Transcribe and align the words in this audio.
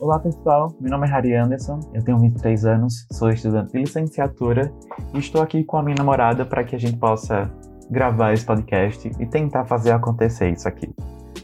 Olá 0.00 0.18
pessoal, 0.18 0.74
meu 0.80 0.90
nome 0.90 1.06
é 1.06 1.10
Harry 1.10 1.34
Anderson, 1.34 1.78
eu 1.92 2.02
tenho 2.02 2.18
23 2.18 2.64
anos, 2.64 3.06
sou 3.12 3.28
estudante 3.28 3.72
de 3.72 3.80
licenciatura 3.80 4.72
e 5.12 5.18
estou 5.18 5.42
aqui 5.42 5.62
com 5.62 5.76
a 5.76 5.82
minha 5.82 5.94
namorada 5.94 6.46
para 6.46 6.64
que 6.64 6.74
a 6.74 6.78
gente 6.78 6.96
possa 6.96 7.52
gravar 7.90 8.32
esse 8.32 8.46
podcast 8.46 9.12
e 9.20 9.26
tentar 9.26 9.66
fazer 9.66 9.90
acontecer 9.92 10.48
isso 10.48 10.66
aqui. 10.66 10.90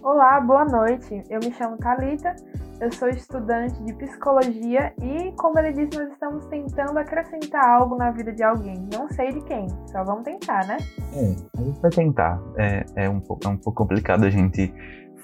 Olá, 0.03 0.41
boa 0.41 0.65
noite. 0.65 1.23
Eu 1.29 1.39
me 1.41 1.53
chamo 1.53 1.77
Kalita, 1.77 2.35
eu 2.81 2.91
sou 2.93 3.11
estudante 3.11 3.83
de 3.85 3.93
psicologia 3.93 4.91
e, 5.03 5.33
como 5.33 5.59
ele 5.59 5.75
disse, 5.75 5.99
nós 5.99 6.11
estamos 6.13 6.47
tentando 6.47 6.99
acrescentar 6.99 7.63
algo 7.63 7.95
na 7.97 8.11
vida 8.11 8.33
de 8.33 8.43
alguém. 8.43 8.89
Não 8.91 9.07
sei 9.11 9.33
de 9.33 9.41
quem, 9.43 9.69
só 9.87 10.03
vamos 10.03 10.25
tentar, 10.25 10.67
né? 10.67 10.79
É, 11.13 11.61
a 11.61 11.63
gente 11.63 11.81
vai 11.83 11.91
tentar. 11.91 12.41
É, 12.57 12.87
é, 12.97 13.11
um, 13.11 13.21
pouco, 13.21 13.47
é 13.47 13.51
um 13.51 13.59
pouco 13.59 13.83
complicado 13.83 14.25
a 14.25 14.31
gente 14.31 14.73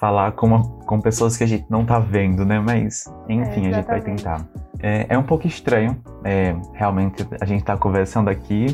falar 0.03 0.33
com, 0.33 0.49
uma, 0.49 0.65
com 0.85 1.01
pessoas 1.01 1.37
que 1.37 1.45
a 1.45 1.47
gente 1.47 1.65
não 1.71 1.85
tá 1.85 2.01
vendo, 2.01 2.45
né? 2.45 2.59
Mas, 2.59 3.05
enfim, 3.29 3.67
é, 3.67 3.71
a 3.71 3.73
gente 3.75 3.87
vai 3.87 4.01
tentar. 4.01 4.45
É, 4.81 5.07
é 5.11 5.17
um 5.17 5.23
pouco 5.23 5.47
estranho, 5.47 5.97
é, 6.25 6.57
realmente, 6.75 7.25
a 7.41 7.45
gente 7.45 7.63
tá 7.63 7.77
conversando 7.77 8.29
aqui, 8.29 8.67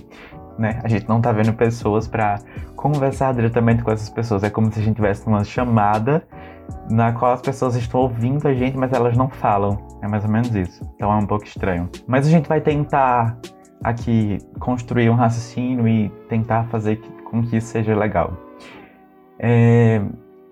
né? 0.58 0.80
A 0.82 0.88
gente 0.88 1.06
não 1.06 1.20
tá 1.20 1.30
vendo 1.30 1.52
pessoas 1.52 2.08
para 2.08 2.38
conversar 2.74 3.34
diretamente 3.34 3.82
com 3.82 3.90
essas 3.90 4.08
pessoas. 4.08 4.42
É 4.42 4.48
como 4.48 4.72
se 4.72 4.80
a 4.80 4.82
gente 4.82 4.96
tivesse 4.96 5.26
uma 5.26 5.44
chamada 5.44 6.26
na 6.90 7.12
qual 7.12 7.34
as 7.34 7.42
pessoas 7.42 7.76
estão 7.76 8.00
ouvindo 8.00 8.48
a 8.48 8.54
gente, 8.54 8.78
mas 8.78 8.90
elas 8.94 9.14
não 9.14 9.28
falam. 9.28 9.86
É 10.02 10.08
mais 10.08 10.24
ou 10.24 10.30
menos 10.30 10.54
isso. 10.54 10.82
Então 10.94 11.12
é 11.12 11.16
um 11.16 11.26
pouco 11.26 11.44
estranho. 11.44 11.90
Mas 12.06 12.26
a 12.26 12.30
gente 12.30 12.48
vai 12.48 12.62
tentar 12.62 13.38
aqui 13.84 14.38
construir 14.58 15.10
um 15.10 15.14
raciocínio 15.14 15.86
e 15.86 16.08
tentar 16.30 16.64
fazer 16.68 17.02
com 17.30 17.42
que 17.42 17.58
isso 17.58 17.66
seja 17.66 17.94
legal. 17.94 18.32
É, 19.38 20.00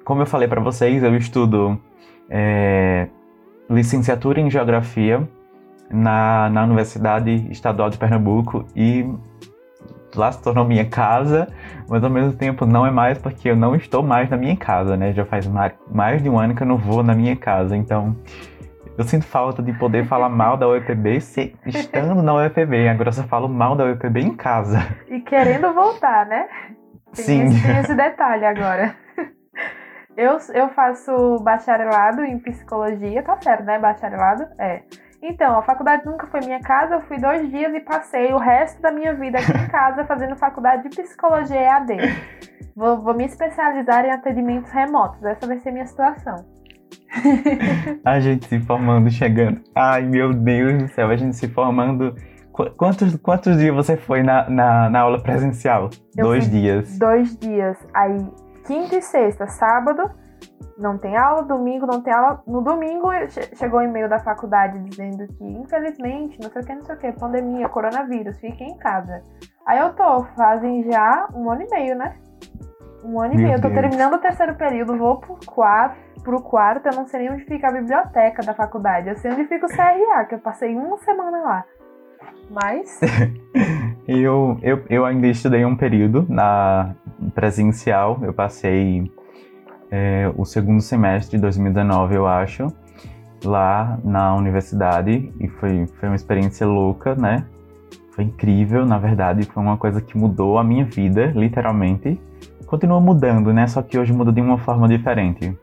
como 0.06 0.22
eu 0.22 0.26
falei 0.26 0.46
para 0.46 0.60
vocês, 0.60 1.02
eu 1.02 1.16
estudo 1.16 1.76
é, 2.30 3.08
licenciatura 3.68 4.40
em 4.40 4.48
Geografia 4.48 5.28
na, 5.90 6.48
na 6.48 6.62
Universidade 6.62 7.48
Estadual 7.50 7.90
de 7.90 7.98
Pernambuco 7.98 8.64
e 8.76 9.04
lá 10.14 10.30
se 10.30 10.40
tornou 10.40 10.64
minha 10.64 10.84
casa, 10.84 11.48
mas 11.88 12.04
ao 12.04 12.08
mesmo 12.08 12.32
tempo 12.34 12.64
não 12.64 12.86
é 12.86 12.90
mais 12.92 13.18
porque 13.18 13.50
eu 13.50 13.56
não 13.56 13.74
estou 13.74 14.00
mais 14.00 14.30
na 14.30 14.36
minha 14.36 14.56
casa, 14.56 14.96
né? 14.96 15.12
Já 15.12 15.24
faz 15.26 15.44
mais, 15.48 16.22
de 16.22 16.30
um 16.30 16.38
ano 16.38 16.54
que 16.54 16.62
eu 16.62 16.68
não 16.68 16.78
vou 16.78 17.02
na 17.02 17.12
minha 17.12 17.34
casa, 17.34 17.76
então 17.76 18.16
eu 18.96 19.02
sinto 19.02 19.24
falta 19.24 19.60
de 19.60 19.72
poder 19.72 20.06
falar 20.06 20.28
mal 20.28 20.56
da 20.56 20.68
UEPB 20.68 21.20
se, 21.20 21.52
estando 21.66 22.22
na 22.22 22.32
UEPB. 22.32 22.88
Agora 22.88 23.08
eu 23.08 23.12
só 23.12 23.24
falo 23.24 23.48
mal 23.48 23.74
da 23.74 23.84
UEPB 23.84 24.20
em 24.20 24.36
casa. 24.36 24.86
E 25.08 25.18
querendo 25.18 25.74
voltar, 25.74 26.26
né? 26.26 26.46
Tem 27.12 27.24
Sim. 27.24 27.44
Esse, 27.46 27.66
tem 27.66 27.78
esse 27.78 27.94
detalhe 27.96 28.44
agora. 28.44 28.94
Eu, 30.16 30.38
eu 30.54 30.68
faço 30.70 31.38
bacharelado 31.42 32.24
em 32.24 32.38
psicologia, 32.38 33.22
tá 33.22 33.36
certo, 33.40 33.64
né? 33.64 33.78
Bacharelado? 33.78 34.46
É. 34.58 34.82
Então, 35.22 35.58
a 35.58 35.62
faculdade 35.62 36.06
nunca 36.06 36.26
foi 36.28 36.40
minha 36.40 36.60
casa, 36.60 36.94
eu 36.94 37.00
fui 37.02 37.18
dois 37.18 37.50
dias 37.50 37.74
e 37.74 37.80
passei 37.80 38.32
o 38.32 38.38
resto 38.38 38.80
da 38.80 38.90
minha 38.90 39.12
vida 39.14 39.38
aqui 39.38 39.52
em 39.52 39.68
casa 39.68 40.04
fazendo 40.08 40.36
faculdade 40.36 40.88
de 40.88 40.96
psicologia 40.96 41.60
EAD. 41.60 41.96
Vou, 42.74 43.02
vou 43.02 43.14
me 43.14 43.24
especializar 43.24 44.04
em 44.04 44.10
atendimentos 44.10 44.70
remotos, 44.70 45.22
essa 45.22 45.46
vai 45.46 45.58
ser 45.58 45.68
a 45.68 45.72
minha 45.72 45.86
situação. 45.86 46.36
a 48.04 48.20
gente 48.20 48.46
se 48.46 48.60
formando, 48.60 49.10
chegando. 49.10 49.60
Ai, 49.74 50.02
meu 50.02 50.32
Deus 50.32 50.82
do 50.82 50.88
céu, 50.88 51.10
a 51.10 51.16
gente 51.16 51.36
se 51.36 51.48
formando. 51.48 52.14
Quantos, 52.76 53.16
quantos 53.16 53.58
dias 53.58 53.74
você 53.74 53.96
foi 53.98 54.22
na, 54.22 54.48
na, 54.48 54.88
na 54.88 55.00
aula 55.00 55.22
presencial? 55.22 55.90
Eu 56.16 56.24
dois 56.24 56.48
dias. 56.48 56.98
Dois 56.98 57.36
dias. 57.36 57.76
Aí 57.92 58.26
quinta 58.66 58.96
e 58.96 59.02
sexta, 59.02 59.46
sábado 59.46 60.10
não 60.78 60.98
tem 60.98 61.16
aula, 61.16 61.42
domingo 61.42 61.86
não 61.86 62.02
tem 62.02 62.12
aula. 62.12 62.42
No 62.46 62.60
domingo 62.60 63.08
chegou 63.54 63.80
um 63.80 63.84
e-mail 63.84 64.08
da 64.08 64.18
faculdade 64.18 64.78
dizendo 64.80 65.26
que, 65.26 65.44
infelizmente, 65.44 66.38
não 66.42 66.50
sei 66.50 66.62
o 66.62 66.66
que, 66.66 66.74
não 66.74 66.84
sei 66.84 66.94
o 66.94 66.98
que, 66.98 67.12
pandemia, 67.12 67.68
coronavírus, 67.68 68.38
fiquem 68.38 68.72
em 68.72 68.76
casa. 68.76 69.22
Aí 69.66 69.78
eu 69.78 69.94
tô, 69.94 70.24
fazem 70.36 70.84
já 70.90 71.28
um 71.34 71.50
ano 71.50 71.62
e 71.62 71.70
meio, 71.70 71.96
né? 71.96 72.16
Um 73.02 73.20
ano 73.20 73.34
e 73.34 73.36
meio. 73.38 73.54
Eu 73.54 73.60
tô 73.60 73.70
terminando 73.70 74.14
o 74.14 74.18
terceiro 74.18 74.54
período, 74.54 74.98
vou 74.98 75.18
pro 75.18 75.38
quarto, 75.46 75.96
pro 76.22 76.42
quarto, 76.42 76.86
eu 76.86 76.96
não 76.96 77.06
sei 77.06 77.20
nem 77.20 77.32
onde 77.32 77.44
fica 77.44 77.68
a 77.68 77.72
biblioteca 77.72 78.42
da 78.42 78.52
faculdade. 78.52 79.08
Eu 79.08 79.16
sei 79.16 79.32
onde 79.32 79.46
fica 79.46 79.66
o 79.66 79.68
CRA, 79.68 80.24
que 80.26 80.34
eu 80.34 80.40
passei 80.40 80.74
uma 80.74 80.98
semana 80.98 81.38
lá. 81.40 81.64
Mas. 82.50 83.00
eu, 84.06 84.58
eu, 84.62 84.84
eu 84.90 85.04
ainda 85.06 85.26
estudei 85.26 85.64
um 85.64 85.76
período 85.76 86.26
na 86.28 86.94
presencial. 87.34 88.18
Eu 88.22 88.32
passei 88.32 89.10
é, 89.90 90.30
o 90.36 90.44
segundo 90.44 90.80
semestre 90.80 91.36
de 91.36 91.42
2019, 91.42 92.14
eu 92.14 92.26
acho, 92.26 92.68
lá 93.44 93.98
na 94.04 94.34
universidade. 94.34 95.32
E 95.40 95.48
foi, 95.48 95.86
foi 95.86 96.08
uma 96.08 96.16
experiência 96.16 96.66
louca, 96.66 97.14
né? 97.14 97.44
Foi 98.12 98.24
incrível, 98.24 98.86
na 98.86 98.98
verdade. 98.98 99.44
Foi 99.44 99.62
uma 99.62 99.76
coisa 99.76 100.00
que 100.00 100.16
mudou 100.16 100.58
a 100.58 100.64
minha 100.64 100.84
vida, 100.84 101.26
literalmente. 101.34 102.20
Continua 102.66 103.00
mudando, 103.00 103.52
né? 103.52 103.66
Só 103.66 103.82
que 103.82 103.98
hoje 103.98 104.12
muda 104.12 104.32
de 104.32 104.40
uma 104.40 104.58
forma 104.58 104.88
diferente. 104.88 105.56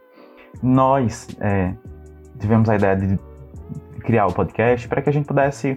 Nós 0.62 1.28
é, 1.42 1.74
tivemos 2.40 2.70
a 2.70 2.76
ideia 2.76 2.96
de 2.96 3.20
criar 4.02 4.28
o 4.28 4.34
podcast 4.34 4.88
para 4.88 5.02
que 5.02 5.10
a 5.10 5.14
gente 5.14 5.26
pudesse 5.26 5.76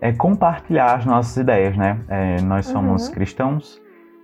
é, 0.00 0.12
compartilhar 0.12 0.96
as 0.96 1.06
nossas 1.06 1.36
ideias, 1.36 1.76
né? 1.76 1.98
É, 2.08 2.42
nós 2.42 2.66
somos 2.66 3.08
uhum. 3.08 3.14
cristãos, 3.14 3.81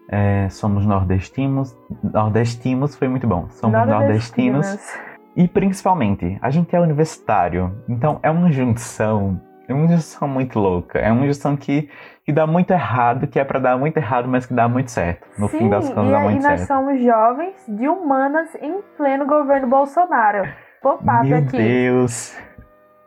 é, 0.08 0.48
somos 0.48 0.86
nordestinos. 0.86 1.76
Nordestinos 2.02 2.96
foi 2.96 3.08
muito 3.08 3.26
bom. 3.26 3.48
Somos 3.50 3.86
nordestinos. 3.86 4.98
E 5.36 5.46
principalmente, 5.46 6.38
a 6.40 6.50
gente 6.50 6.74
é 6.74 6.80
universitário. 6.80 7.72
Então 7.88 8.18
é 8.22 8.30
uma 8.30 8.50
junção. 8.50 9.40
É 9.68 9.74
uma 9.74 9.86
junção 9.86 10.26
muito 10.26 10.58
louca. 10.58 10.98
É 10.98 11.12
uma 11.12 11.26
junção 11.26 11.56
que, 11.56 11.90
que 12.24 12.32
dá 12.32 12.46
muito 12.46 12.70
errado, 12.70 13.26
que 13.26 13.38
é 13.38 13.44
para 13.44 13.58
dar 13.58 13.78
muito 13.78 13.98
errado, 13.98 14.26
mas 14.26 14.46
que 14.46 14.54
dá 14.54 14.66
muito 14.66 14.90
certo. 14.90 15.28
No 15.38 15.46
Sim, 15.48 15.58
fim 15.58 15.68
das 15.68 15.88
contas, 15.90 16.08
e, 16.08 16.10
dá 16.10 16.20
muito 16.20 16.38
e 16.38 16.42
certo. 16.42 16.58
nós 16.58 16.66
somos 16.66 17.04
jovens 17.04 17.54
de 17.68 17.86
humanas 17.86 18.54
em 18.62 18.80
pleno 18.96 19.26
governo 19.26 19.68
Bolsonaro. 19.68 20.48
Pop-up 20.80 21.28
Meu 21.28 21.38
aqui. 21.38 21.56
Deus! 21.58 22.34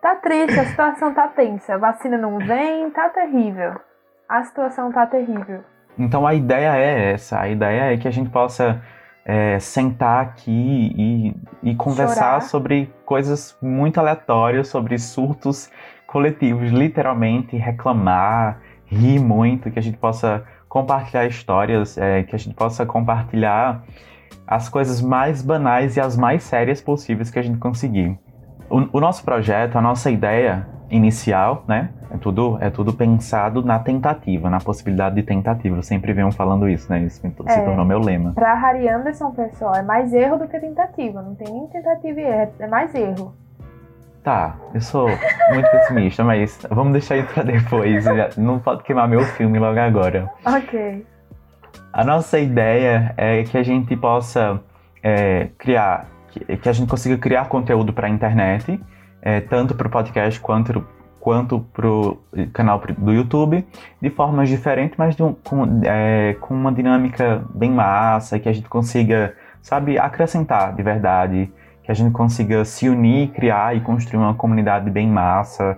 Tá 0.02 0.16
triste, 0.16 0.60
a 0.60 0.66
situação 0.66 1.14
tá 1.14 1.28
tensa. 1.28 1.76
A 1.76 1.78
vacina 1.78 2.18
não 2.18 2.38
vem, 2.38 2.90
tá 2.92 3.10
terrível. 3.10 3.74
A 4.30 4.44
situação 4.44 4.92
tá 4.92 5.06
terrível. 5.06 5.64
Então 5.98 6.26
a 6.26 6.34
ideia 6.34 6.76
é 6.76 7.14
essa, 7.14 7.40
a 7.40 7.50
ideia 7.50 7.94
é 7.94 7.98
que 7.98 8.08
a 8.08 8.12
gente 8.12 8.30
possa 8.30 8.82
é, 9.26 9.60
sentar 9.60 10.22
aqui 10.22 10.94
e, 11.62 11.72
e 11.72 11.76
conversar 11.76 12.16
Chorar. 12.16 12.42
sobre 12.42 12.94
coisas 13.06 13.58
muito 13.62 14.00
aleatórias, 14.00 14.68
sobre 14.68 14.98
surtos 14.98 15.70
coletivos, 16.08 16.72
literalmente 16.72 17.56
reclamar, 17.56 18.60
rir 18.86 19.20
muito, 19.20 19.72
que 19.72 19.80
a 19.80 19.82
gente 19.82 19.98
possa 19.98 20.44
compartilhar 20.68 21.26
histórias, 21.26 21.98
é, 21.98 22.24
que 22.24 22.36
a 22.36 22.40
gente 22.40 22.56
possa 22.56 22.86
compartilhar 22.86 23.84
as 24.48 24.68
coisas 24.68 25.02
mais 25.02 25.42
banais 25.42 25.96
e 25.96 26.02
as 26.02 26.18
mais 26.18 26.44
sérias 26.44 26.82
possíveis 26.82 27.30
que 27.30 27.40
a 27.40 27.42
gente 27.42 27.58
conseguir. 27.58 28.18
O, 28.70 28.98
o, 28.98 29.00
nosso 29.00 29.24
projeto, 29.24 29.78
a 29.78 29.82
nossa 29.82 30.10
ideia 30.10 30.68
inicial, 30.92 31.64
né? 31.68 31.90
É 32.14 32.18
tudo, 32.18 32.58
é 32.60 32.70
tudo 32.70 32.94
pensado 32.94 33.64
na 33.64 33.80
tentativa, 33.80 34.50
na 34.50 34.60
possibilidade 34.60 35.16
de 35.16 35.24
tentativa. 35.24 35.78
Eu 35.78 35.82
sempre 35.84 36.12
venho 36.14 36.32
falando 36.32 36.68
isso, 36.68 36.92
né? 36.92 37.00
Isso 37.00 37.22
se 37.22 37.28
É. 37.48 37.62
tornou 37.62 37.86
meu 37.86 38.00
lema. 38.00 38.34
Pra 38.34 38.54
Harry 38.54 38.88
Anderson, 38.90 39.32
pessoal, 39.32 39.76
é 39.76 39.82
mais 39.82 40.14
erro 40.14 40.38
do 40.38 40.48
que 40.48 40.60
tentativa. 40.60 41.22
Não 41.22 41.34
tem 41.36 41.48
nem 41.52 41.68
tentativa 41.68 42.20
e 42.20 42.24
erro, 42.24 42.52
é 42.60 42.68
mais 42.68 42.94
erro. 42.94 43.34
Tá, 44.24 44.56
eu 44.74 44.82
sou 44.82 45.08
muito 45.52 45.68
pessimista, 45.72 46.24
mas 46.24 46.60
vamos 46.70 46.92
deixar 46.94 47.18
isso 47.18 47.34
pra 47.34 47.42
depois. 47.42 48.06
Não 48.38 48.60
pode 48.60 48.84
queimar 48.84 49.08
meu 49.08 49.22
filme 49.22 49.58
logo 49.58 49.80
agora. 49.80 50.30
Ok. 50.46 51.06
A 51.92 52.04
nossa 52.04 52.38
ideia 52.38 53.14
é 53.18 53.42
que 53.44 53.58
a 53.58 53.64
gente 53.64 53.96
possa 53.96 54.60
é, 55.02 55.50
criar, 55.58 56.06
que, 56.30 56.58
que 56.58 56.70
a 56.70 56.72
gente 56.72 56.88
consiga 56.88 57.18
criar 57.18 57.48
conteúdo 57.48 57.92
para 57.94 58.06
a 58.08 58.10
internet, 58.10 58.80
é, 59.22 59.40
tanto 59.42 59.76
para 59.76 59.88
o 59.88 59.92
podcast 59.92 60.40
quanto 60.40 60.86
quanto 61.20 61.60
para 61.72 61.88
o 61.88 62.18
canal 62.52 62.82
do 62.98 63.14
YouTube, 63.14 63.64
de 64.02 64.10
formas 64.10 64.50
diferentes, 64.50 64.98
mas 64.98 65.20
um- 65.20 65.34
com, 65.34 65.82
é, 65.86 66.36
com 66.42 66.52
uma 66.56 66.72
dinâmica 66.72 67.44
bem 67.54 67.70
massa, 67.70 68.40
que 68.40 68.50
a 68.50 68.52
gente 68.52 68.68
consiga, 68.68 69.36
sabe, 69.62 70.00
acrescentar 70.00 70.74
de 70.74 70.82
verdade, 70.82 71.52
que 71.84 71.92
a 71.92 71.94
gente 71.94 72.12
consiga 72.12 72.66
se 72.66 72.90
unir, 72.90 73.30
criar 73.34 73.76
e 73.76 73.82
construir 73.82 74.18
uma 74.20 74.34
comunidade 74.34 74.90
bem 74.90 75.08
massa, 75.08 75.78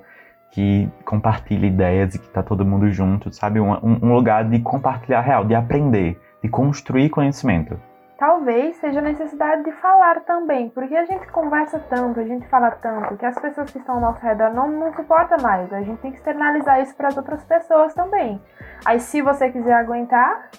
que 0.53 0.87
compartilha 1.03 1.65
ideias 1.65 2.15
e 2.15 2.19
que 2.19 2.29
tá 2.29 2.41
todo 2.41 2.63
mundo 2.65 2.89
junto, 2.89 3.33
sabe? 3.33 3.59
Um- 3.59 3.99
um 4.01 4.13
lugar 4.13 4.45
de 4.45 4.59
compartilhar 4.59 5.19
real, 5.19 5.43
de 5.43 5.55
aprender, 5.55 6.17
de 6.41 6.47
construir 6.47 7.09
conhecimento. 7.09 7.77
Talvez 8.23 8.77
seja 8.77 8.99
a 8.99 9.01
necessidade 9.01 9.65
de 9.65 9.71
falar 9.81 10.21
também, 10.21 10.69
porque 10.69 10.95
a 10.95 11.03
gente 11.03 11.27
conversa 11.27 11.77
tanto, 11.89 12.21
a 12.21 12.23
gente 12.23 12.47
fala 12.47 12.71
tanto, 12.71 13.17
que 13.17 13.25
as 13.25 13.37
pessoas 13.37 13.69
que 13.69 13.79
estão 13.79 13.95
ao 13.95 13.99
nosso 13.99 14.21
redor 14.25 14.53
não, 14.53 14.71
não 14.71 14.93
suportam 14.93 15.37
mais. 15.41 15.73
A 15.73 15.81
gente 15.81 15.99
tem 15.99 16.09
que 16.09 16.19
externalizar 16.19 16.79
isso 16.81 16.95
para 16.95 17.09
as 17.09 17.17
outras 17.17 17.43
pessoas 17.43 17.93
também. 17.93 18.41
Aí, 18.85 18.97
se 19.01 19.21
você 19.21 19.51
quiser 19.51 19.73
aguentar, 19.73 20.49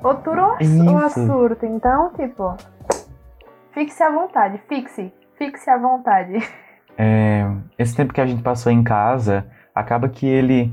otura 0.00 0.46
ou 0.46 0.56
Isso. 0.60 1.26
surta. 1.26 1.66
Então, 1.66 2.12
tipo, 2.12 2.56
fixe 3.72 4.00
à 4.00 4.08
vontade, 4.08 4.62
fixe, 4.68 5.12
fixe 5.36 5.68
à 5.68 5.78
vontade. 5.78 6.38
é, 6.96 7.50
esse 7.76 7.96
tempo 7.96 8.14
que 8.14 8.20
a 8.20 8.26
gente 8.26 8.44
passou 8.44 8.70
em 8.70 8.84
casa, 8.84 9.44
acaba 9.74 10.08
que 10.08 10.24
ele 10.24 10.72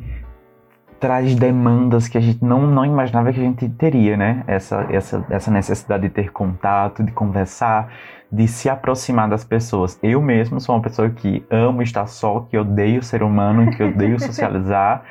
traz 1.03 1.35
demandas 1.35 2.07
que 2.07 2.17
a 2.17 2.21
gente 2.21 2.41
não, 2.41 2.65
não 2.65 2.85
imaginava 2.85 3.33
que 3.33 3.37
a 3.37 3.43
gente 3.43 3.67
teria, 3.67 4.15
né? 4.15 4.41
Essa, 4.47 4.87
essa, 4.89 5.25
essa 5.29 5.51
necessidade 5.51 6.03
de 6.03 6.09
ter 6.09 6.31
contato, 6.31 7.03
de 7.03 7.11
conversar, 7.11 7.91
de 8.31 8.47
se 8.47 8.69
aproximar 8.69 9.27
das 9.27 9.43
pessoas. 9.43 9.99
Eu 10.01 10.21
mesmo 10.21 10.61
sou 10.61 10.73
uma 10.73 10.81
pessoa 10.81 11.09
que 11.09 11.45
amo 11.51 11.81
estar 11.81 12.07
só, 12.07 12.47
que 12.49 12.57
odeio 12.57 13.03
ser 13.03 13.21
humano, 13.21 13.69
que 13.71 13.83
odeio 13.83 14.17
socializar 14.23 15.03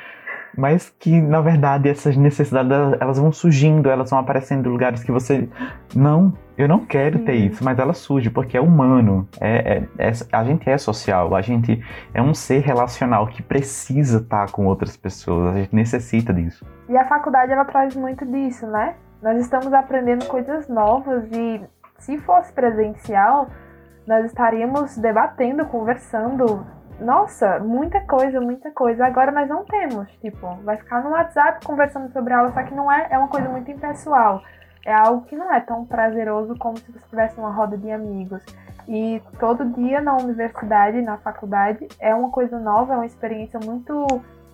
mas 0.57 0.89
que 0.99 1.21
na 1.21 1.41
verdade 1.41 1.89
essas 1.89 2.15
necessidades 2.15 2.71
elas 2.99 3.17
vão 3.17 3.31
surgindo, 3.31 3.89
elas 3.89 4.09
vão 4.09 4.19
aparecendo 4.19 4.67
em 4.67 4.71
lugares 4.71 5.03
que 5.03 5.11
você 5.11 5.49
não, 5.95 6.33
eu 6.57 6.67
não 6.67 6.85
quero 6.85 7.19
ter 7.19 7.33
isso, 7.33 7.63
mas 7.63 7.79
ela 7.79 7.93
surge 7.93 8.29
porque 8.29 8.57
é 8.57 8.61
humano, 8.61 9.27
é, 9.39 9.83
é, 9.97 10.07
é, 10.09 10.11
a 10.31 10.43
gente 10.43 10.69
é 10.69 10.77
social, 10.77 11.35
a 11.35 11.41
gente 11.41 11.83
é 12.13 12.21
um 12.21 12.33
ser 12.33 12.59
relacional 12.59 13.27
que 13.27 13.41
precisa 13.41 14.19
estar 14.19 14.51
com 14.51 14.65
outras 14.65 14.95
pessoas, 14.95 15.55
a 15.55 15.59
gente 15.59 15.75
necessita 15.75 16.33
disso. 16.33 16.65
E 16.87 16.97
a 16.97 17.05
faculdade 17.05 17.51
ela 17.51 17.65
traz 17.65 17.95
muito 17.95 18.25
disso, 18.25 18.67
né? 18.67 18.95
Nós 19.21 19.39
estamos 19.39 19.73
aprendendo 19.73 20.25
coisas 20.25 20.67
novas 20.67 21.23
e 21.31 21.61
se 21.97 22.17
fosse 22.19 22.51
presencial, 22.51 23.47
nós 24.05 24.25
estaríamos 24.25 24.97
debatendo, 24.97 25.65
conversando, 25.65 26.65
nossa, 26.99 27.59
muita 27.59 27.99
coisa, 28.01 28.39
muita 28.39 28.71
coisa. 28.71 29.05
Agora 29.05 29.31
nós 29.31 29.47
não 29.49 29.65
temos, 29.65 30.09
tipo, 30.21 30.55
vai 30.63 30.77
ficar 30.77 31.03
no 31.03 31.11
WhatsApp 31.11 31.65
conversando 31.65 32.11
sobre 32.11 32.33
aula, 32.33 32.51
só 32.51 32.63
que 32.63 32.73
não 32.73 32.91
é, 32.91 33.07
é 33.09 33.17
uma 33.17 33.27
coisa 33.27 33.49
muito 33.49 33.69
impessoal. 33.71 34.41
É 34.85 34.93
algo 34.93 35.25
que 35.25 35.35
não 35.35 35.53
é 35.53 35.61
tão 35.61 35.85
prazeroso 35.85 36.57
como 36.57 36.77
se 36.77 36.91
você 36.91 37.07
tivesse 37.09 37.37
uma 37.39 37.51
roda 37.51 37.77
de 37.77 37.89
amigos. 37.91 38.43
E 38.87 39.21
todo 39.39 39.65
dia 39.65 40.01
na 40.01 40.15
universidade, 40.17 41.01
na 41.01 41.17
faculdade, 41.17 41.87
é 41.99 42.13
uma 42.13 42.29
coisa 42.29 42.59
nova, 42.59 42.93
é 42.93 42.97
uma 42.97 43.05
experiência 43.05 43.59
muito 43.63 44.05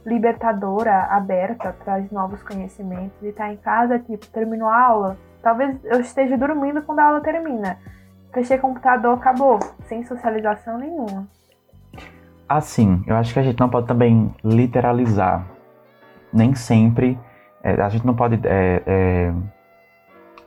libertadora, 0.05 1.07
aberta, 1.09 1.75
traz 1.83 2.11
novos 2.11 2.41
conhecimentos. 2.43 3.17
E 3.23 3.31
tá 3.31 3.51
em 3.51 3.57
casa, 3.57 3.97
tipo, 3.99 4.27
terminou 4.27 4.69
a 4.69 4.81
aula. 4.81 5.17
Talvez 5.41 5.83
eu 5.83 5.99
esteja 5.99 6.37
dormindo 6.37 6.81
quando 6.83 6.99
a 6.99 7.05
aula 7.05 7.21
termina. 7.21 7.77
Fechei 8.31 8.57
o 8.57 8.61
computador, 8.61 9.17
acabou. 9.17 9.59
Sem 9.87 10.05
socialização 10.05 10.77
nenhuma. 10.77 11.27
Assim, 12.49 13.03
eu 13.05 13.15
acho 13.15 13.31
que 13.31 13.39
a 13.39 13.43
gente 13.43 13.59
não 13.59 13.69
pode 13.69 13.85
também 13.85 14.33
literalizar. 14.43 15.45
Nem 16.33 16.55
sempre. 16.55 17.19
É, 17.63 17.79
a 17.79 17.89
gente 17.89 18.03
não 18.07 18.15
pode 18.15 18.39
é, 18.43 18.81
é, 18.87 19.33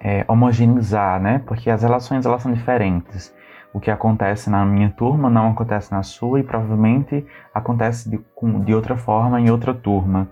é, 0.00 0.25
homogeneizar, 0.26 1.20
né? 1.20 1.40
Porque 1.46 1.70
as 1.70 1.82
relações 1.82 2.26
elas 2.26 2.43
são 2.43 2.52
diferentes. 2.52 3.32
O 3.72 3.78
que 3.78 3.90
acontece 3.90 4.50
na 4.50 4.64
minha 4.66 4.90
turma 4.90 5.31
não 5.31 5.50
acontece 5.50 5.93
na 5.93 6.02
sua 6.02 6.40
e 6.40 6.43
provavelmente 6.43 7.25
acontece 7.54 8.10
de, 8.10 8.20
de 8.64 8.75
outra 8.75 8.96
forma 8.96 9.40
em 9.40 9.49
outra 9.49 9.72
turma. 9.72 10.28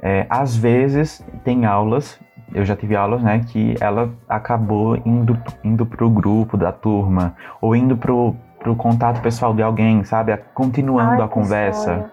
É, 0.00 0.24
às 0.30 0.56
vezes 0.56 1.24
tem 1.44 1.66
aulas, 1.66 2.20
eu 2.54 2.64
já 2.64 2.76
tive 2.76 2.94
aulas, 2.94 3.20
né, 3.22 3.40
que 3.40 3.74
ela 3.80 4.10
acabou 4.28 4.96
indo, 5.04 5.36
indo 5.64 5.84
para 5.84 6.04
o 6.04 6.10
grupo 6.10 6.56
da 6.56 6.70
turma 6.70 7.34
ou 7.60 7.74
indo 7.74 7.96
para 7.96 8.12
pro 8.68 8.76
contato 8.76 9.22
pessoal 9.22 9.54
de 9.54 9.62
alguém, 9.62 10.04
sabe? 10.04 10.36
Continuando 10.52 11.22
Ai, 11.22 11.22
a 11.22 11.28
conversa. 11.28 11.84
Sonho. 11.84 12.10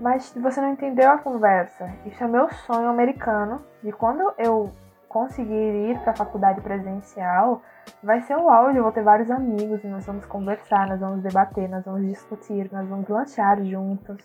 Mas 0.00 0.34
você 0.36 0.60
não 0.60 0.72
entendeu 0.72 1.10
a 1.10 1.18
conversa. 1.18 1.90
Isso 2.04 2.22
é 2.22 2.26
meu 2.26 2.50
sonho 2.50 2.88
americano. 2.88 3.62
E 3.82 3.90
quando 3.90 4.32
eu 4.36 4.70
conseguir 5.08 5.90
ir 5.90 5.98
para 6.00 6.12
a 6.12 6.16
faculdade 6.16 6.60
presencial, 6.60 7.62
vai 8.02 8.20
ser 8.22 8.36
o 8.36 8.50
áudio. 8.50 8.80
Eu 8.80 8.82
vou 8.82 8.92
ter 8.92 9.02
vários 9.02 9.30
amigos 9.30 9.82
e 9.82 9.86
nós 9.86 10.04
vamos 10.04 10.26
conversar, 10.26 10.86
nós 10.88 11.00
vamos 11.00 11.22
debater, 11.22 11.68
nós 11.70 11.84
vamos 11.84 12.06
discutir, 12.06 12.68
nós 12.70 12.86
vamos 12.86 13.08
lanchar 13.08 13.62
juntos. 13.62 14.18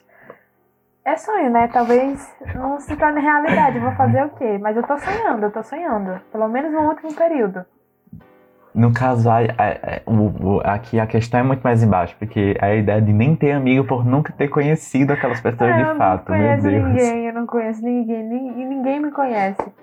É 1.06 1.16
sonho, 1.16 1.50
né? 1.50 1.70
Talvez 1.70 2.36
não 2.54 2.80
se 2.82 2.96
torne 2.98 3.22
realidade. 3.22 3.80
Vou 3.80 3.94
fazer 3.94 4.26
o 4.26 4.30
quê? 4.32 4.58
Mas 4.60 4.76
eu 4.76 4.84
tô 4.84 4.98
sonhando, 4.98 5.44
eu 5.44 5.52
tô 5.52 5.64
sonhando. 5.64 6.20
Pelo 6.32 6.50
menos 6.50 6.74
no 6.74 6.82
último 6.82 7.14
período. 7.14 7.66
No 8.74 8.94
caso, 8.94 9.30
a, 9.30 9.38
a, 9.38 10.12
o, 10.12 10.62
aqui 10.64 11.00
a 11.00 11.08
questão 11.08 11.40
é 11.40 11.44
muito 11.44 11.62
mais 11.62 11.82
embaixo, 11.82 12.16
porque 12.20 12.56
a 12.62 12.74
ideia 12.76 13.02
de 13.02 13.12
nem 13.12 13.36
ter 13.36 13.52
amigo 13.52 13.86
por 13.88 14.06
nunca 14.06 14.32
ter 14.32 14.48
conhecido 14.48 15.14
aquelas 15.14 15.42
pessoas 15.42 15.72
é, 15.72 15.84
de 15.84 15.98
fato, 15.98 16.32
meu 16.32 16.62
Deus. 16.62 16.66
Eu 16.66 16.72
não 16.72 16.82
conheço 16.82 16.88
ninguém, 16.88 17.26
eu 17.26 17.34
não 17.34 17.48
conheço 17.48 17.84
ninguém, 17.84 18.62
e 18.62 18.66
ninguém 18.66 19.00
me 19.00 19.12
conhece. 19.12 19.74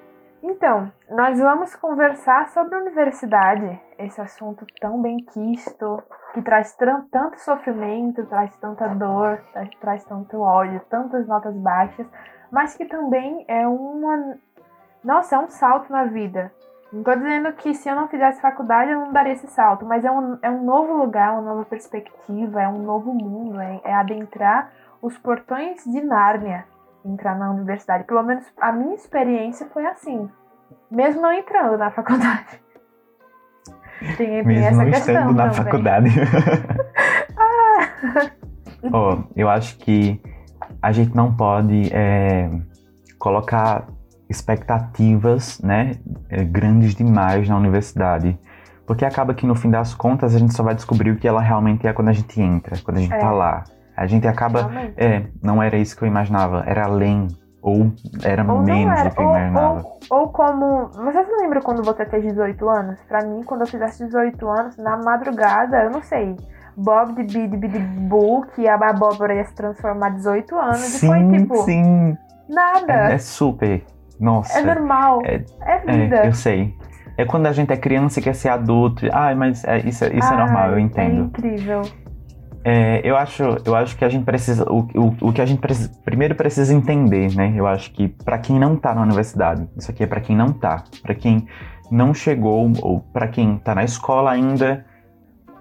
Então, 0.42 0.92
nós 1.10 1.40
vamos 1.40 1.74
conversar 1.74 2.48
sobre 2.50 2.76
a 2.76 2.78
universidade, 2.78 3.80
esse 3.98 4.20
assunto 4.20 4.64
tão 4.80 5.02
bem 5.02 5.16
quisto, 5.16 6.00
que 6.32 6.40
traz 6.42 6.72
tanto 6.74 7.40
sofrimento, 7.40 8.24
traz 8.26 8.54
tanta 8.58 8.86
dor, 8.88 9.40
traz, 9.52 9.70
traz 9.80 10.04
tanto 10.04 10.40
ódio, 10.40 10.80
tantas 10.88 11.26
notas 11.26 11.56
baixas, 11.56 12.06
mas 12.52 12.76
que 12.76 12.84
também 12.84 13.44
é 13.48 13.66
uma. 13.66 14.36
Nossa, 15.02 15.34
é 15.34 15.38
um 15.38 15.48
salto 15.48 15.90
na 15.90 16.04
vida. 16.04 16.52
Não 16.92 17.02
tô 17.02 17.14
dizendo 17.14 17.52
que 17.52 17.74
se 17.74 17.88
eu 17.88 17.96
não 17.96 18.08
fizesse 18.08 18.40
faculdade 18.40 18.90
eu 18.90 19.00
não 19.00 19.12
daria 19.12 19.32
esse 19.32 19.46
salto, 19.48 19.84
mas 19.84 20.04
é 20.04 20.10
um, 20.10 20.38
é 20.40 20.50
um 20.50 20.64
novo 20.64 20.94
lugar, 20.94 21.32
uma 21.32 21.42
nova 21.42 21.64
perspectiva, 21.64 22.62
é 22.62 22.68
um 22.68 22.82
novo 22.82 23.12
mundo, 23.12 23.60
é, 23.60 23.80
é 23.84 23.94
adentrar 23.94 24.70
os 25.02 25.18
portões 25.18 25.84
de 25.84 26.00
Nárnia, 26.00 26.64
entrar 27.04 27.36
na 27.36 27.50
universidade. 27.50 28.04
Pelo 28.04 28.22
menos 28.22 28.44
a 28.60 28.72
minha 28.72 28.94
experiência 28.94 29.66
foi 29.72 29.84
assim, 29.86 30.30
mesmo 30.90 31.22
não 31.22 31.32
entrando 31.32 31.76
na 31.76 31.90
faculdade. 31.90 32.64
Tem, 34.16 34.44
mesmo 34.44 34.82
essa 34.82 34.84
não 34.84 34.88
estando 34.88 35.34
na 35.34 35.48
também. 35.48 35.64
faculdade. 35.64 36.10
ah. 37.36 38.30
oh, 38.92 39.24
eu 39.34 39.48
acho 39.48 39.78
que 39.78 40.20
a 40.82 40.92
gente 40.92 41.16
não 41.16 41.34
pode 41.34 41.90
é, 41.92 42.50
colocar 43.18 43.86
expectativas, 44.28 45.60
né, 45.60 45.92
eh, 46.28 46.44
grandes 46.44 46.94
demais 46.94 47.48
na 47.48 47.56
universidade. 47.56 48.38
Porque 48.86 49.04
acaba 49.04 49.34
que 49.34 49.46
no 49.46 49.54
fim 49.54 49.70
das 49.70 49.94
contas 49.94 50.34
a 50.34 50.38
gente 50.38 50.54
só 50.54 50.62
vai 50.62 50.74
descobrir 50.74 51.10
o 51.10 51.16
que 51.16 51.26
ela 51.26 51.40
realmente 51.40 51.86
é 51.86 51.92
quando 51.92 52.08
a 52.08 52.12
gente 52.12 52.40
entra, 52.40 52.76
quando 52.84 52.98
a 52.98 53.00
gente 53.00 53.14
é. 53.14 53.18
tá 53.18 53.30
lá. 53.30 53.64
A 53.96 54.06
gente 54.06 54.28
acaba. 54.28 54.68
Realmente. 54.68 54.94
É, 54.96 55.26
não 55.42 55.62
era 55.62 55.76
isso 55.76 55.96
que 55.96 56.04
eu 56.04 56.08
imaginava, 56.08 56.62
era 56.66 56.84
além. 56.84 57.26
Ou 57.62 57.90
era 58.22 58.44
ou 58.44 58.62
menos 58.62 59.00
era. 59.00 59.08
do 59.08 59.16
que 59.16 59.20
eu 59.20 59.28
imaginava. 59.28 59.84
Ou, 60.08 60.20
ou, 60.20 60.28
como. 60.28 60.88
Você 60.88 61.24
se 61.24 61.32
lembra 61.42 61.60
quando 61.60 61.82
você 61.82 62.06
fez 62.06 62.22
18 62.22 62.68
anos? 62.68 63.00
Pra 63.08 63.24
mim, 63.24 63.42
quando 63.42 63.62
eu 63.62 63.66
fizesse 63.66 64.04
18 64.04 64.48
anos, 64.48 64.76
na 64.76 64.96
madrugada, 64.98 65.82
eu 65.82 65.90
não 65.90 66.02
sei. 66.02 66.36
Bob 66.76 67.24
de 67.24 67.48
Bid 67.48 67.56
Bid 67.56 67.78
Boo, 67.78 68.44
que 68.54 68.68
a 68.68 68.74
abóbora 68.74 69.34
ia 69.34 69.44
se 69.46 69.54
transformar 69.54 70.10
18 70.10 70.54
anos. 70.54 70.78
Sim, 70.78 71.06
e 71.06 71.08
foi 71.08 71.38
tipo. 71.38 71.56
Sim. 71.64 72.16
Nada. 72.48 73.10
É, 73.10 73.14
é 73.14 73.18
super. 73.18 73.84
Nossa. 74.18 74.58
É 74.58 74.62
normal. 74.62 75.22
É, 75.24 75.44
é 75.60 75.78
vida. 75.78 76.16
É, 76.16 76.28
eu 76.28 76.32
sei. 76.32 76.74
É 77.18 77.24
quando 77.24 77.46
a 77.46 77.52
gente 77.52 77.72
é 77.72 77.76
criança 77.76 78.20
e 78.20 78.22
quer 78.22 78.34
ser 78.34 78.50
adulto. 78.50 79.06
Ai, 79.12 79.34
mas 79.34 79.64
é, 79.64 79.78
isso, 79.78 80.04
é, 80.04 80.14
isso 80.14 80.32
é 80.32 80.36
normal, 80.36 80.72
eu 80.72 80.78
entendo. 80.78 81.22
É 81.22 81.24
incrível. 81.24 81.82
É, 82.68 83.00
eu, 83.04 83.16
acho, 83.16 83.44
eu 83.64 83.76
acho 83.76 83.96
que 83.96 84.04
a 84.04 84.08
gente 84.08 84.24
precisa. 84.24 84.70
O, 84.70 84.80
o, 84.80 85.28
o 85.28 85.32
que 85.32 85.40
a 85.40 85.46
gente 85.46 85.60
precisa, 85.60 85.90
primeiro 86.04 86.34
precisa 86.34 86.74
entender, 86.74 87.34
né? 87.34 87.52
Eu 87.54 87.66
acho 87.66 87.92
que 87.92 88.08
para 88.08 88.38
quem 88.38 88.58
não 88.58 88.76
tá 88.76 88.92
na 88.92 89.02
universidade, 89.02 89.68
isso 89.76 89.90
aqui 89.90 90.02
é 90.02 90.06
para 90.06 90.20
quem 90.20 90.36
não 90.36 90.52
tá. 90.52 90.82
para 91.00 91.14
quem 91.14 91.46
não 91.90 92.12
chegou, 92.12 92.70
ou 92.82 93.00
para 93.00 93.28
quem 93.28 93.56
tá 93.58 93.72
na 93.72 93.84
escola 93.84 94.32
ainda, 94.32 94.84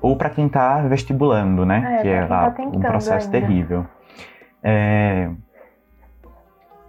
ou 0.02 0.16
para 0.16 0.32
quem 0.32 0.50
tá 0.50 0.82
vestibulando, 0.82 1.64
né? 1.64 1.98
É, 2.00 2.02
que 2.02 2.08
é 2.08 2.26
lá 2.26 2.50
tá 2.50 2.64
um 2.64 2.80
processo 2.80 3.28
ainda. 3.28 3.40
terrível. 3.40 3.86
É, 4.64 5.30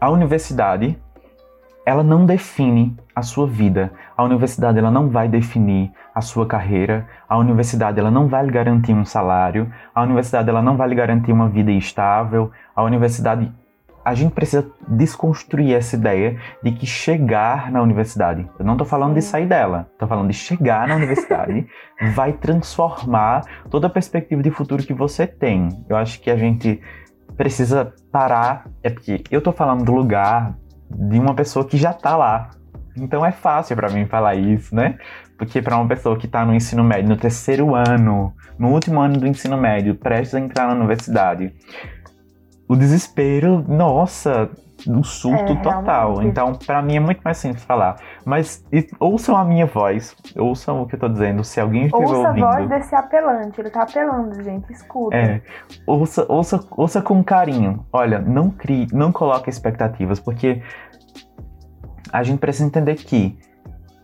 a 0.00 0.10
universidade 0.10 0.98
ela 1.86 2.02
não 2.02 2.26
define 2.26 2.96
a 3.14 3.22
sua 3.22 3.46
vida. 3.46 3.92
A 4.16 4.24
universidade 4.24 4.76
ela 4.76 4.90
não 4.90 5.08
vai 5.08 5.28
definir 5.28 5.92
a 6.12 6.20
sua 6.20 6.44
carreira. 6.44 7.06
A 7.28 7.38
universidade 7.38 8.00
ela 8.00 8.10
não 8.10 8.26
vai 8.26 8.44
lhe 8.44 8.50
garantir 8.50 8.92
um 8.92 9.04
salário. 9.04 9.72
A 9.94 10.02
universidade 10.02 10.50
ela 10.50 10.60
não 10.60 10.76
vai 10.76 10.88
lhe 10.88 10.96
garantir 10.96 11.30
uma 11.30 11.48
vida 11.48 11.70
estável. 11.70 12.50
A 12.74 12.82
universidade 12.82 13.52
a 14.04 14.14
gente 14.14 14.32
precisa 14.32 14.68
desconstruir 14.86 15.74
essa 15.74 15.96
ideia 15.96 16.38
de 16.62 16.70
que 16.72 16.86
chegar 16.86 17.72
na 17.72 17.82
universidade, 17.82 18.48
eu 18.56 18.64
não 18.64 18.74
estou 18.74 18.86
falando 18.86 19.14
de 19.14 19.20
sair 19.20 19.46
dela, 19.46 19.88
estou 19.92 20.06
falando 20.06 20.28
de 20.28 20.34
chegar 20.34 20.86
na 20.86 20.94
universidade, 20.94 21.66
vai 22.14 22.32
transformar 22.32 23.42
toda 23.68 23.88
a 23.88 23.90
perspectiva 23.90 24.40
de 24.40 24.50
futuro 24.52 24.84
que 24.84 24.94
você 24.94 25.26
tem. 25.26 25.70
Eu 25.88 25.96
acho 25.96 26.20
que 26.20 26.30
a 26.30 26.36
gente 26.36 26.80
precisa 27.36 27.92
parar, 28.12 28.68
é 28.80 28.90
porque 28.90 29.24
eu 29.28 29.38
estou 29.38 29.52
falando 29.52 29.84
do 29.84 29.92
lugar 29.92 30.54
de 30.90 31.18
uma 31.18 31.34
pessoa 31.34 31.64
que 31.64 31.76
já 31.76 31.90
está 31.90 32.16
lá. 32.16 32.50
Então 32.96 33.24
é 33.24 33.32
fácil 33.32 33.76
para 33.76 33.90
mim 33.90 34.06
falar 34.06 34.34
isso, 34.34 34.74
né? 34.74 34.98
Porque 35.36 35.60
para 35.60 35.76
uma 35.76 35.86
pessoa 35.86 36.16
que 36.16 36.26
está 36.26 36.44
no 36.44 36.54
ensino 36.54 36.82
médio, 36.82 37.10
no 37.10 37.16
terceiro 37.16 37.74
ano, 37.74 38.34
no 38.58 38.68
último 38.68 39.00
ano 39.00 39.18
do 39.18 39.26
ensino 39.26 39.56
médio, 39.56 39.94
prestes 39.94 40.34
a 40.34 40.40
entrar 40.40 40.66
na 40.68 40.74
universidade, 40.74 41.52
o 42.68 42.74
desespero, 42.74 43.64
nossa, 43.68 44.50
um 44.86 45.02
surto 45.02 45.52
é, 45.52 45.56
total. 45.56 46.22
Então, 46.22 46.54
para 46.54 46.82
mim 46.82 46.96
é 46.96 47.00
muito 47.00 47.20
mais 47.22 47.38
simples 47.38 47.64
falar. 47.64 47.96
Mas 48.24 48.64
e, 48.72 48.86
ouçam 49.00 49.36
a 49.36 49.44
minha 49.44 49.66
voz, 49.66 50.16
ouçam 50.36 50.82
o 50.82 50.86
que 50.86 50.94
eu 50.94 50.98
tô 50.98 51.08
dizendo. 51.08 51.42
Se 51.44 51.60
alguém 51.60 51.86
estiver 51.86 52.04
ouça 52.04 52.28
ouvindo. 52.28 52.44
Ouça 52.44 52.58
a 52.58 52.58
voz 52.58 52.68
desse 52.68 52.94
apelante, 52.94 53.60
ele 53.60 53.70
tá 53.70 53.82
apelando, 53.82 54.42
gente, 54.42 54.72
escuta. 54.72 55.16
É, 55.16 55.40
ouça, 55.86 56.26
ouça, 56.28 56.60
ouça 56.70 57.02
com 57.02 57.22
carinho. 57.22 57.84
Olha, 57.92 58.18
não 58.18 58.50
crie, 58.50 58.86
não 58.92 59.12
coloque 59.12 59.48
expectativas, 59.48 60.20
porque 60.20 60.62
a 62.12 62.22
gente 62.22 62.38
precisa 62.38 62.66
entender 62.66 62.94
que 62.96 63.38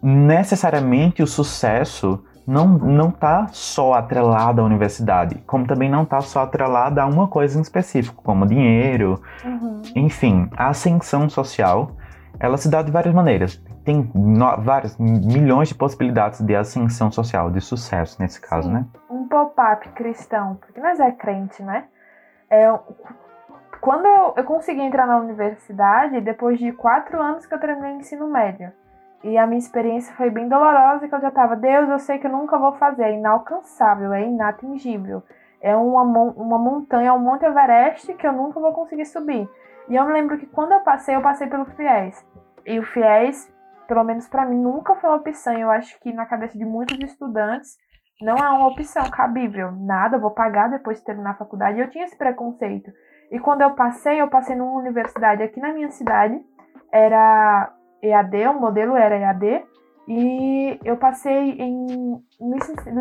necessariamente 0.02 1.22
o 1.22 1.26
sucesso 1.26 2.24
não, 2.46 2.66
não 2.66 3.10
tá 3.10 3.48
só 3.52 3.94
atrelada 3.94 4.60
à 4.60 4.64
universidade, 4.64 5.36
como 5.46 5.66
também 5.66 5.90
não 5.90 6.04
tá 6.04 6.20
só 6.20 6.42
atrelada 6.42 7.02
a 7.02 7.06
uma 7.06 7.28
coisa 7.28 7.58
em 7.58 7.62
específico, 7.62 8.22
como 8.22 8.46
dinheiro, 8.46 9.22
uhum. 9.44 9.82
enfim, 9.94 10.48
a 10.56 10.68
ascensão 10.68 11.28
social, 11.28 11.92
ela 12.38 12.56
se 12.56 12.68
dá 12.68 12.82
de 12.82 12.90
várias 12.90 13.14
maneiras. 13.14 13.62
Tem 13.84 14.10
no, 14.14 14.56
várias 14.58 14.96
milhões 14.98 15.68
de 15.68 15.74
possibilidades 15.74 16.40
de 16.40 16.54
ascensão 16.54 17.10
social, 17.10 17.50
de 17.50 17.60
sucesso 17.60 18.20
nesse 18.20 18.40
caso, 18.40 18.68
Sim. 18.68 18.74
né? 18.74 18.86
Um 19.10 19.26
pop-up 19.26 19.88
cristão, 19.90 20.56
porque 20.56 20.80
nós 20.80 21.00
é 21.00 21.10
crente, 21.10 21.62
né? 21.62 21.84
É, 22.48 22.72
quando 23.80 24.06
eu, 24.06 24.34
eu 24.36 24.44
consegui 24.44 24.80
entrar 24.80 25.06
na 25.06 25.16
universidade, 25.16 26.20
depois 26.20 26.58
de 26.58 26.70
quatro 26.72 27.20
anos 27.20 27.46
que 27.46 27.54
eu 27.54 27.58
terminei 27.58 27.94
o 27.94 27.96
ensino 27.96 28.28
médio, 28.28 28.72
e 29.22 29.38
a 29.38 29.46
minha 29.46 29.58
experiência 29.58 30.14
foi 30.14 30.30
bem 30.30 30.48
dolorosa, 30.48 31.06
que 31.06 31.14
eu 31.14 31.20
já 31.20 31.30
tava, 31.30 31.54
Deus, 31.54 31.88
eu 31.88 31.98
sei 31.98 32.18
que 32.18 32.26
eu 32.26 32.32
nunca 32.32 32.58
vou 32.58 32.72
fazer, 32.72 33.04
é 33.04 33.14
inalcançável, 33.14 34.12
é 34.12 34.26
inatingível. 34.26 35.22
É 35.60 35.76
uma, 35.76 36.02
uma 36.02 36.58
montanha, 36.58 37.14
um 37.14 37.20
Monte 37.20 37.44
Everest 37.44 38.12
que 38.14 38.26
eu 38.26 38.32
nunca 38.32 38.58
vou 38.58 38.72
conseguir 38.72 39.04
subir. 39.04 39.48
E 39.88 39.94
eu 39.94 40.04
me 40.04 40.12
lembro 40.12 40.36
que 40.36 40.46
quando 40.46 40.72
eu 40.72 40.80
passei, 40.80 41.14
eu 41.14 41.22
passei 41.22 41.46
pelo 41.46 41.64
FIES. 41.64 42.26
E 42.66 42.80
o 42.80 42.82
FIES, 42.82 43.52
pelo 43.86 44.02
menos 44.02 44.28
para 44.28 44.44
mim, 44.44 44.58
nunca 44.58 44.96
foi 44.96 45.08
uma 45.08 45.18
opção. 45.18 45.54
Eu 45.54 45.70
acho 45.70 45.98
que 46.00 46.12
na 46.12 46.26
cabeça 46.26 46.58
de 46.58 46.64
muitos 46.64 46.98
estudantes, 46.98 47.76
não 48.20 48.36
é 48.36 48.48
uma 48.50 48.66
opção 48.66 49.08
cabível. 49.08 49.70
Nada, 49.70 50.18
vou 50.18 50.32
pagar 50.32 50.68
depois 50.68 50.98
de 50.98 51.04
terminar 51.04 51.30
a 51.30 51.34
faculdade. 51.36 51.78
Eu 51.78 51.90
tinha 51.90 52.04
esse 52.04 52.16
preconceito. 52.16 52.90
E 53.30 53.38
quando 53.38 53.62
eu 53.62 53.70
passei, 53.70 54.20
eu 54.20 54.28
passei 54.28 54.56
numa 54.56 54.80
universidade 54.80 55.44
aqui 55.44 55.60
na 55.60 55.72
minha 55.72 55.90
cidade. 55.90 56.40
Era 56.92 57.72
EAD, 58.02 58.48
o 58.48 58.60
modelo 58.60 58.96
era 58.96 59.16
EAD, 59.16 59.64
e 60.08 60.80
eu 60.84 60.96
passei 60.96 61.52
em 61.52 62.22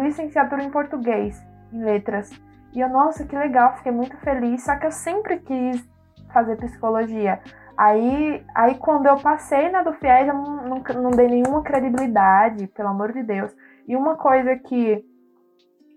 licenciatura 0.04 0.64
em 0.64 0.70
português, 0.70 1.44
em 1.74 1.84
letras. 1.84 2.30
E 2.74 2.80
eu, 2.80 2.88
nossa, 2.88 3.26
que 3.26 3.36
legal, 3.36 3.76
fiquei 3.78 3.92
muito 3.92 4.16
feliz, 4.18 4.64
só 4.64 4.76
que 4.78 4.86
eu 4.86 4.92
sempre 4.92 5.40
quis 5.40 5.84
fazer 6.32 6.56
psicologia. 6.58 7.42
Aí, 7.76 8.46
aí 8.54 8.76
quando 8.76 9.08
eu 9.08 9.18
passei 9.18 9.70
na 9.70 9.82
do 9.82 9.94
FIES, 9.94 10.28
eu 10.28 10.34
não, 10.36 10.56
não, 10.68 10.84
não 11.02 11.12
dei 11.12 11.28
nenhuma 11.28 11.64
credibilidade, 11.64 12.68
pelo 12.68 12.90
amor 12.90 13.12
de 13.12 13.24
Deus. 13.24 13.52
E 13.88 13.96
uma 13.96 14.16
coisa 14.16 14.56
que 14.56 15.04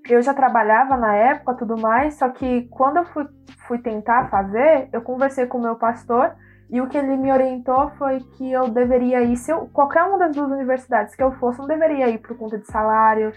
eu 0.09 0.23
já 0.23 0.33
trabalhava 0.35 0.97
na 0.97 1.15
época, 1.15 1.55
tudo 1.55 1.79
mais, 1.79 2.15
só 2.15 2.29
que 2.31 2.63
quando 2.69 2.99
eu 2.99 3.05
fui, 3.07 3.27
fui 3.67 3.79
tentar 3.79 4.29
fazer, 4.29 4.89
eu 4.93 5.03
conversei 5.03 5.47
com 5.47 5.59
o 5.59 5.63
meu 5.63 5.77
pastor 5.77 6.35
e 6.71 6.81
o 6.81 6.89
que 6.89 6.97
ele 6.97 7.17
me 7.17 7.31
orientou 7.31 7.91
foi 7.91 8.21
que 8.21 8.51
eu 8.51 8.69
deveria 8.69 9.23
ir, 9.23 9.37
se 9.37 9.51
eu, 9.51 9.69
qualquer 9.73 10.05
uma 10.05 10.19
das 10.19 10.35
duas 10.35 10.51
universidades 10.51 11.15
que 11.15 11.23
eu 11.23 11.33
fosse, 11.33 11.59
não 11.59 11.67
deveria 11.67 12.09
ir 12.09 12.19
por 12.19 12.37
conta 12.37 12.59
de 12.59 12.67
salário, 12.67 13.33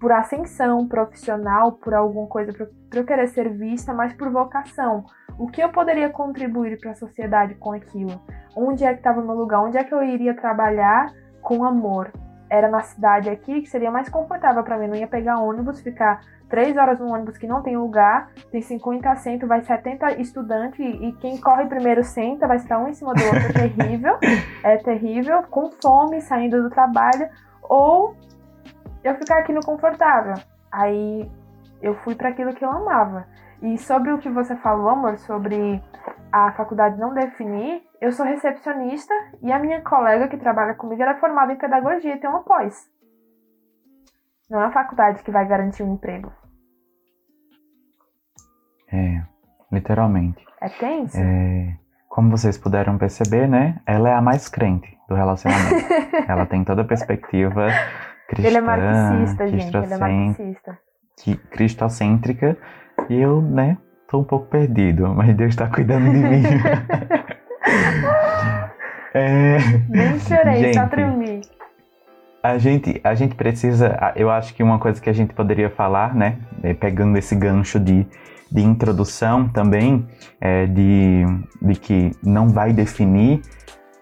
por 0.00 0.12
ascensão 0.12 0.86
profissional, 0.86 1.72
por 1.72 1.92
alguma 1.92 2.28
coisa, 2.28 2.52
para 2.52 3.00
eu 3.00 3.04
querer 3.04 3.26
ser 3.28 3.50
vista, 3.50 3.92
mas 3.92 4.12
por 4.12 4.30
vocação. 4.30 5.04
O 5.38 5.48
que 5.48 5.62
eu 5.62 5.70
poderia 5.70 6.08
contribuir 6.10 6.78
para 6.78 6.92
a 6.92 6.94
sociedade 6.94 7.54
com 7.56 7.72
aquilo? 7.72 8.20
Onde 8.56 8.84
é 8.84 8.92
que 8.92 9.00
estava 9.00 9.20
o 9.20 9.26
meu 9.26 9.34
lugar? 9.34 9.60
Onde 9.60 9.76
é 9.76 9.84
que 9.84 9.94
eu 9.94 10.02
iria 10.02 10.34
trabalhar 10.34 11.12
com 11.42 11.64
amor? 11.64 12.12
Era 12.50 12.68
na 12.68 12.80
cidade 12.80 13.28
aqui, 13.28 13.62
que 13.62 13.68
seria 13.68 13.90
mais 13.90 14.08
confortável 14.08 14.62
para 14.62 14.78
mim. 14.78 14.88
Não 14.88 14.96
ia 14.96 15.06
pegar 15.06 15.38
ônibus, 15.38 15.80
ficar 15.80 16.20
três 16.48 16.76
horas 16.76 16.98
no 16.98 17.12
ônibus 17.12 17.36
que 17.36 17.46
não 17.46 17.62
tem 17.62 17.76
lugar, 17.76 18.30
tem 18.50 18.62
50 18.62 19.10
assentos, 19.10 19.48
vai 19.48 19.60
70 19.60 20.20
estudantes 20.20 20.78
e 20.80 21.12
quem 21.20 21.38
corre 21.38 21.66
primeiro 21.66 22.02
senta, 22.02 22.46
vai 22.46 22.56
estar 22.56 22.78
um 22.78 22.88
em 22.88 22.94
cima 22.94 23.12
do 23.12 23.22
outro, 23.22 23.38
é 23.38 23.68
terrível, 23.68 24.18
é 24.64 24.76
terrível, 24.78 25.42
com 25.50 25.70
fome, 25.70 26.20
saindo 26.22 26.62
do 26.62 26.70
trabalho, 26.70 27.28
ou 27.62 28.16
eu 29.04 29.14
ficar 29.16 29.40
aqui 29.40 29.52
no 29.52 29.60
confortável. 29.60 30.34
Aí 30.72 31.30
eu 31.82 31.94
fui 31.96 32.14
para 32.14 32.30
aquilo 32.30 32.54
que 32.54 32.64
eu 32.64 32.70
amava. 32.70 33.26
E 33.60 33.76
sobre 33.78 34.12
o 34.12 34.18
que 34.18 34.28
você 34.28 34.54
falou, 34.56 34.88
amor, 34.88 35.18
sobre 35.18 35.82
a 36.30 36.52
faculdade 36.52 36.98
não 36.98 37.12
definir, 37.12 37.82
eu 38.00 38.12
sou 38.12 38.24
recepcionista 38.24 39.12
e 39.42 39.50
a 39.50 39.58
minha 39.58 39.82
colega 39.82 40.28
que 40.28 40.36
trabalha 40.36 40.74
comigo 40.74 41.02
era 41.02 41.18
formada 41.18 41.52
em 41.52 41.56
pedagogia 41.56 42.14
e 42.14 42.20
tem 42.20 42.30
uma 42.30 42.44
pós. 42.44 42.88
Não 44.48 44.62
é 44.62 44.66
a 44.66 44.72
faculdade 44.72 45.22
que 45.22 45.30
vai 45.30 45.46
garantir 45.46 45.82
um 45.82 45.94
emprego. 45.94 46.32
É, 48.92 49.22
literalmente. 49.70 50.44
É 50.60 50.68
tenso? 50.68 51.18
É, 51.18 51.76
como 52.08 52.30
vocês 52.30 52.56
puderam 52.56 52.96
perceber, 52.96 53.46
né? 53.46 53.80
Ela 53.86 54.10
é 54.10 54.14
a 54.14 54.22
mais 54.22 54.48
crente 54.48 54.96
do 55.08 55.14
relacionamento. 55.14 55.86
ela 56.26 56.46
tem 56.46 56.64
toda 56.64 56.82
a 56.82 56.84
perspectiva 56.84 57.66
cristã. 58.28 58.48
Ele 58.48 58.56
é 58.56 58.60
marxista, 58.60 59.48
gente. 59.48 59.76
Ele 59.76 59.94
é 59.94 59.98
marxista. 59.98 60.78
Cristocêntrica. 61.50 62.56
E 63.08 63.14
eu, 63.14 63.40
né, 63.40 63.78
tô 64.08 64.20
um 64.20 64.24
pouco 64.24 64.46
perdido, 64.46 65.08
mas 65.14 65.34
Deus 65.34 65.56
tá 65.56 65.66
cuidando 65.66 66.10
de 66.10 66.18
mim. 66.18 66.42
é, 69.14 69.56
Nem 69.88 70.18
chorei, 70.20 70.56
gente, 70.64 70.74
só 70.74 70.86
tremi. 70.86 71.40
A 72.42 72.58
gente, 72.58 73.00
a 73.02 73.14
gente 73.14 73.34
precisa, 73.34 74.12
eu 74.14 74.30
acho 74.30 74.54
que 74.54 74.62
uma 74.62 74.78
coisa 74.78 75.00
que 75.00 75.08
a 75.08 75.12
gente 75.12 75.32
poderia 75.32 75.70
falar, 75.70 76.14
né, 76.14 76.36
é, 76.62 76.74
pegando 76.74 77.16
esse 77.16 77.34
gancho 77.34 77.80
de, 77.80 78.06
de 78.52 78.60
introdução 78.60 79.48
também, 79.48 80.06
é, 80.40 80.66
de, 80.66 81.24
de 81.62 81.74
que 81.74 82.12
não 82.22 82.48
vai 82.48 82.72
definir, 82.72 83.40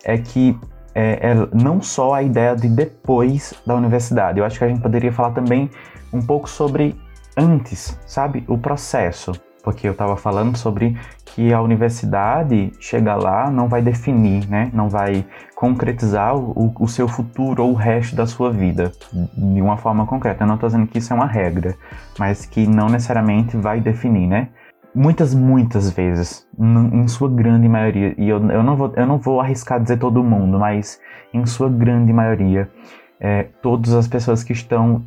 é 0.04 0.18
que 0.18 0.58
é, 0.94 1.30
é 1.30 1.34
não 1.54 1.80
só 1.80 2.14
a 2.14 2.22
ideia 2.22 2.56
de 2.56 2.68
depois 2.68 3.54
da 3.66 3.74
universidade. 3.74 4.40
Eu 4.40 4.44
acho 4.44 4.58
que 4.58 4.64
a 4.64 4.68
gente 4.68 4.80
poderia 4.80 5.12
falar 5.12 5.30
também 5.30 5.70
um 6.12 6.24
pouco 6.24 6.48
sobre 6.48 6.96
antes, 7.36 7.98
sabe? 8.06 8.44
O 8.48 8.58
processo 8.58 9.32
porque 9.66 9.88
eu 9.88 9.92
estava 9.92 10.16
falando 10.16 10.56
sobre 10.56 10.96
que 11.24 11.52
a 11.52 11.60
universidade 11.60 12.72
chega 12.78 13.16
lá 13.16 13.50
não 13.50 13.66
vai 13.66 13.82
definir, 13.82 14.48
né? 14.48 14.70
Não 14.72 14.88
vai 14.88 15.26
concretizar 15.56 16.36
o, 16.36 16.72
o 16.78 16.86
seu 16.86 17.08
futuro 17.08 17.64
ou 17.64 17.72
o 17.72 17.74
resto 17.74 18.14
da 18.14 18.26
sua 18.26 18.52
vida 18.52 18.92
de 19.12 19.60
uma 19.60 19.76
forma 19.76 20.06
concreta. 20.06 20.44
Eu 20.44 20.46
não 20.46 20.54
estou 20.54 20.68
dizendo 20.68 20.86
que 20.86 20.98
isso 20.98 21.12
é 21.12 21.16
uma 21.16 21.26
regra, 21.26 21.74
mas 22.16 22.46
que 22.46 22.64
não 22.64 22.88
necessariamente 22.88 23.56
vai 23.56 23.80
definir, 23.80 24.28
né? 24.28 24.50
Muitas, 24.94 25.34
muitas 25.34 25.90
vezes, 25.90 26.46
em 26.56 27.08
sua 27.08 27.28
grande 27.28 27.68
maioria, 27.68 28.14
e 28.16 28.28
eu, 28.28 28.38
eu, 28.48 28.62
não, 28.62 28.76
vou, 28.76 28.92
eu 28.96 29.04
não 29.04 29.18
vou 29.18 29.40
arriscar 29.40 29.82
dizer 29.82 29.98
todo 29.98 30.22
mundo, 30.22 30.60
mas 30.60 31.00
em 31.34 31.44
sua 31.44 31.68
grande 31.68 32.12
maioria, 32.12 32.70
é, 33.18 33.48
todas 33.60 33.94
as 33.94 34.06
pessoas 34.06 34.44
que 34.44 34.52
estão 34.52 35.04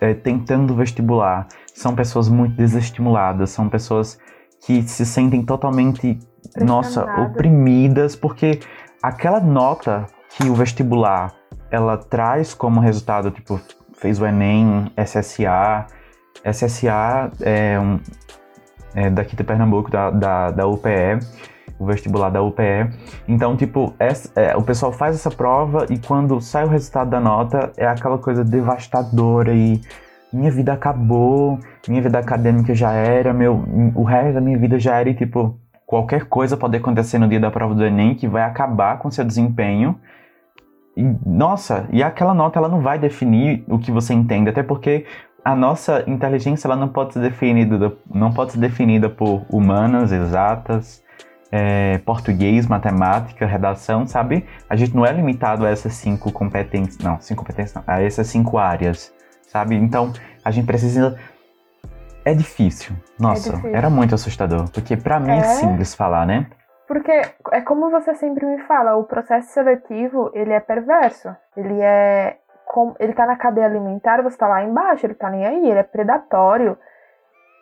é, 0.00 0.14
tentando 0.14 0.74
vestibular 0.74 1.46
são 1.74 1.94
pessoas 1.94 2.28
muito 2.28 2.56
desestimuladas, 2.56 3.50
são 3.50 3.68
pessoas 3.68 4.18
que 4.64 4.82
se 4.82 5.06
sentem 5.06 5.42
totalmente, 5.42 6.18
nossa, 6.56 7.04
oprimidas, 7.22 8.14
porque 8.16 8.60
aquela 9.02 9.40
nota 9.40 10.06
que 10.30 10.48
o 10.48 10.54
vestibular 10.54 11.32
ela 11.70 11.96
traz 11.96 12.52
como 12.52 12.80
resultado, 12.80 13.30
tipo, 13.30 13.60
fez 13.94 14.20
o 14.20 14.26
Enem, 14.26 14.90
SSA, 14.96 15.86
SSA 16.44 17.30
é, 17.40 17.78
um, 17.78 18.00
é 18.94 19.10
daqui 19.10 19.36
de 19.36 19.44
Pernambuco, 19.44 19.90
da, 19.90 20.10
da, 20.10 20.50
da 20.50 20.66
UPE, 20.66 21.20
o 21.80 21.86
vestibular 21.86 22.28
da 22.28 22.42
UPE. 22.42 22.90
Então, 23.26 23.56
tipo, 23.56 23.94
é, 23.98 24.54
o 24.54 24.62
pessoal 24.62 24.92
faz 24.92 25.16
essa 25.16 25.30
prova 25.30 25.86
e 25.88 25.98
quando 25.98 26.38
sai 26.40 26.64
o 26.64 26.68
resultado 26.68 27.08
da 27.08 27.18
nota, 27.18 27.72
é 27.76 27.86
aquela 27.86 28.18
coisa 28.18 28.44
devastadora 28.44 29.54
e 29.54 29.80
minha 30.30 30.50
vida 30.50 30.74
acabou, 30.74 31.58
minha 31.88 32.02
vida 32.02 32.18
acadêmica 32.18 32.74
já 32.74 32.92
era, 32.92 33.32
meu, 33.32 33.64
o 33.94 34.04
resto 34.04 34.34
da 34.34 34.40
minha 34.40 34.58
vida 34.58 34.78
já 34.78 35.00
era 35.00 35.08
e, 35.08 35.14
tipo, 35.14 35.58
qualquer 35.86 36.26
coisa 36.26 36.56
pode 36.56 36.76
acontecer 36.76 37.18
no 37.18 37.26
dia 37.26 37.40
da 37.40 37.50
prova 37.50 37.74
do 37.74 37.84
Enem 37.84 38.14
que 38.14 38.28
vai 38.28 38.42
acabar 38.42 38.98
com 38.98 39.10
seu 39.10 39.24
desempenho. 39.24 39.98
E, 40.94 41.02
nossa, 41.24 41.88
e 41.90 42.02
aquela 42.02 42.34
nota 42.34 42.58
ela 42.58 42.68
não 42.68 42.82
vai 42.82 42.98
definir 42.98 43.64
o 43.66 43.78
que 43.78 43.90
você 43.90 44.12
entende, 44.12 44.50
até 44.50 44.62
porque 44.62 45.06
a 45.42 45.56
nossa 45.56 46.04
inteligência 46.06 46.68
ela 46.68 46.76
não 46.76 46.88
pode 46.88 47.14
ser 47.14 47.20
definida, 47.20 47.94
não 48.12 48.30
pode 48.30 48.52
ser 48.52 48.58
definida 48.58 49.08
por 49.08 49.46
humanas, 49.48 50.12
exatas, 50.12 51.02
é, 51.52 51.98
português, 51.98 52.66
matemática, 52.66 53.46
redação, 53.46 54.06
sabe? 54.06 54.46
A 54.68 54.76
gente 54.76 54.94
não 54.94 55.04
é 55.04 55.12
limitado 55.12 55.66
a 55.66 55.70
essas 55.70 55.94
cinco 55.94 56.32
competências, 56.32 56.98
não, 56.98 57.20
cinco 57.20 57.42
competências 57.42 57.74
não, 57.74 57.84
a 57.86 58.02
essas 58.02 58.26
cinco 58.26 58.58
áreas 58.58 59.12
sabe? 59.50 59.74
Então, 59.74 60.12
a 60.44 60.50
gente 60.50 60.66
precisa 60.66 61.18
é 62.24 62.34
difícil. 62.34 62.94
Nossa, 63.18 63.48
é 63.48 63.52
difícil. 63.52 63.76
era 63.76 63.90
muito 63.90 64.14
assustador. 64.14 64.70
Porque 64.70 64.96
para 64.96 65.18
mim 65.18 65.32
é. 65.32 65.38
é 65.38 65.42
simples 65.42 65.94
falar, 65.94 66.26
né? 66.26 66.46
Porque 66.86 67.10
é 67.52 67.60
como 67.60 67.90
você 67.90 68.14
sempre 68.14 68.44
me 68.46 68.58
fala, 68.62 68.96
o 68.96 69.04
processo 69.04 69.52
seletivo, 69.52 70.30
ele 70.34 70.52
é 70.52 70.60
perverso. 70.60 71.34
Ele 71.56 71.80
é 71.80 72.36
ele 73.00 73.12
tá 73.14 73.26
na 73.26 73.34
cadeia 73.34 73.66
alimentar, 73.66 74.22
você 74.22 74.36
tá 74.36 74.46
lá 74.46 74.62
embaixo, 74.62 75.04
ele 75.04 75.14
tá 75.14 75.28
nem 75.28 75.44
aí, 75.44 75.68
ele 75.68 75.80
é 75.80 75.82
predatório. 75.82 76.78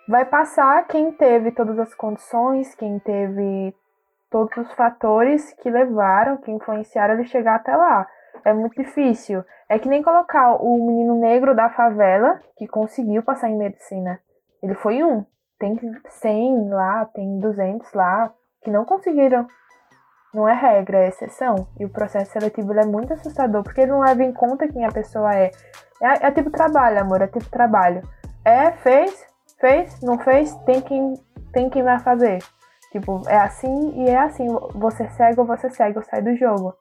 Vai 0.09 0.25
passar 0.25 0.87
quem 0.87 1.13
teve 1.13 1.53
todas 1.53 1.79
as 1.79 1.95
condições, 1.95 2.75
quem 2.75 2.99
teve 2.99 3.77
todos 4.31 4.57
os 4.57 4.73
fatores 4.73 5.53
que 5.61 5.69
levaram, 5.69 6.39
que 6.39 6.51
influenciaram 6.51 7.13
ele 7.13 7.25
chegar 7.25 7.57
até 7.57 7.77
lá. 7.77 8.09
É 8.43 8.55
muito 8.55 8.75
difícil. 8.75 9.45
É 9.69 9.79
que 9.79 9.87
nem 9.87 10.03
colocar 10.03 10.55
o 10.63 10.87
menino 10.87 11.21
negro 11.21 11.55
da 11.55 11.69
favela 11.69 12.41
que 12.57 12.67
conseguiu 12.67 13.23
passar 13.23 13.51
em 13.51 13.59
medicina. 13.59 14.19
Ele 14.63 14.75
foi 14.75 15.05
um. 15.05 15.27
Tem 15.59 15.79
100 16.09 16.71
lá, 16.71 17.05
tem 17.13 17.39
200 17.39 17.93
lá 17.93 18.33
que 18.63 18.71
não 18.71 18.87
conseguiram. 18.87 19.47
Não 20.33 20.49
é 20.49 20.55
regra, 20.55 21.01
é 21.01 21.09
exceção. 21.09 21.69
E 21.79 21.85
o 21.85 21.91
processo 21.91 22.33
seletivo 22.33 22.73
é 22.73 22.87
muito 22.87 23.13
assustador, 23.13 23.63
porque 23.63 23.83
ele 23.83 23.93
não 23.93 24.01
leva 24.01 24.23
em 24.23 24.33
conta 24.33 24.69
quem 24.69 24.87
a 24.87 24.91
pessoa 24.91 25.35
é. 25.35 25.51
É, 26.01 26.29
é 26.29 26.31
tipo 26.31 26.51
trabalho, 26.51 26.99
amor, 26.99 27.21
é 27.21 27.27
tipo 27.27 27.51
trabalho. 27.51 28.01
É, 28.43 28.71
fez, 28.71 29.28
fez, 29.61 30.01
não 30.03 30.19
fez, 30.19 30.55
tem 30.65 30.81
quem, 30.81 31.15
tem 31.53 31.71
quem 31.71 31.83
vai 31.83 31.99
fazer. 31.99 32.39
Tipo, 32.93 33.23
é 33.29 33.37
assim 33.37 34.03
e 34.03 34.09
é 34.09 34.19
assim. 34.19 34.47
Você 34.75 35.09
segue 35.11 35.41
ou 35.41 35.47
você 35.47 35.69
segue 35.71 35.99
ou 35.99 36.05
sai 36.05 36.23
do 36.23 36.35
jogo. 36.37 36.75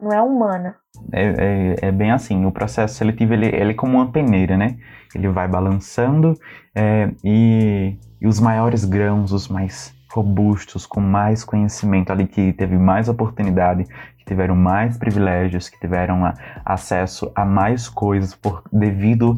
Não 0.00 0.12
é 0.12 0.22
humana. 0.22 0.76
É, 1.12 1.24
é, 1.26 1.76
é, 1.88 1.92
bem 1.92 2.12
assim. 2.12 2.44
O 2.46 2.52
processo 2.52 2.94
seletivo 2.94 3.32
ele, 3.32 3.46
ele 3.46 3.72
é 3.72 3.74
como 3.74 3.96
uma 3.96 4.12
peneira, 4.12 4.56
né? 4.56 4.76
Ele 5.14 5.28
vai 5.28 5.48
balançando 5.48 6.34
é, 6.74 7.10
e, 7.24 7.98
e 8.20 8.26
os 8.26 8.38
maiores 8.38 8.84
grãos, 8.84 9.32
os 9.32 9.48
mais 9.48 9.92
robustos, 10.12 10.86
com 10.86 11.00
mais 11.00 11.44
conhecimento, 11.44 12.10
ali 12.10 12.26
que 12.26 12.52
teve 12.52 12.78
mais 12.78 13.08
oportunidade, 13.08 13.84
que 14.18 14.24
tiveram 14.24 14.54
mais 14.54 14.96
privilégios, 14.96 15.68
que 15.68 15.78
tiveram 15.78 16.24
a, 16.24 16.34
acesso 16.64 17.30
a 17.34 17.44
mais 17.44 17.88
coisas 17.88 18.34
por 18.34 18.62
devido 18.72 19.36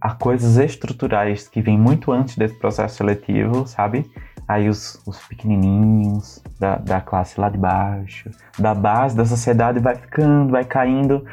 a 0.00 0.10
coisas 0.10 0.56
estruturais 0.56 1.48
que 1.48 1.60
vêm 1.60 1.78
muito 1.78 2.12
antes 2.12 2.36
desse 2.36 2.54
processo 2.54 2.96
seletivo, 2.96 3.66
sabe? 3.66 4.10
Aí 4.46 4.68
os, 4.68 5.00
os 5.06 5.18
pequenininhos 5.26 6.42
da, 6.58 6.76
da 6.76 7.00
classe 7.00 7.38
lá 7.40 7.48
de 7.48 7.58
baixo, 7.58 8.30
da 8.58 8.74
base 8.74 9.16
da 9.16 9.24
sociedade 9.24 9.78
vai 9.78 9.96
ficando, 9.96 10.50
vai 10.50 10.64
caindo 10.64 11.24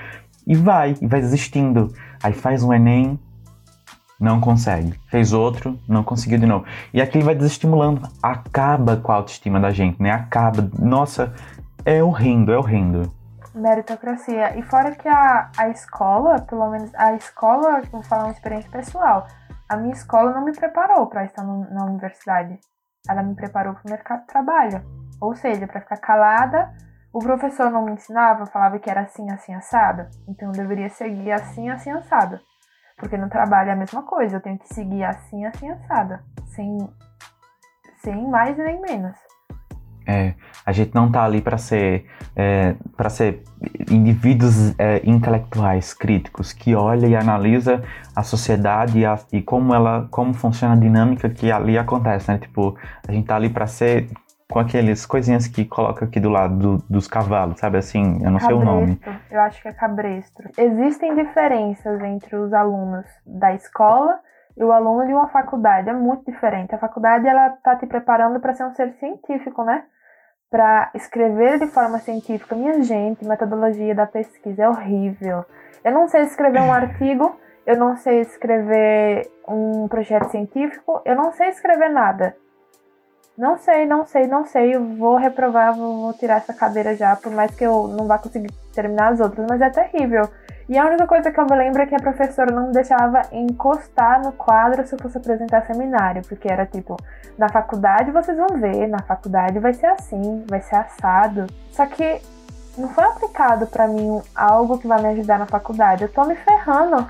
e 0.45 0.55
vai, 0.55 0.95
e 1.01 1.07
vai 1.07 1.19
existindo. 1.19 1.93
Aí 2.21 2.33
faz 2.33 2.63
um 2.63 2.73
Enem, 2.73 3.19
não 4.19 4.39
consegue. 4.39 4.93
Fez 5.07 5.31
outro, 5.31 5.79
não 5.87 6.03
conseguiu 6.03 6.39
de 6.39 6.45
novo. 6.45 6.65
E 6.93 7.01
aquilo 7.01 7.23
vai 7.23 7.35
desestimulando, 7.35 8.01
acaba 8.21 8.97
com 8.97 9.11
a 9.11 9.15
autoestima 9.15 9.59
da 9.59 9.71
gente, 9.71 10.01
né? 10.01 10.11
Acaba. 10.11 10.69
Nossa, 10.77 11.33
é 11.85 12.03
horrendo, 12.03 12.51
é 12.51 12.57
horrendo 12.57 13.11
meritocracia. 13.55 14.57
E 14.57 14.61
fora 14.63 14.95
que 14.95 15.07
a, 15.07 15.49
a 15.57 15.69
escola, 15.69 16.41
pelo 16.41 16.69
menos 16.69 16.93
a 16.95 17.13
escola, 17.13 17.81
vou 17.91 18.03
falar 18.03 18.25
uma 18.25 18.33
experiência 18.33 18.69
pessoal, 18.69 19.27
a 19.69 19.77
minha 19.77 19.93
escola 19.93 20.31
não 20.31 20.43
me 20.43 20.51
preparou 20.51 21.07
para 21.07 21.25
estar 21.25 21.43
no, 21.43 21.69
na 21.71 21.85
universidade. 21.85 22.59
Ela 23.09 23.23
me 23.23 23.35
preparou 23.35 23.73
para 23.73 23.87
o 23.87 23.91
mercado 23.91 24.21
de 24.21 24.27
trabalho. 24.27 24.83
Ou 25.21 25.35
seja, 25.35 25.67
para 25.67 25.81
ficar 25.81 25.97
calada, 25.97 26.73
o 27.13 27.19
professor 27.19 27.71
não 27.71 27.85
me 27.85 27.93
ensinava, 27.93 28.45
falava 28.45 28.77
que 28.77 28.89
era 28.89 29.01
assim, 29.01 29.29
assim, 29.31 29.53
assado. 29.53 30.07
Então 30.27 30.49
eu 30.49 30.51
deveria 30.51 30.89
seguir 30.89 31.31
assim, 31.31 31.69
assim, 31.69 31.89
assado. 31.91 32.39
Porque 32.97 33.17
no 33.17 33.29
trabalho 33.29 33.69
é 33.69 33.73
a 33.73 33.77
mesma 33.77 34.03
coisa, 34.03 34.37
eu 34.37 34.41
tenho 34.41 34.57
que 34.59 34.73
seguir 34.73 35.03
assim, 35.03 35.45
assim, 35.45 35.69
assado. 35.69 36.19
Sem, 36.47 36.77
sem 38.03 38.27
mais 38.29 38.57
nem 38.57 38.79
menos. 38.81 39.17
É, 40.07 40.33
a 40.65 40.71
gente 40.71 40.93
não 40.93 41.11
tá 41.11 41.23
ali 41.23 41.41
para 41.41 41.57
ser 41.57 42.05
é, 42.35 42.75
para 42.95 43.09
ser 43.09 43.43
indivíduos 43.89 44.77
é, 44.77 45.01
intelectuais 45.03 45.93
críticos 45.93 46.53
que 46.53 46.75
olha 46.75 47.07
e 47.07 47.15
analisa 47.15 47.83
a 48.15 48.23
sociedade 48.23 48.99
e, 48.99 49.05
a, 49.05 49.17
e, 49.31 49.41
como 49.41 49.73
ela 49.73 50.07
como 50.11 50.33
funciona 50.33 50.73
a 50.73 50.77
dinâmica 50.77 51.29
que 51.29 51.51
ali 51.51 51.77
acontece, 51.77 52.31
né? 52.31 52.37
Tipo, 52.37 52.77
a 53.07 53.11
gente 53.11 53.25
tá 53.25 53.35
ali 53.35 53.49
para 53.49 53.67
ser 53.67 54.09
com 54.49 54.59
aqueles 54.59 55.05
coisinhas 55.05 55.47
que 55.47 55.65
coloca 55.65 56.05
aqui 56.05 56.19
do 56.19 56.29
lado 56.29 56.55
do, 56.55 56.83
dos 56.89 57.07
cavalos, 57.07 57.59
sabe 57.59 57.77
assim? 57.77 58.23
Eu 58.23 58.31
não 58.31 58.39
cabresto, 58.39 58.45
sei 58.47 58.55
o 58.55 58.63
nome. 58.63 59.01
Eu 59.31 59.41
acho 59.41 59.61
que 59.61 59.67
é 59.67 59.73
cabresto. 59.73 60.43
Existem 60.57 61.15
diferenças 61.15 62.01
entre 62.01 62.35
os 62.35 62.53
alunos 62.53 63.05
da 63.25 63.53
escola 63.53 64.19
e 64.55 64.63
o 64.63 64.71
aluno 64.71 65.05
de 65.05 65.13
uma 65.13 65.27
faculdade. 65.29 65.89
É 65.89 65.93
muito 65.93 66.31
diferente. 66.31 66.75
A 66.75 66.77
faculdade 66.77 67.27
ela 67.27 67.49
tá 67.63 67.75
te 67.75 67.85
preparando 67.85 68.39
para 68.39 68.53
ser 68.53 68.65
um 68.65 68.73
ser 68.73 68.93
científico, 68.93 69.63
né? 69.63 69.83
Para 70.49 70.89
escrever 70.93 71.59
de 71.59 71.67
forma 71.67 71.99
científica. 71.99 72.55
Minha 72.55 72.81
gente, 72.83 73.25
metodologia 73.25 73.95
da 73.95 74.05
pesquisa 74.05 74.63
é 74.63 74.69
horrível. 74.69 75.45
Eu 75.83 75.91
não 75.91 76.07
sei 76.07 76.21
escrever 76.21 76.61
um 76.61 76.71
artigo, 76.71 77.35
eu 77.65 77.77
não 77.77 77.97
sei 77.97 78.21
escrever 78.21 79.29
um 79.47 79.87
projeto 79.87 80.29
científico, 80.29 81.01
eu 81.05 81.15
não 81.15 81.31
sei 81.33 81.49
escrever 81.49 81.89
nada. 81.89 82.35
Não 83.37 83.57
sei, 83.57 83.85
não 83.85 84.05
sei, 84.05 84.27
não 84.27 84.45
sei. 84.45 84.75
Eu 84.75 84.95
vou 84.95 85.17
reprovar, 85.17 85.75
vou 85.75 86.13
tirar 86.13 86.37
essa 86.37 86.53
cadeira 86.53 86.95
já, 86.95 87.15
por 87.15 87.31
mais 87.31 87.53
que 87.53 87.65
eu 87.65 87.87
não 87.87 88.07
vá 88.07 88.17
conseguir 88.17 88.51
terminar 88.73 89.11
as 89.11 89.19
outras, 89.19 89.45
mas 89.49 89.61
é 89.61 89.69
terrível. 89.69 90.29
E 90.67 90.77
a 90.77 90.85
única 90.85 91.05
coisa 91.05 91.31
que 91.31 91.39
eu 91.39 91.45
me 91.45 91.55
lembro 91.55 91.81
é 91.81 91.85
que 91.85 91.93
a 91.93 91.99
professora 91.99 92.51
não 92.51 92.67
me 92.67 92.73
deixava 92.73 93.21
encostar 93.31 94.21
no 94.21 94.31
quadro 94.31 94.85
se 94.85 94.95
eu 94.95 94.99
fosse 94.99 95.17
apresentar 95.17 95.63
seminário, 95.65 96.23
porque 96.27 96.51
era 96.51 96.65
tipo, 96.65 96.97
na 97.37 97.47
faculdade 97.49 98.09
vocês 98.09 98.35
vão 98.35 98.59
ver, 98.59 98.87
na 98.87 98.99
faculdade 98.99 99.59
vai 99.59 99.73
ser 99.73 99.85
assim, 99.87 100.43
vai 100.49 100.61
ser 100.61 100.75
assado. 100.77 101.45
Só 101.71 101.85
que 101.85 102.19
não 102.77 102.89
foi 102.89 103.03
aplicado 103.03 103.67
para 103.67 103.87
mim 103.87 104.21
algo 104.35 104.79
que 104.79 104.87
vai 104.87 105.01
me 105.01 105.09
ajudar 105.09 105.37
na 105.37 105.45
faculdade. 105.45 106.03
Eu 106.03 106.09
tô 106.09 106.25
me 106.25 106.35
ferrando. 106.35 107.07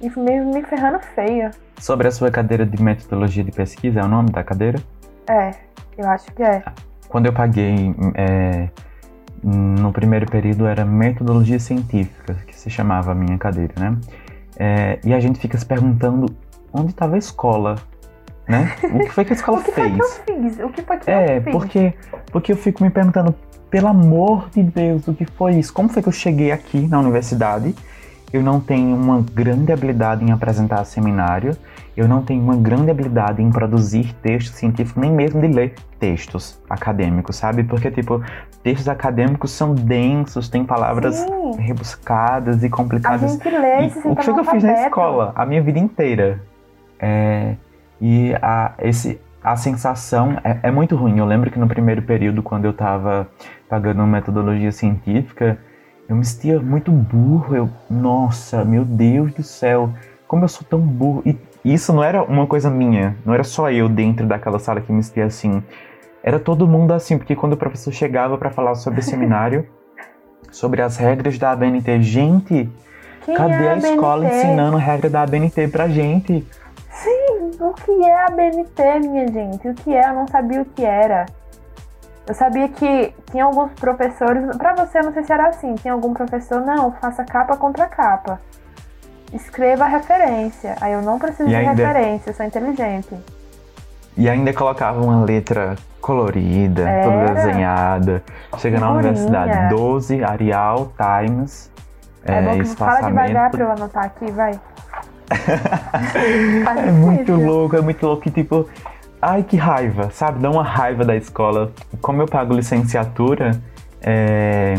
E 0.00 0.10
me, 0.18 0.40
me 0.40 0.62
ferrando 0.64 1.00
feio. 1.00 1.50
Sobre 1.80 2.08
a 2.08 2.10
sua 2.10 2.30
cadeira 2.30 2.66
de 2.66 2.82
metodologia 2.82 3.42
de 3.42 3.52
pesquisa, 3.52 4.00
é 4.00 4.04
o 4.04 4.08
nome 4.08 4.30
da 4.30 4.44
cadeira? 4.44 4.78
É, 5.26 5.52
eu 5.96 6.08
acho 6.08 6.30
que 6.32 6.42
é. 6.42 6.62
Quando 7.08 7.26
eu 7.26 7.32
paguei 7.32 7.94
é, 8.14 8.68
no 9.44 9.92
primeiro 9.92 10.26
período 10.26 10.66
era 10.66 10.84
metodologia 10.84 11.60
científica, 11.60 12.34
que 12.46 12.58
se 12.58 12.70
chamava 12.70 13.12
a 13.12 13.14
minha 13.14 13.36
cadeira, 13.36 13.74
né? 13.78 13.98
É, 14.56 14.98
e 15.04 15.12
a 15.12 15.20
gente 15.20 15.38
fica 15.38 15.58
se 15.58 15.66
perguntando 15.66 16.34
onde 16.72 16.90
estava 16.90 17.16
a 17.16 17.18
escola, 17.18 17.76
né? 18.48 18.74
O 18.92 19.00
que 19.00 19.10
foi 19.10 19.24
que 19.24 19.34
a 19.34 19.36
escola 19.36 19.58
o 19.60 19.62
que 19.62 19.72
fez? 19.72 19.96
Foi 19.96 20.24
que 20.24 20.32
eu 20.32 20.42
fiz? 20.42 20.58
O 20.60 20.68
que 20.70 20.82
foi 20.82 20.96
que 20.96 21.10
é, 21.10 21.38
eu 21.38 21.42
fiz? 21.42 21.52
porque 21.52 21.94
porque 22.32 22.52
eu 22.52 22.56
fico 22.56 22.82
me 22.82 22.88
perguntando, 22.88 23.34
pelo 23.70 23.88
amor 23.88 24.48
de 24.50 24.62
Deus, 24.62 25.06
o 25.08 25.14
que 25.14 25.26
foi 25.26 25.56
isso? 25.56 25.72
Como 25.72 25.90
foi 25.90 26.02
que 26.02 26.08
eu 26.08 26.12
cheguei 26.12 26.50
aqui 26.50 26.86
na 26.86 26.98
universidade? 26.98 27.74
Eu 28.32 28.42
não 28.42 28.60
tenho 28.60 28.96
uma 28.96 29.20
grande 29.20 29.72
habilidade 29.72 30.24
em 30.24 30.32
apresentar 30.32 30.84
seminário 30.84 31.56
eu 31.96 32.08
não 32.08 32.22
tenho 32.22 32.42
uma 32.42 32.56
grande 32.56 32.90
habilidade 32.90 33.40
em 33.40 33.50
produzir 33.50 34.12
textos 34.14 34.56
científicos, 34.56 35.00
nem 35.00 35.12
mesmo 35.12 35.40
de 35.40 35.48
ler 35.48 35.74
textos 35.98 36.60
acadêmicos, 36.68 37.36
sabe? 37.36 37.62
Porque, 37.62 37.90
tipo, 37.90 38.22
textos 38.62 38.88
acadêmicos 38.88 39.52
são 39.52 39.74
densos, 39.74 40.48
têm 40.48 40.64
palavras 40.64 41.16
Sim. 41.16 41.56
rebuscadas 41.58 42.64
e 42.64 42.68
complicadas. 42.68 43.22
A 43.22 43.28
gente 43.28 43.48
lê, 43.48 43.86
e 43.86 44.08
o 44.08 44.16
que 44.16 44.24
foi 44.24 44.34
que 44.34 44.40
eu 44.40 44.44
fiz 44.44 44.62
na 44.62 44.86
escola? 44.86 45.32
A 45.36 45.46
minha 45.46 45.62
vida 45.62 45.78
inteira. 45.78 46.42
É, 46.98 47.54
e 48.00 48.34
a, 48.42 48.72
esse, 48.80 49.20
a 49.42 49.56
sensação 49.56 50.38
é, 50.42 50.58
é, 50.64 50.70
muito 50.70 50.96
ruim. 50.96 51.18
Eu 51.18 51.26
lembro 51.26 51.50
que 51.50 51.58
no 51.58 51.68
primeiro 51.68 52.02
período, 52.02 52.42
quando 52.42 52.64
eu 52.64 52.70
estava 52.70 53.28
pagando 53.68 54.04
metodologia 54.06 54.72
científica, 54.72 55.58
eu 56.08 56.16
me 56.16 56.24
sentia 56.24 56.58
muito 56.58 56.90
burro. 56.90 57.54
Eu, 57.54 57.70
nossa, 57.88 58.64
meu 58.64 58.84
Deus 58.84 59.32
do 59.32 59.42
céu, 59.42 59.90
como 60.26 60.44
eu 60.44 60.48
sou 60.48 60.66
tão 60.68 60.80
burro. 60.80 61.22
E 61.24 61.38
isso 61.72 61.94
não 61.94 62.04
era 62.04 62.22
uma 62.22 62.46
coisa 62.46 62.68
minha, 62.68 63.16
não 63.24 63.32
era 63.32 63.42
só 63.42 63.70
eu 63.70 63.88
dentro 63.88 64.26
daquela 64.26 64.58
sala 64.58 64.82
que 64.82 64.92
me 64.92 65.02
sentia 65.02 65.24
assim. 65.24 65.62
Era 66.22 66.38
todo 66.38 66.68
mundo 66.68 66.92
assim, 66.92 67.16
porque 67.16 67.34
quando 67.34 67.54
o 67.54 67.56
professor 67.56 67.90
chegava 67.90 68.36
para 68.36 68.50
falar 68.50 68.74
sobre 68.74 69.00
o 69.00 69.02
seminário, 69.04 69.66
sobre 70.50 70.82
as 70.82 70.98
regras 70.98 71.38
da 71.38 71.52
ABNT, 71.52 72.02
gente, 72.02 72.70
cadê 73.34 73.64
é 73.64 73.68
a, 73.70 73.72
a 73.72 73.78
escola 73.78 74.26
ensinando 74.26 74.76
a 74.76 74.80
regra 74.80 75.08
da 75.08 75.22
ABNT 75.22 75.68
pra 75.68 75.88
gente? 75.88 76.46
Sim, 76.90 77.50
o 77.58 77.72
que 77.72 78.04
é 78.04 78.14
a 78.14 78.26
ABNT, 78.26 79.00
minha 79.00 79.26
gente? 79.28 79.66
O 79.66 79.74
que 79.74 79.94
é? 79.94 80.10
Eu 80.10 80.14
não 80.14 80.28
sabia 80.28 80.60
o 80.60 80.64
que 80.66 80.84
era. 80.84 81.24
Eu 82.26 82.34
sabia 82.34 82.68
que 82.68 83.14
tinha 83.30 83.44
alguns 83.44 83.72
professores. 83.72 84.56
Para 84.56 84.74
você, 84.74 84.98
eu 84.98 85.04
não 85.04 85.12
sei 85.12 85.24
se 85.24 85.32
era 85.32 85.48
assim. 85.48 85.74
Tinha 85.76 85.92
algum 85.92 86.12
professor, 86.12 86.60
não, 86.60 86.92
faça 86.92 87.24
capa 87.24 87.56
contra 87.56 87.86
capa 87.86 88.38
escreva 89.34 89.84
a 89.84 89.88
referência. 89.88 90.76
Aí 90.80 90.92
eu 90.92 91.02
não 91.02 91.18
preciso 91.18 91.44
e 91.44 91.48
de 91.48 91.56
ainda... 91.56 91.72
referência, 91.72 92.30
eu 92.30 92.34
sou 92.34 92.46
inteligente. 92.46 93.14
E 94.16 94.28
ainda 94.28 94.52
colocava 94.52 95.02
uma 95.02 95.24
letra 95.24 95.74
colorida, 96.00 96.88
Era. 96.88 97.02
toda 97.02 97.34
desenhada. 97.34 98.22
Chega 98.58 98.78
na 98.78 98.92
universidade, 98.92 99.74
12, 99.74 100.22
Arial, 100.22 100.92
Times, 100.96 101.70
é, 102.24 102.38
é 102.38 102.42
bom 102.42 102.54
que 102.54 102.62
espaçamento. 102.62 103.00
Fala 103.00 103.26
devagar 103.26 103.50
pra 103.50 103.64
eu 103.64 103.70
anotar 103.70 104.04
aqui, 104.04 104.30
vai. 104.30 104.60
é 106.76 106.90
muito 106.90 107.34
louco, 107.34 107.76
é 107.76 107.80
muito 107.80 108.06
louco. 108.06 108.28
E 108.28 108.30
tipo, 108.30 108.68
ai 109.20 109.42
que 109.42 109.56
raiva, 109.56 110.10
sabe? 110.10 110.38
Dá 110.40 110.50
uma 110.50 110.62
raiva 110.62 111.04
da 111.04 111.16
escola. 111.16 111.72
Como 112.00 112.22
eu 112.22 112.26
pago 112.26 112.54
licenciatura, 112.54 113.60
é, 114.00 114.74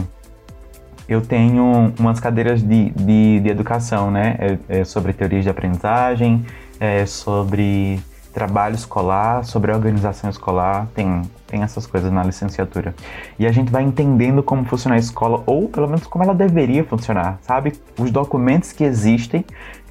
eu 1.08 1.22
tenho 1.22 1.94
umas 2.00 2.20
cadeiras 2.20 2.62
de, 2.62 2.90
de, 2.92 3.40
de 3.40 3.50
educação, 3.50 4.10
né? 4.10 4.36
É, 4.70 4.80
é 4.80 4.84
sobre 4.84 5.14
teorias 5.14 5.44
de 5.44 5.50
aprendizagem, 5.50 6.46
é 6.80 7.06
sobre 7.06 8.00
trabalho 8.34 8.76
escolar, 8.76 9.46
sobre 9.46 9.72
organização 9.72 10.30
escolar, 10.30 10.88
tem, 10.94 11.22
tem 11.48 11.64
essas 11.64 11.88
coisas 11.88 12.12
na 12.12 12.22
licenciatura. 12.22 12.94
E 13.40 13.48
a 13.48 13.52
gente 13.52 13.72
vai 13.72 13.82
entendendo 13.82 14.44
como 14.44 14.66
funciona 14.66 14.96
a 14.96 15.00
escola, 15.00 15.42
ou 15.46 15.70
pelo 15.70 15.88
menos 15.88 16.06
como 16.06 16.24
ela 16.24 16.36
deveria 16.36 16.84
funcionar, 16.84 17.40
sabe? 17.42 17.74
Os 17.98 18.12
documentos 18.12 18.74
que 18.74 18.84
existem 18.84 19.46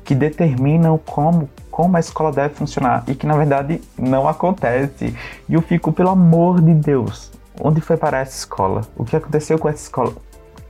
que 0.04 0.14
determinam 0.14 0.98
como, 0.98 1.48
como 1.70 1.96
a 1.96 2.00
escola 2.00 2.30
deve 2.30 2.54
funcionar 2.54 3.04
e 3.08 3.14
que 3.14 3.26
na 3.26 3.34
verdade 3.34 3.80
não 3.98 4.28
acontece. 4.28 5.16
E 5.48 5.54
eu 5.54 5.62
fico, 5.62 5.90
pelo 5.90 6.10
amor 6.10 6.60
de 6.60 6.74
Deus, 6.74 7.32
onde 7.58 7.80
foi 7.80 7.96
parar 7.96 8.18
essa 8.18 8.36
escola? 8.36 8.82
O 8.94 9.04
que 9.04 9.16
aconteceu 9.16 9.58
com 9.58 9.70
essa 9.70 9.82
escola? 9.84 10.12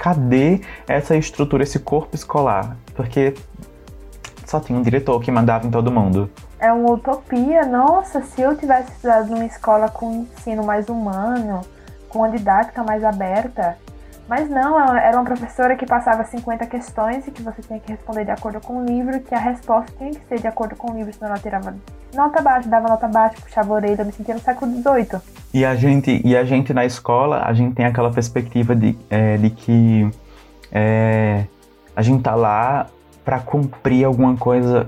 Cadê 0.04 0.60
essa 0.86 1.16
estrutura, 1.16 1.62
esse 1.62 1.78
corpo 1.78 2.14
escolar? 2.14 2.76
Porque 2.94 3.32
só 4.44 4.60
tinha 4.60 4.78
um 4.78 4.82
diretor 4.82 5.18
que 5.18 5.30
mandava 5.30 5.66
em 5.66 5.70
todo 5.70 5.90
mundo. 5.90 6.30
É 6.58 6.70
uma 6.70 6.92
utopia. 6.92 7.64
Nossa, 7.64 8.20
se 8.20 8.42
eu 8.42 8.54
tivesse 8.54 8.92
estudado 8.92 9.30
numa 9.30 9.46
escola 9.46 9.88
com 9.88 10.26
ensino 10.36 10.62
mais 10.62 10.90
humano, 10.90 11.62
com 12.10 12.18
uma 12.18 12.28
didática 12.28 12.82
mais 12.82 13.02
aberta, 13.02 13.78
mas 14.28 14.48
não, 14.48 14.78
era 14.96 15.16
uma 15.18 15.24
professora 15.24 15.76
que 15.76 15.84
passava 15.84 16.24
50 16.24 16.64
questões 16.66 17.26
e 17.28 17.30
que 17.30 17.42
você 17.42 17.60
tinha 17.60 17.78
que 17.78 17.92
responder 17.92 18.24
de 18.24 18.30
acordo 18.30 18.58
com 18.58 18.78
o 18.78 18.84
livro, 18.84 19.20
que 19.20 19.34
a 19.34 19.38
resposta 19.38 19.92
tinha 19.98 20.10
que 20.10 20.24
ser 20.26 20.40
de 20.40 20.46
acordo 20.46 20.74
com 20.76 20.92
o 20.92 20.96
livro, 20.96 21.12
senão 21.12 21.30
ela 21.30 21.38
tirava 21.38 21.74
nota 22.14 22.40
baixa, 22.40 22.68
dava 22.68 22.88
nota 22.88 23.06
baixa, 23.06 23.36
puxava 23.42 23.74
a 23.74 23.76
orelha, 23.76 24.02
me 24.02 24.12
sentia 24.12 24.34
no 24.34 24.40
século 24.40 24.72
XVIII. 24.72 25.20
E 25.52 25.64
a 25.64 25.74
gente, 25.74 26.22
e 26.24 26.34
a 26.34 26.42
gente 26.44 26.72
na 26.72 26.86
escola, 26.86 27.42
a 27.44 27.52
gente 27.52 27.74
tem 27.74 27.84
aquela 27.84 28.10
perspectiva 28.10 28.74
de, 28.74 28.96
é, 29.10 29.36
de 29.36 29.50
que 29.50 30.10
é, 30.72 31.44
a 31.94 32.00
gente 32.00 32.22
tá 32.22 32.34
lá 32.34 32.86
para 33.24 33.40
cumprir 33.40 34.04
alguma 34.04 34.36
coisa 34.36 34.86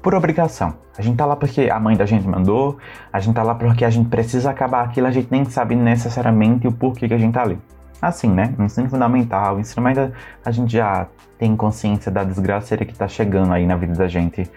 por 0.00 0.14
obrigação. 0.14 0.74
A 0.96 1.02
gente 1.02 1.16
tá 1.16 1.26
lá 1.26 1.34
porque 1.34 1.68
a 1.68 1.80
mãe 1.80 1.96
da 1.96 2.06
gente 2.06 2.26
mandou, 2.26 2.78
a 3.12 3.18
gente 3.18 3.34
tá 3.34 3.42
lá 3.42 3.54
porque 3.54 3.84
a 3.84 3.90
gente 3.90 4.08
precisa 4.08 4.50
acabar 4.50 4.84
aquilo, 4.84 5.08
a 5.08 5.10
gente 5.10 5.26
nem 5.30 5.44
sabe 5.44 5.74
necessariamente 5.74 6.68
o 6.68 6.72
porquê 6.72 7.08
que 7.08 7.12
a 7.14 7.18
gente 7.18 7.34
tá 7.34 7.42
ali 7.42 7.58
assim, 8.00 8.28
né? 8.28 8.54
No 8.58 8.64
ensino 8.64 8.88
fundamental, 8.88 9.58
ensino 9.58 9.82
médio, 9.82 10.12
a 10.44 10.50
gente 10.50 10.72
já 10.72 11.06
tem 11.38 11.56
consciência 11.56 12.10
da 12.10 12.24
desgraceira 12.24 12.84
que 12.84 12.94
tá 12.94 13.08
chegando 13.08 13.52
aí 13.52 13.66
na 13.66 13.76
vida 13.76 13.94
da 13.94 14.08
gente. 14.08 14.50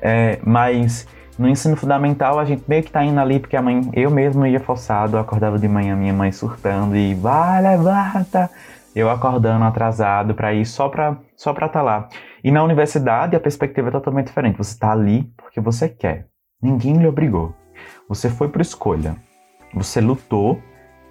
É, 0.00 0.38
mas 0.44 1.06
no 1.38 1.48
ensino 1.48 1.76
fundamental, 1.76 2.38
a 2.38 2.44
gente 2.44 2.64
meio 2.68 2.82
que 2.82 2.90
tá 2.90 3.04
indo 3.04 3.18
ali 3.18 3.40
porque 3.40 3.56
a 3.56 3.62
mãe, 3.62 3.90
eu 3.92 4.10
mesmo 4.10 4.46
ia 4.46 4.60
forçado, 4.60 5.16
eu 5.16 5.20
acordava 5.20 5.58
de 5.58 5.68
manhã, 5.68 5.96
minha 5.96 6.12
mãe 6.12 6.30
surtando 6.30 6.96
e 6.96 7.14
vai, 7.14 7.62
levanta! 7.62 8.50
Eu 8.94 9.10
acordando 9.10 9.64
atrasado 9.64 10.34
para 10.34 10.54
ir 10.54 10.64
só 10.64 10.88
pra 10.88 11.16
só 11.36 11.50
estar 11.50 11.68
tá 11.68 11.82
lá. 11.82 12.08
E 12.44 12.52
na 12.52 12.62
universidade, 12.62 13.34
a 13.34 13.40
perspectiva 13.40 13.88
é 13.88 13.90
totalmente 13.90 14.28
diferente. 14.28 14.56
Você 14.56 14.78
tá 14.78 14.92
ali 14.92 15.24
porque 15.36 15.60
você 15.60 15.88
quer. 15.88 16.28
Ninguém 16.62 16.98
lhe 16.98 17.08
obrigou. 17.08 17.52
Você 18.08 18.30
foi 18.30 18.48
por 18.48 18.60
escolha. 18.60 19.16
Você 19.74 20.00
lutou 20.00 20.62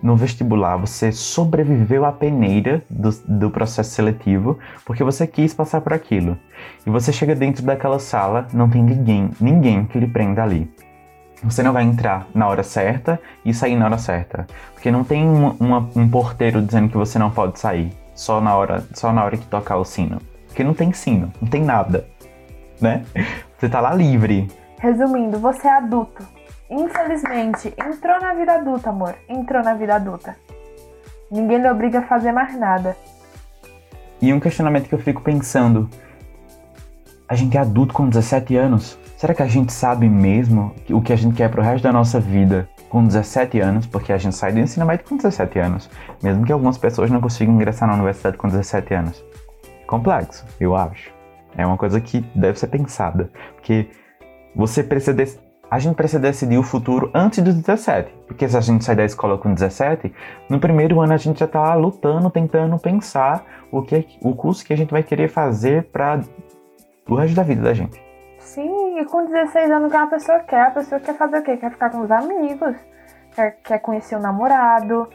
no 0.04 0.18
vestibular 0.18 0.76
você 0.76 1.14
sobreviveu 1.14 2.04
à 2.04 2.12
peneira 2.12 2.84
do, 2.90 3.10
do, 3.26 3.50
processo 3.50 3.92
seletivo 3.92 4.60
porque 4.86 5.02
você 5.02 5.26
quis 5.26 5.54
passar 5.54 5.80
por 5.80 5.94
aquilo. 5.94 6.38
E 6.86 6.90
você 6.90 7.14
chega 7.14 7.34
dentro 7.34 7.64
daquela 7.64 7.98
sala, 7.98 8.46
não 8.52 8.70
tem 8.70 8.84
ninguém, 8.84 9.30
ninguém 9.40 9.86
que 9.86 9.98
lhe 9.98 10.08
prenda 10.08 10.44
ali. 10.44 10.70
Você 11.42 11.64
não 11.64 11.72
vai 11.72 11.84
entrar 11.84 12.28
na 12.36 12.48
hora 12.48 12.64
certa 12.64 13.20
e 13.46 13.54
sair 13.54 13.76
na 13.76 13.86
hora 13.86 13.98
certa, 13.98 14.46
porque 14.74 14.92
não 14.92 15.04
tem 15.04 15.26
uma, 15.26 15.90
um 15.96 16.08
porteiro 16.10 16.62
dizendo 16.62 16.90
que 16.90 16.98
você 16.98 17.18
não 17.18 17.32
pode 17.32 17.60
sair 17.60 17.92
só 18.14 18.42
na 18.42 18.56
hora, 18.56 18.86
só 18.94 19.12
na 19.12 19.24
hora 19.24 19.38
que 19.38 19.46
tocar 19.48 19.78
o 19.78 19.86
sino, 19.86 20.22
porque 20.48 20.64
não 20.64 20.74
tem 20.74 20.94
sino, 20.94 21.32
não 21.42 21.50
tem 21.50 21.64
nada, 21.64 22.06
né? 22.80 23.04
Você 23.58 23.68
tá 23.68 23.82
lá 23.82 23.94
livre. 23.94 24.50
Resumindo, 24.80 25.38
você 25.40 25.68
é 25.68 25.78
adulto 25.78 26.24
Infelizmente, 26.74 27.72
entrou 27.78 28.20
na 28.20 28.34
vida 28.34 28.54
adulta, 28.54 28.90
amor. 28.90 29.14
Entrou 29.30 29.62
na 29.62 29.76
vida 29.76 29.94
adulta. 29.94 30.36
Ninguém 31.30 31.60
lhe 31.60 31.70
obriga 31.70 32.00
a 32.00 32.02
fazer 32.02 32.32
mais 32.32 32.58
nada. 32.58 32.98
E 34.20 34.34
um 34.34 34.40
questionamento 34.40 34.90
que 34.90 34.96
eu 34.96 35.00
fico 35.00 35.22
pensando: 35.22 35.88
a 37.28 37.36
gente 37.36 37.56
é 37.56 37.60
adulto 37.60 37.94
com 37.94 38.10
17 38.10 38.56
anos? 38.56 38.98
Será 39.18 39.36
que 39.36 39.44
a 39.44 39.48
gente 39.48 39.72
sabe 39.72 40.10
mesmo 40.10 40.74
o 40.90 41.00
que 41.00 41.14
a 41.14 41.16
gente 41.16 41.36
quer 41.36 41.50
pro 41.52 41.62
resto 41.62 41.84
da 41.84 41.92
nossa 41.92 42.20
vida 42.20 42.68
com 42.90 43.06
17 43.06 43.60
anos? 43.60 43.86
Porque 43.86 44.12
a 44.12 44.18
gente 44.18 44.36
sai 44.36 44.52
do 44.52 44.60
ensino 44.60 44.84
médio 44.84 45.06
com 45.08 45.16
17 45.16 45.60
anos, 45.60 45.88
mesmo 46.24 46.44
que 46.44 46.52
algumas 46.52 46.80
pessoas 46.80 47.12
não 47.12 47.22
consigam 47.22 47.54
ingressar 47.54 47.88
na 47.88 47.94
universidade 47.94 48.36
com 48.36 48.48
17 48.48 48.94
anos. 48.96 49.24
Complexo, 49.86 50.44
eu 50.60 50.76
acho. 50.76 51.14
É 51.56 51.64
uma 51.64 51.78
coisa 51.78 52.02
que 52.02 52.22
deve 52.34 52.58
ser 52.58 52.68
pensada, 52.68 53.30
porque 53.56 53.92
você 54.56 54.84
precisa 54.84 55.14
a 55.74 55.80
gente 55.80 55.96
precisa 55.96 56.20
decidir 56.20 56.60
o 56.60 56.62
futuro 56.62 57.10
antes 57.16 57.44
dos 57.44 57.56
17. 57.56 58.14
Porque 58.28 58.48
se 58.48 58.56
a 58.56 58.62
gente 58.62 58.86
sair 58.86 58.96
da 58.96 59.06
escola 59.06 59.40
com 59.40 59.52
17, 59.52 60.14
no 60.48 60.60
primeiro 60.60 61.02
ano 61.02 61.14
a 61.14 61.18
gente 61.18 61.40
já 61.40 61.48
está 61.48 61.74
lutando, 61.74 62.30
tentando 62.30 62.78
pensar 62.78 63.44
o, 63.72 63.82
que, 63.82 64.06
o 64.22 64.36
curso 64.36 64.64
que 64.64 64.72
a 64.72 64.78
gente 64.78 64.92
vai 64.92 65.02
querer 65.02 65.30
fazer 65.30 65.86
para 65.86 66.22
o 67.10 67.16
resto 67.16 67.36
da 67.36 67.42
vida 67.42 67.64
da 67.64 67.74
gente. 67.74 68.00
Sim, 68.38 69.00
e 69.00 69.06
com 69.06 69.26
16 69.26 69.72
anos 69.72 69.90
que 69.90 69.98
a 69.98 70.06
pessoa 70.06 70.40
quer, 70.42 70.62
a 70.62 70.70
pessoa 70.70 71.02
quer 71.02 71.18
fazer 71.18 71.40
o 71.40 71.44
quê? 71.44 71.58
Quer 71.58 71.72
ficar 71.72 71.90
com 71.90 72.02
os 72.02 72.12
amigos, 72.12 72.76
quer, 73.36 73.58
quer 73.64 73.80
conhecer 73.80 74.16
o 74.16 74.20
namorado. 74.20 75.10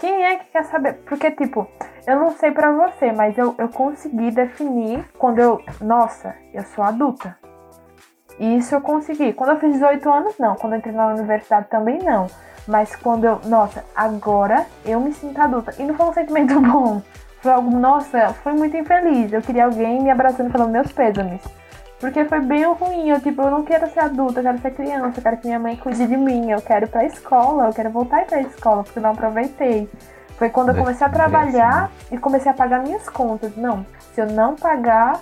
Quem 0.00 0.24
é 0.24 0.38
que 0.38 0.50
quer 0.50 0.64
saber? 0.64 0.94
Porque, 1.06 1.30
tipo, 1.30 1.68
eu 2.04 2.16
não 2.18 2.32
sei 2.32 2.50
para 2.50 2.72
você, 2.72 3.12
mas 3.12 3.38
eu, 3.38 3.54
eu 3.56 3.68
consegui 3.68 4.32
definir 4.32 5.04
quando 5.16 5.38
eu. 5.38 5.62
Nossa, 5.80 6.34
eu 6.52 6.64
sou 6.64 6.82
adulta. 6.82 7.38
E 8.40 8.56
isso 8.56 8.74
eu 8.74 8.80
consegui. 8.80 9.34
Quando 9.34 9.50
eu 9.50 9.60
fiz 9.60 9.74
18 9.74 10.10
anos, 10.10 10.34
não. 10.38 10.54
Quando 10.56 10.72
eu 10.72 10.78
entrei 10.78 10.94
na 10.94 11.08
universidade 11.08 11.66
também 11.68 11.98
não. 11.98 12.26
Mas 12.66 12.96
quando 12.96 13.26
eu. 13.26 13.38
Nossa, 13.44 13.84
agora 13.94 14.64
eu 14.82 14.98
me 14.98 15.12
sinto 15.12 15.38
adulta. 15.38 15.74
E 15.78 15.84
não 15.84 15.94
foi 15.94 16.06
um 16.06 16.12
sentimento 16.14 16.58
bom. 16.58 17.02
Foi 17.42 17.52
algo. 17.52 17.70
Nossa, 17.70 18.30
foi 18.42 18.54
muito 18.54 18.74
infeliz. 18.74 19.30
Eu 19.30 19.42
queria 19.42 19.66
alguém 19.66 20.00
me 20.00 20.10
abraçando 20.10 20.50
falando 20.50 20.70
meus 20.70 20.90
pêsames. 20.90 21.42
Porque 22.00 22.24
foi 22.24 22.40
bem 22.40 22.64
ruim. 22.64 23.10
Eu, 23.10 23.20
tipo, 23.20 23.42
eu 23.42 23.50
não 23.50 23.62
quero 23.62 23.86
ser 23.90 24.00
adulta, 24.00 24.40
eu 24.40 24.44
quero 24.44 24.58
ser 24.58 24.70
criança, 24.70 25.18
eu 25.18 25.22
quero 25.22 25.36
que 25.36 25.46
minha 25.46 25.58
mãe 25.58 25.76
cuide 25.76 26.06
de 26.06 26.16
mim, 26.16 26.50
eu 26.50 26.62
quero 26.62 26.86
ir 26.86 26.88
pra 26.88 27.04
escola, 27.04 27.66
eu 27.66 27.74
quero 27.74 27.90
voltar 27.90 28.24
pra 28.24 28.40
escola, 28.40 28.82
porque 28.82 28.98
eu 28.98 29.02
não 29.02 29.10
aproveitei. 29.10 29.86
Foi 30.38 30.48
quando 30.48 30.70
eu 30.70 30.76
comecei 30.76 31.06
a 31.06 31.10
trabalhar 31.10 31.90
e 32.10 32.16
comecei 32.16 32.50
a 32.50 32.54
pagar 32.54 32.82
minhas 32.82 33.06
contas. 33.10 33.54
Não, 33.54 33.84
se 34.14 34.22
eu 34.22 34.26
não 34.26 34.56
pagar, 34.56 35.20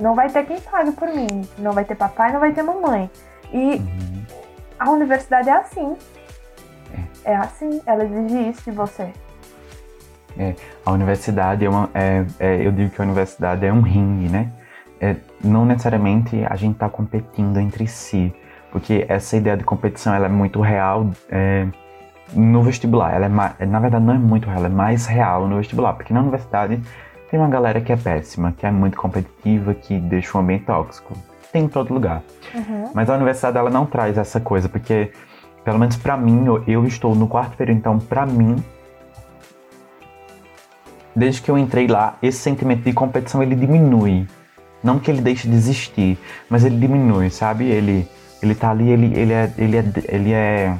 não 0.00 0.14
vai 0.14 0.30
ter 0.30 0.44
quem 0.46 0.60
pague 0.60 0.92
por 0.92 1.08
mim. 1.08 1.26
Não 1.58 1.72
vai 1.72 1.84
ter 1.84 1.94
papai, 1.94 2.32
não 2.32 2.40
vai 2.40 2.52
ter 2.52 2.62
mamãe. 2.62 3.10
E 3.52 3.74
uhum. 3.76 4.24
a 4.78 4.90
universidade 4.90 5.48
é 5.48 5.52
assim. 5.52 5.96
É. 7.24 7.32
é 7.32 7.36
assim, 7.36 7.80
ela 7.84 8.04
exige 8.04 8.48
isso 8.48 8.70
de 8.70 8.70
você. 8.70 9.12
É, 10.38 10.54
a 10.84 10.92
universidade 10.92 11.64
é 11.64 11.68
uma. 11.68 11.90
É, 11.92 12.24
é, 12.38 12.66
eu 12.66 12.72
digo 12.72 12.90
que 12.90 13.00
a 13.00 13.04
universidade 13.04 13.66
é 13.66 13.72
um 13.72 13.82
ringue, 13.82 14.28
né? 14.28 14.50
É, 15.00 15.16
não 15.42 15.64
necessariamente 15.64 16.44
a 16.48 16.56
gente 16.56 16.74
está 16.74 16.88
competindo 16.88 17.58
entre 17.58 17.86
si, 17.86 18.34
porque 18.70 19.04
essa 19.08 19.36
ideia 19.36 19.56
de 19.56 19.64
competição 19.64 20.14
ela 20.14 20.26
é 20.26 20.28
muito 20.28 20.60
real 20.60 21.10
é, 21.28 21.66
no 22.32 22.62
vestibular. 22.62 23.14
Ela 23.14 23.54
é, 23.58 23.66
na 23.66 23.80
verdade, 23.80 24.04
não 24.04 24.14
é 24.14 24.18
muito 24.18 24.46
real, 24.46 24.58
ela 24.58 24.66
é 24.66 24.70
mais 24.70 25.06
real 25.06 25.46
no 25.48 25.56
vestibular, 25.56 25.94
porque 25.94 26.12
na 26.12 26.20
universidade 26.20 26.80
tem 27.30 27.38
uma 27.38 27.48
galera 27.48 27.80
que 27.80 27.92
é 27.92 27.96
péssima, 27.96 28.52
que 28.52 28.66
é 28.66 28.70
muito 28.72 28.96
competitiva, 28.96 29.72
que 29.72 29.98
deixa 29.98 30.36
o 30.36 30.40
ambiente 30.40 30.64
tóxico. 30.64 31.16
Tem 31.52 31.64
em 31.64 31.68
todo 31.68 31.94
lugar. 31.94 32.22
Uhum. 32.52 32.90
Mas 32.92 33.08
a 33.08 33.14
universidade 33.14 33.56
ela 33.56 33.70
não 33.70 33.86
traz 33.86 34.18
essa 34.18 34.40
coisa, 34.40 34.68
porque, 34.68 35.12
pelo 35.64 35.78
menos 35.78 35.96
para 35.96 36.16
mim, 36.16 36.44
eu, 36.44 36.64
eu, 36.66 36.84
estou 36.86 37.14
no 37.14 37.28
quarto 37.28 37.56
período, 37.56 37.78
então 37.78 37.98
para 38.00 38.26
mim, 38.26 38.56
desde 41.14 41.40
que 41.40 41.50
eu 41.50 41.56
entrei 41.56 41.86
lá, 41.86 42.16
esse 42.20 42.38
sentimento 42.38 42.82
de 42.82 42.92
competição 42.92 43.42
ele 43.42 43.54
diminui. 43.54 44.26
Não 44.82 44.98
que 44.98 45.10
ele 45.10 45.20
deixe 45.20 45.46
de 45.46 45.54
existir, 45.54 46.18
mas 46.48 46.64
ele 46.64 46.78
diminui, 46.78 47.30
sabe? 47.30 47.66
Ele, 47.66 48.08
ele 48.42 48.54
tá 48.54 48.70
ali, 48.70 48.90
ele, 48.90 49.18
ele, 49.18 49.32
é, 49.32 49.52
ele, 49.56 49.76
é, 49.76 49.84
ele 50.08 50.32
é 50.32 50.76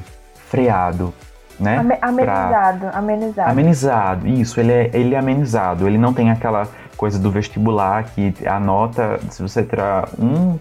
freado 0.49 1.13
né? 1.61 1.97
Amenizado, 2.01 2.79
pra... 2.79 2.97
amenizado. 2.97 3.51
Amenizado, 3.51 4.27
isso, 4.27 4.59
ele 4.59 4.71
é, 4.71 4.89
ele 4.93 5.15
é 5.15 5.17
amenizado. 5.17 5.87
Ele 5.87 5.97
não 5.97 6.13
tem 6.13 6.31
aquela 6.31 6.67
coisa 6.97 7.17
do 7.17 7.31
vestibular 7.31 8.03
que 8.03 8.33
a 8.45 8.59
nota, 8.59 9.19
se 9.29 9.41
você 9.41 9.63
tirar 9.63 10.09
um, 10.19 10.59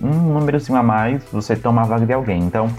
um 0.00 0.32
númerozinho 0.34 0.78
a 0.78 0.82
mais, 0.82 1.22
você 1.30 1.56
toma 1.56 1.82
a 1.82 1.84
vaga 1.84 2.06
de 2.06 2.12
alguém. 2.12 2.40
Então, 2.40 2.70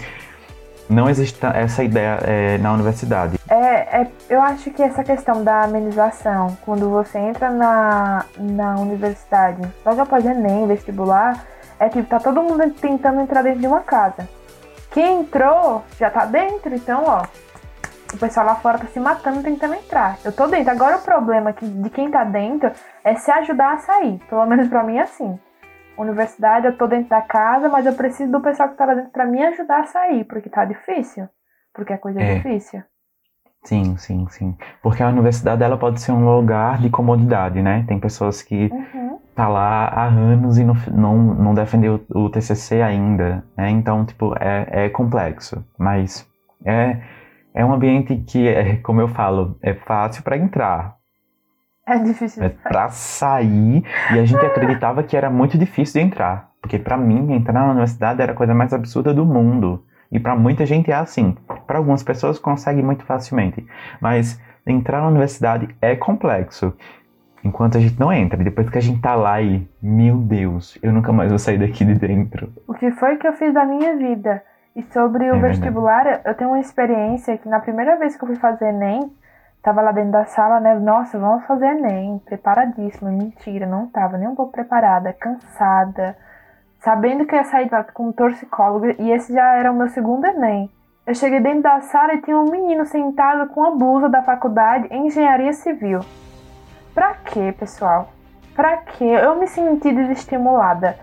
não 0.88 1.08
existe 1.08 1.38
essa 1.46 1.82
ideia 1.82 2.18
é, 2.22 2.58
na 2.58 2.72
universidade. 2.72 3.38
É, 3.48 4.00
é, 4.00 4.06
eu 4.28 4.40
acho 4.40 4.70
que 4.70 4.82
essa 4.82 5.02
questão 5.02 5.42
da 5.42 5.62
amenização, 5.62 6.56
quando 6.64 6.90
você 6.90 7.18
entra 7.18 7.50
na, 7.50 8.24
na 8.38 8.76
universidade, 8.76 9.62
logo 9.84 10.00
após 10.00 10.24
Enem, 10.24 10.66
vestibular, 10.66 11.44
é 11.78 11.88
tipo, 11.88 12.08
tá 12.08 12.20
todo 12.20 12.42
mundo 12.42 12.70
tentando 12.80 13.20
entrar 13.20 13.42
dentro 13.42 13.60
de 13.60 13.66
uma 13.66 13.80
casa. 13.80 14.28
Quem 14.90 15.20
entrou 15.20 15.82
já 15.98 16.10
tá 16.10 16.24
dentro, 16.24 16.74
então, 16.74 17.04
ó, 17.06 17.22
o 18.14 18.18
pessoal 18.18 18.46
lá 18.46 18.54
fora 18.56 18.78
tá 18.78 18.86
se 18.86 19.00
matando 19.00 19.42
tentando 19.42 19.74
entrar. 19.74 20.18
Eu 20.24 20.32
tô 20.32 20.46
dentro. 20.46 20.70
Agora 20.70 20.96
o 20.96 21.02
problema 21.02 21.52
que, 21.52 21.66
de 21.66 21.90
quem 21.90 22.10
tá 22.10 22.24
dentro 22.24 22.70
é 23.02 23.14
se 23.14 23.30
ajudar 23.30 23.74
a 23.74 23.78
sair. 23.78 24.18
Pelo 24.28 24.46
menos 24.46 24.68
pra 24.68 24.82
mim 24.82 24.96
é 24.96 25.02
assim. 25.02 25.38
Universidade, 25.96 26.66
eu 26.66 26.76
tô 26.76 26.86
dentro 26.86 27.10
da 27.10 27.22
casa, 27.22 27.68
mas 27.68 27.86
eu 27.86 27.94
preciso 27.94 28.30
do 28.32 28.40
pessoal 28.40 28.68
que 28.68 28.76
tá 28.76 28.84
lá 28.84 28.94
dentro 28.94 29.10
pra 29.10 29.26
me 29.26 29.44
ajudar 29.44 29.80
a 29.80 29.86
sair, 29.86 30.24
porque 30.24 30.48
tá 30.48 30.64
difícil. 30.64 31.28
Porque 31.72 31.92
a 31.92 31.98
coisa 31.98 32.20
é, 32.20 32.32
é 32.32 32.34
difícil. 32.36 32.82
Sim, 33.64 33.96
sim, 33.96 34.26
sim. 34.28 34.56
Porque 34.82 35.02
a 35.02 35.08
universidade 35.08 35.62
ela 35.62 35.78
pode 35.78 36.00
ser 36.00 36.12
um 36.12 36.36
lugar 36.36 36.78
de 36.78 36.90
comodidade, 36.90 37.62
né? 37.62 37.84
Tem 37.88 37.98
pessoas 37.98 38.42
que 38.42 38.70
uhum. 38.70 39.18
tá 39.34 39.48
lá 39.48 39.86
há 39.86 40.04
anos 40.04 40.58
e 40.58 40.64
não, 40.64 40.74
não, 40.92 41.16
não 41.16 41.54
defendeu 41.54 42.04
o, 42.10 42.24
o 42.24 42.30
TCC 42.30 42.82
ainda, 42.82 43.42
né? 43.56 43.70
Então, 43.70 44.04
tipo, 44.04 44.34
é, 44.38 44.84
é 44.84 44.88
complexo. 44.90 45.64
Mas 45.78 46.28
é, 46.64 46.98
é 47.54 47.64
um 47.64 47.72
ambiente 47.72 48.16
que, 48.16 48.48
é, 48.48 48.76
como 48.76 49.00
eu 49.00 49.06
falo, 49.06 49.56
é 49.62 49.72
fácil 49.72 50.24
para 50.24 50.36
entrar. 50.36 50.96
É 51.86 51.98
difícil. 51.98 52.42
É 52.42 52.48
para 52.48 52.88
sair 52.88 53.84
e 54.12 54.18
a 54.18 54.24
gente 54.24 54.44
acreditava 54.44 55.02
que 55.02 55.16
era 55.16 55.30
muito 55.30 55.56
difícil 55.56 56.00
de 56.00 56.08
entrar, 56.08 56.50
porque 56.60 56.78
para 56.78 56.96
mim 56.96 57.32
entrar 57.32 57.52
na 57.52 57.70
universidade 57.70 58.20
era 58.20 58.32
a 58.32 58.34
coisa 58.34 58.54
mais 58.54 58.72
absurda 58.72 59.14
do 59.14 59.24
mundo. 59.24 59.84
E 60.10 60.18
para 60.18 60.34
muita 60.34 60.66
gente 60.66 60.90
é 60.90 60.94
assim. 60.94 61.36
Para 61.66 61.78
algumas 61.78 62.02
pessoas 62.02 62.38
consegue 62.38 62.82
muito 62.82 63.04
facilmente, 63.04 63.64
mas 64.00 64.40
entrar 64.66 65.00
na 65.00 65.08
universidade 65.08 65.68
é 65.80 65.94
complexo. 65.94 66.74
Enquanto 67.44 67.76
a 67.76 67.80
gente 67.80 68.00
não 68.00 68.10
entra, 68.10 68.42
depois 68.42 68.70
que 68.70 68.78
a 68.78 68.80
gente 68.80 69.02
tá 69.02 69.14
lá 69.14 69.40
e, 69.42 69.68
meu 69.82 70.16
Deus, 70.16 70.78
eu 70.82 70.90
nunca 70.92 71.12
mais 71.12 71.28
vou 71.28 71.38
sair 71.38 71.58
daqui 71.58 71.84
de 71.84 71.94
dentro. 71.94 72.50
O 72.66 72.72
que 72.72 72.90
foi 72.92 73.16
que 73.16 73.28
eu 73.28 73.34
fiz 73.34 73.52
da 73.52 73.66
minha 73.66 73.94
vida? 73.96 74.42
E 74.74 74.82
sobre 74.92 75.30
o 75.30 75.36
é 75.36 75.38
vestibular, 75.38 76.22
eu 76.24 76.34
tenho 76.34 76.50
uma 76.50 76.60
experiência 76.60 77.38
que 77.38 77.48
na 77.48 77.60
primeira 77.60 77.96
vez 77.96 78.16
que 78.16 78.24
eu 78.24 78.28
fui 78.28 78.36
fazer 78.36 78.70
Enem, 78.70 79.12
tava 79.62 79.80
lá 79.80 79.92
dentro 79.92 80.12
da 80.12 80.24
sala, 80.24 80.60
né? 80.60 80.74
Nossa, 80.74 81.18
vamos 81.18 81.44
fazer 81.46 81.66
Enem, 81.66 82.20
preparadíssima. 82.24 83.10
Mentira, 83.10 83.66
não 83.66 83.86
tava 83.86 84.18
nem 84.18 84.28
um 84.28 84.34
pouco 84.34 84.52
preparada, 84.52 85.12
cansada 85.12 86.16
sabendo 86.84 87.24
que 87.24 87.34
ia 87.34 87.44
sair 87.44 87.70
com 87.94 88.08
um 88.08 88.12
torcicólogo, 88.12 88.86
e 89.00 89.10
esse 89.10 89.32
já 89.32 89.54
era 89.54 89.72
o 89.72 89.74
meu 89.74 89.88
segundo 89.88 90.26
Enem. 90.26 90.70
Eu 91.06 91.14
cheguei 91.14 91.40
dentro 91.40 91.62
da 91.62 91.80
sala 91.80 92.14
e 92.14 92.20
tinha 92.20 92.38
um 92.38 92.50
menino 92.50 92.84
sentado 92.84 93.48
com 93.48 93.64
a 93.64 93.70
blusa 93.70 94.08
da 94.08 94.22
faculdade 94.22 94.88
em 94.90 95.06
Engenharia 95.06 95.52
Civil. 95.54 96.00
Pra 96.94 97.14
quê, 97.24 97.54
pessoal? 97.58 98.10
Pra 98.54 98.76
quê? 98.76 99.04
Eu 99.04 99.36
me 99.36 99.46
senti 99.46 99.92
desestimulada. 99.92 100.96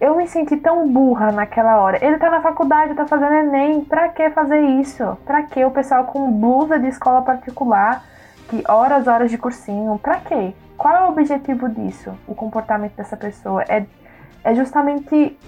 Eu 0.00 0.16
me 0.16 0.28
senti 0.28 0.56
tão 0.56 0.88
burra 0.88 1.32
naquela 1.32 1.76
hora. 1.80 2.04
Ele 2.04 2.18
tá 2.18 2.30
na 2.30 2.40
faculdade, 2.40 2.94
tá 2.94 3.06
fazendo 3.06 3.34
Enem. 3.34 3.84
Pra 3.84 4.08
que 4.08 4.30
fazer 4.30 4.60
isso? 4.60 5.18
Pra 5.24 5.42
que 5.42 5.64
o 5.64 5.70
pessoal 5.70 6.04
com 6.04 6.30
blusa 6.30 6.78
de 6.78 6.86
escola 6.86 7.22
particular, 7.22 8.04
que 8.48 8.62
horas, 8.68 9.08
horas 9.08 9.30
de 9.30 9.38
cursinho? 9.38 9.98
Pra 9.98 10.20
quê? 10.20 10.54
Qual 10.76 10.94
é 10.94 11.04
o 11.04 11.08
objetivo 11.08 11.68
disso? 11.68 12.16
O 12.26 12.34
comportamento 12.34 12.94
dessa 12.94 13.16
pessoa 13.16 13.64
é 13.68 13.84
é 14.44 14.54
justamente 14.54 15.38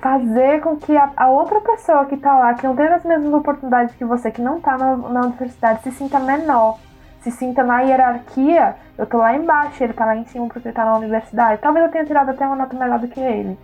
fazer 0.00 0.60
com 0.62 0.76
que 0.76 0.96
a, 0.96 1.12
a, 1.16 1.28
outra 1.28 1.60
pessoa 1.60 2.06
que 2.06 2.16
tá 2.16 2.36
lá, 2.38 2.54
que 2.54 2.66
não 2.66 2.74
teve 2.74 2.92
as 2.92 3.04
mesmas 3.04 3.32
oportunidades 3.32 3.94
que 3.94 4.04
você, 4.04 4.30
que 4.30 4.40
não 4.40 4.60
tá 4.60 4.78
na, 4.78 4.96
na, 4.96 5.20
universidade, 5.26 5.82
se 5.82 5.92
sinta 5.92 6.18
menor, 6.18 6.78
se 7.20 7.30
sinta 7.30 7.62
na 7.62 7.80
hierarquia. 7.80 8.74
Eu 8.96 9.06
tô 9.06 9.18
lá 9.18 9.34
embaixo, 9.34 9.82
ele 9.82 9.92
tá 9.92 10.04
lá 10.04 10.16
em 10.16 10.24
cima 10.26 10.46
porque 10.46 10.68
ele 10.68 10.74
tá 10.74 10.84
na 10.84 10.96
universidade. 10.96 11.60
Talvez 11.60 11.86
eu 11.86 11.92
tenha 11.92 12.04
tirado 12.04 12.30
até 12.30 12.46
uma 12.46 12.56
nota 12.56 12.76
melhor 12.76 12.98
do 12.98 13.08
que 13.08 13.20
ele. 13.20 13.58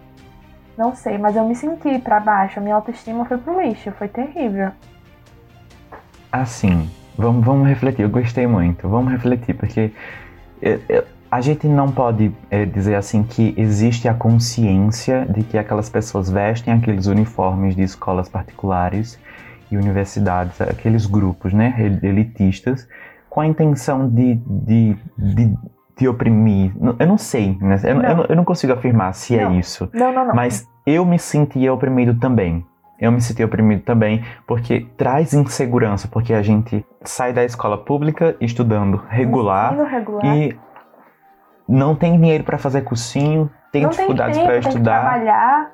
Não 0.77 0.95
sei, 0.95 1.17
mas 1.17 1.35
eu 1.35 1.47
me 1.47 1.55
senti 1.55 1.99
para 1.99 2.21
baixo, 2.21 2.59
a 2.59 2.63
minha 2.63 2.75
autoestima 2.75 3.25
foi 3.25 3.39
pro 3.39 3.61
lixo, 3.61 3.91
foi 3.93 4.09
terrível. 4.09 4.71
Assim, 6.31 6.91
vamos, 7.17 7.45
vamos 7.45 7.67
refletir, 7.67 8.03
eu 8.03 8.11
gostei 8.11 8.47
muito, 8.47 8.87
vamos 8.87 9.11
refletir, 9.11 9.55
porque 9.55 9.91
eu, 10.61 10.81
eu, 10.87 11.05
a 11.31 11.41
gente 11.41 11.67
não 11.67 11.91
pode 11.91 12.31
é, 12.51 12.67
dizer 12.67 12.95
assim 12.95 13.23
que 13.23 13.55
existe 13.57 14.07
a 14.07 14.13
consciência 14.13 15.27
de 15.27 15.43
que 15.43 15.57
aquelas 15.57 15.89
pessoas 15.89 16.31
vestem 16.31 16.75
aqueles 16.75 17.07
uniformes 17.07 17.75
de 17.75 17.83
escolas 17.83 18.29
particulares 18.29 19.19
e 19.71 19.77
universidades, 19.79 20.61
aqueles 20.61 21.07
grupos 21.07 21.55
né, 21.55 21.75
elitistas, 22.03 22.87
com 23.37 23.43
a 23.43 23.47
intenção 23.47 24.09
de, 24.09 24.37
de, 24.47 24.97
de, 25.19 25.55
de 25.95 26.09
oprimir. 26.09 26.73
Eu 26.99 27.07
não 27.07 27.19
sei, 27.19 27.59
né? 27.61 27.79
eu, 27.85 27.95
não. 27.95 28.09
Eu, 28.09 28.27
eu, 28.31 28.37
não 28.37 28.47
consigo 28.47 28.73
afirmar 28.73 29.13
se 29.13 29.37
é 29.39 29.45
não. 29.45 29.53
é 29.53 29.59
isso. 29.59 29.91
Não, 29.93 30.11
não, 30.11 30.29
não. 30.29 30.35
Mas 30.35 30.67
eu 30.87 31.05
me 31.05 31.19
sentia 31.19 31.71
oprimido 31.71 32.19
também. 32.19 32.65
Eu 32.99 33.13
me 33.13 33.21
senti 33.21 33.45
oprimido 33.45 33.83
também 33.83 34.25
porque 34.47 34.87
traz 34.97 35.35
insegurança, 35.35 36.09
porque 36.09 36.33
a 36.33 36.41
gente 36.41 36.83
sai 37.05 37.35
da 37.35 37.45
escola 37.45 37.77
pública 37.77 38.35
estudando 38.41 39.03
regular, 39.07 39.85
regular. 39.85 40.25
e 40.25 40.59
não 41.69 41.95
tem 41.95 42.19
dinheiro 42.19 42.43
para 42.43 42.57
fazer 42.57 42.85
cursinho, 42.85 43.51
tem 43.71 43.83
não 43.83 43.91
dificuldades 43.91 44.39
para 44.39 44.57
estudar. 44.57 44.73
Tem 44.73 44.81
que 44.81 44.83
trabalhar. 44.83 45.73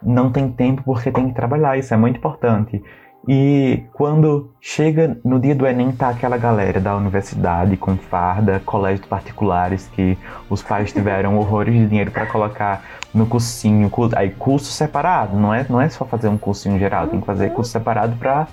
Não 0.00 0.30
tem 0.30 0.52
tempo 0.52 0.84
porque 0.84 1.10
tem 1.10 1.30
que 1.30 1.34
trabalhar, 1.34 1.76
isso 1.76 1.92
é 1.92 1.96
muito 1.96 2.18
importante. 2.18 2.80
E 3.28 3.84
quando 3.92 4.50
chega 4.60 5.16
no 5.24 5.38
dia 5.38 5.54
do 5.54 5.64
Enem, 5.64 5.92
tá 5.92 6.08
aquela 6.08 6.36
galera 6.36 6.80
da 6.80 6.96
universidade 6.96 7.76
com 7.76 7.96
farda, 7.96 8.60
colégios 8.64 9.06
particulares 9.06 9.88
que 9.94 10.18
os 10.50 10.60
pais 10.60 10.90
tiveram 10.92 11.38
horrores 11.38 11.72
de 11.72 11.86
dinheiro 11.86 12.10
para 12.10 12.26
colocar 12.26 12.82
no 13.14 13.26
cursinho, 13.26 13.90
aí 14.16 14.30
curso 14.30 14.72
separado, 14.72 15.36
não 15.36 15.54
é, 15.54 15.64
não 15.68 15.80
é 15.80 15.88
só 15.88 16.04
fazer 16.04 16.28
um 16.28 16.38
cursinho 16.38 16.78
geral, 16.78 17.06
tem 17.06 17.20
que 17.20 17.26
fazer 17.26 17.48
uhum. 17.48 17.54
curso 17.54 17.70
separado 17.70 18.16
para, 18.16 18.48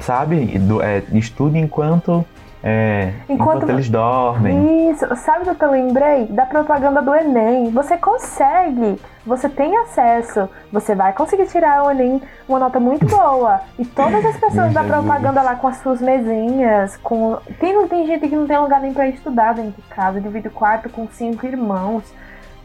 sabe, 0.00 0.58
do, 0.58 0.80
é, 0.80 1.02
estude 1.12 1.58
enquanto 1.58 2.24
é, 2.62 3.12
enquanto, 3.28 3.56
enquanto, 3.58 3.70
eles 3.70 3.88
dormem. 3.88 4.90
Isso, 4.90 5.06
sabe 5.16 5.44
do 5.44 5.54
que 5.54 5.64
eu 5.64 5.70
lembrei? 5.70 6.26
Da 6.26 6.44
propaganda 6.44 7.00
do 7.00 7.14
Enem. 7.14 7.70
Você 7.70 7.96
consegue, 7.96 9.00
você 9.24 9.48
tem 9.48 9.76
acesso, 9.78 10.48
você 10.72 10.94
vai 10.94 11.12
conseguir 11.12 11.46
tirar 11.46 11.84
o 11.84 11.90
Enem 11.90 12.20
uma 12.48 12.58
nota 12.58 12.80
muito 12.80 13.06
boa. 13.06 13.60
E 13.78 13.84
todas 13.84 14.24
as 14.24 14.36
pessoas 14.36 14.72
da 14.72 14.82
propaganda 14.82 15.42
lá 15.42 15.54
com 15.54 15.68
as 15.68 15.76
suas 15.78 16.00
mesinhas, 16.00 16.96
com. 16.96 17.38
Tem, 17.60 17.86
tem 17.86 18.06
gente 18.06 18.28
que 18.28 18.36
não 18.36 18.46
tem 18.46 18.58
lugar 18.58 18.80
nem 18.80 18.92
pra 18.92 19.06
estudar 19.06 19.54
dentro 19.54 19.80
de 19.80 19.88
casa, 19.88 20.20
divide 20.20 20.50
quarto 20.50 20.88
com 20.88 21.06
cinco 21.08 21.46
irmãos. 21.46 22.12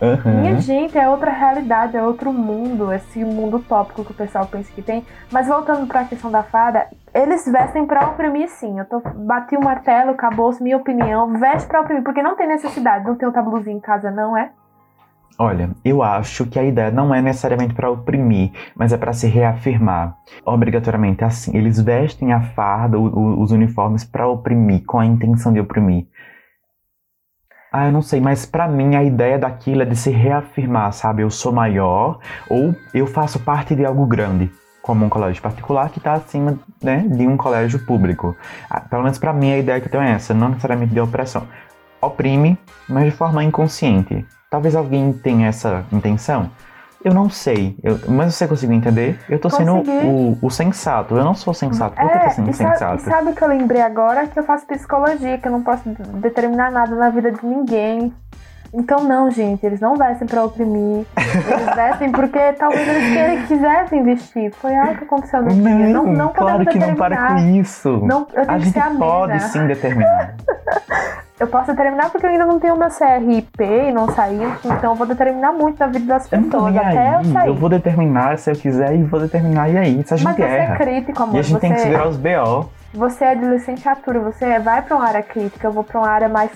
Uhum. 0.02 0.42
Minha 0.42 0.60
gente, 0.60 0.98
é 0.98 1.08
outra 1.08 1.32
realidade, 1.32 1.96
é 1.96 2.04
outro 2.04 2.34
mundo, 2.34 2.92
esse 2.92 3.24
mundo 3.24 3.60
tópico 3.60 4.04
que 4.04 4.12
o 4.12 4.16
pessoal 4.16 4.46
pensa 4.48 4.70
que 4.74 4.82
tem. 4.82 5.06
Mas 5.32 5.48
voltando 5.48 5.88
para 5.88 6.02
a 6.02 6.06
questão 6.06 6.30
da 6.30 6.44
fada, 6.44 6.88
eles 7.14 7.46
vestem 7.46 7.86
para 7.86 8.08
oprimir 8.08 8.50
sim. 8.50 8.80
Eu 8.80 8.86
tô, 8.86 9.00
bati 9.00 9.56
o 9.56 9.64
martelo, 9.64 10.12
acabou 10.12 10.52
minha 10.60 10.78
opinião, 10.78 11.38
veste 11.40 11.68
para 11.68 11.82
oprimir, 11.82 12.04
porque 12.04 12.24
não 12.24 12.36
tem 12.36 12.48
necessidade, 12.48 13.06
não 13.06 13.16
tem 13.16 13.28
um 13.28 13.32
tabuzinho 13.32 13.78
em 13.78 13.80
casa, 13.80 14.10
não 14.10 14.36
é? 14.38 14.52
Olha, 15.38 15.72
eu 15.84 16.04
acho 16.04 16.46
que 16.46 16.60
a 16.60 16.64
ideia 16.64 16.92
não 16.92 17.14
é 17.14 17.20
necessariamente 17.20 17.74
para 17.74 17.90
oprimir, 17.90 18.52
mas 18.76 18.94
é 18.94 18.98
para 18.98 19.14
se 19.14 19.28
reafirmar. 19.28 20.16
Obrigatoriamente 20.46 21.24
assim, 21.24 21.58
eles 21.58 21.80
vestem 21.82 22.32
a 22.32 22.42
farda, 22.42 23.00
o, 23.00 23.08
o, 23.08 23.42
os 23.42 23.52
uniformes 23.52 24.04
para 24.04 24.28
oprimir, 24.28 24.84
com 24.86 25.00
a 25.00 25.06
intenção 25.06 25.52
de 25.52 25.60
oprimir. 25.60 26.06
Ah, 27.72 27.88
eu 27.88 27.92
não 27.92 28.04
sei, 28.04 28.22
mas 28.22 28.46
para 28.46 28.68
mim 28.68 28.96
a 28.96 29.04
ideia 29.04 29.40
daquilo 29.40 29.82
é 29.82 29.86
de 29.86 29.96
se 29.96 30.12
reafirmar, 30.12 30.94
sabe? 30.94 31.24
Eu 31.24 31.32
sou 31.32 31.52
maior 31.52 32.20
ou 32.48 32.76
eu 32.94 33.08
faço 33.08 33.40
parte 33.40 33.76
de 33.76 33.84
algo 33.84 34.06
grande, 34.06 34.52
como 34.84 35.06
um 35.06 35.10
colégio 35.10 35.42
particular 35.42 35.90
que 35.90 35.98
está 35.98 36.14
acima 36.14 36.60
né, 36.84 37.06
de 37.08 37.26
um 37.26 37.38
colégio 37.38 37.80
público. 37.86 38.36
Ah, 38.70 38.82
pelo 38.82 39.02
menos 39.02 39.18
para 39.18 39.34
mim 39.34 39.52
a 39.54 39.58
ideia 39.58 39.80
que 39.80 39.88
eu 39.88 39.92
tenho 39.92 40.04
é 40.04 40.12
essa, 40.12 40.34
não 40.34 40.50
necessariamente 40.50 40.94
de 40.94 41.00
opressão. 41.00 41.48
Oprime, 42.02 42.60
mas 42.88 43.06
de 43.06 43.12
forma 43.12 43.44
inconsciente. 43.44 44.26
Talvez 44.52 44.76
alguém 44.76 45.14
tenha 45.14 45.48
essa 45.48 45.86
intenção, 45.92 46.52
eu 47.04 47.14
não 47.14 47.30
sei, 47.30 47.78
eu, 47.84 48.00
mas 48.08 48.34
você 48.34 48.48
conseguiu 48.48 48.76
entender? 48.76 49.20
Eu 49.28 49.38
tô 49.38 49.50
sendo 49.50 49.76
o, 49.76 50.38
o, 50.42 50.50
sensato, 50.50 51.18
eu 51.18 51.24
não 51.24 51.34
sou 51.34 51.54
sensato. 51.54 51.96
Por 51.96 52.10
que 52.10 52.18
é, 52.18 52.18
eu 52.18 52.24
tô 52.24 52.30
sendo 52.30 52.54
sensato? 52.54 53.02
Sabe, 53.02 53.02
sabe 53.02 53.32
o 53.32 53.36
que 53.36 53.44
eu 53.44 53.48
lembrei 53.50 53.82
agora? 53.82 54.26
Que 54.28 54.40
eu 54.40 54.44
faço 54.44 54.66
psicologia, 54.66 55.38
que 55.38 55.46
eu 55.46 55.52
não 55.52 55.64
posso 55.64 55.84
determinar 56.22 56.72
nada 56.72 56.96
na 56.96 57.10
vida 57.10 57.32
de 57.32 57.46
ninguém. 57.46 58.14
Então 58.74 59.04
não, 59.04 59.30
gente, 59.30 59.64
eles 59.64 59.80
não 59.80 59.96
vestem 59.96 60.28
pra 60.28 60.44
oprimir. 60.44 61.06
Eles 61.16 61.76
vestem 61.76 62.12
porque 62.12 62.54
talvez 62.54 62.88
eles 62.88 63.48
quisessem 63.48 64.04
vestir. 64.04 64.52
Foi 64.56 64.76
algo 64.76 64.98
que 64.98 65.04
aconteceu 65.04 65.44
no 65.44 65.50
dia. 65.50 65.90
Não, 65.90 66.06
não 66.06 66.30
claro 66.30 66.66
que 66.66 66.80
não 66.80 66.96
para 66.96 67.28
com 67.28 67.38
isso. 67.60 68.02
Não, 68.04 68.28
eu 68.34 68.46
tenho 68.46 68.52
a 68.52 68.58
gente 68.60 68.98
pode 68.98 69.40
sim 69.44 69.68
determinar. 69.68 70.36
eu 71.40 71.48
posso 71.48 71.68
determinar 71.68 72.10
porque 72.10 72.26
eu 72.26 72.32
ainda 72.32 72.46
não 72.46 72.60
tenho 72.60 72.76
meu 72.76 72.90
CRP 72.90 73.90
e 73.90 73.92
não 73.92 74.08
saiu, 74.10 74.52
então 74.66 74.92
eu 74.92 74.96
vou 74.96 75.06
determinar 75.06 75.52
muito 75.52 75.80
na 75.80 75.88
vida 75.88 76.06
das 76.06 76.28
pessoas, 76.28 76.78
até 76.78 77.16
eu 77.16 77.24
sair. 77.26 77.48
Eu 77.48 77.56
vou 77.56 77.70
determinar 77.70 78.38
se 78.38 78.50
eu 78.50 78.56
quiser 78.56 78.96
e 78.96 79.04
vou 79.04 79.20
determinar 79.20 79.70
e 79.70 79.78
aí, 79.78 80.04
se 80.04 80.14
a 80.14 80.18
gente 80.18 80.26
Mas 80.26 80.36
você 80.36 80.44
erra. 80.44 80.74
é 80.74 80.78
crítico, 80.78 81.24
amor. 81.24 81.36
E 81.36 81.40
a 81.40 81.42
gente 81.42 81.54
você, 81.54 81.60
tem 81.60 81.74
que 81.74 81.80
segurar 81.80 82.08
os 82.08 82.18
BO. 82.18 82.70
Você 82.94 83.26
é 83.26 83.36
de 83.36 83.46
licenciatura, 83.46 84.20
você 84.20 84.60
vai 84.60 84.82
pra 84.82 84.96
uma 84.96 85.06
área 85.06 85.24
crítica, 85.24 85.68
eu 85.68 85.72
vou 85.72 85.84
pra 85.84 86.00
uma 86.00 86.10
área 86.10 86.30
mais 86.30 86.52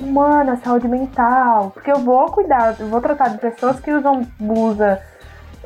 humana, 0.00 0.56
saúde 0.62 0.86
mental. 0.86 1.72
Porque 1.72 1.90
eu 1.90 1.98
vou 1.98 2.26
cuidar, 2.26 2.76
eu 2.78 2.88
vou 2.88 3.00
tratar 3.00 3.28
de 3.28 3.38
pessoas 3.38 3.80
que 3.80 3.90
usam 3.92 4.22
blusa. 4.38 5.00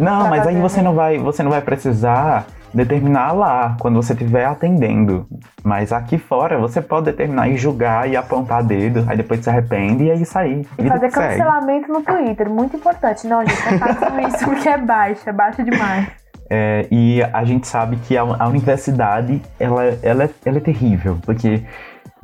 Não, 0.00 0.28
mas 0.28 0.46
aí 0.46 0.60
você 0.60 0.82
não 0.82 0.94
vai, 0.94 1.18
você 1.18 1.42
não 1.42 1.50
vai 1.50 1.60
precisar 1.60 2.46
determinar 2.72 3.32
lá 3.32 3.76
quando 3.78 4.02
você 4.02 4.14
estiver 4.14 4.46
atendendo. 4.46 5.26
Mas 5.62 5.92
aqui 5.92 6.18
fora 6.18 6.58
você 6.58 6.82
pode 6.82 7.06
determinar 7.06 7.48
e 7.48 7.56
julgar 7.56 8.08
e 8.08 8.16
apontar 8.16 8.64
dedo, 8.64 9.04
aí 9.08 9.16
depois 9.16 9.44
se 9.44 9.50
arrepende 9.50 10.04
e 10.04 10.10
aí 10.10 10.24
sair. 10.24 10.66
E 10.78 10.88
fazer 10.88 11.08
que 11.08 11.14
segue. 11.14 11.38
cancelamento 11.38 11.92
no 11.92 12.02
Twitter, 12.02 12.50
muito 12.50 12.76
importante. 12.76 13.26
Não, 13.26 13.40
gente, 13.46 13.70
não 13.70 13.78
façam 13.78 14.20
isso 14.20 14.44
porque 14.44 14.68
é 14.68 14.78
baixo, 14.78 15.28
é 15.28 15.32
baixo 15.32 15.62
demais. 15.62 16.23
É, 16.56 16.86
e 16.88 17.20
a 17.32 17.44
gente 17.44 17.66
sabe 17.66 17.96
que 17.96 18.16
a, 18.16 18.22
a 18.22 18.46
universidade 18.46 19.42
ela, 19.58 19.82
ela, 20.02 20.24
é- 20.24 20.30
ela 20.44 20.58
é 20.58 20.60
terrível, 20.60 21.18
porque 21.26 21.64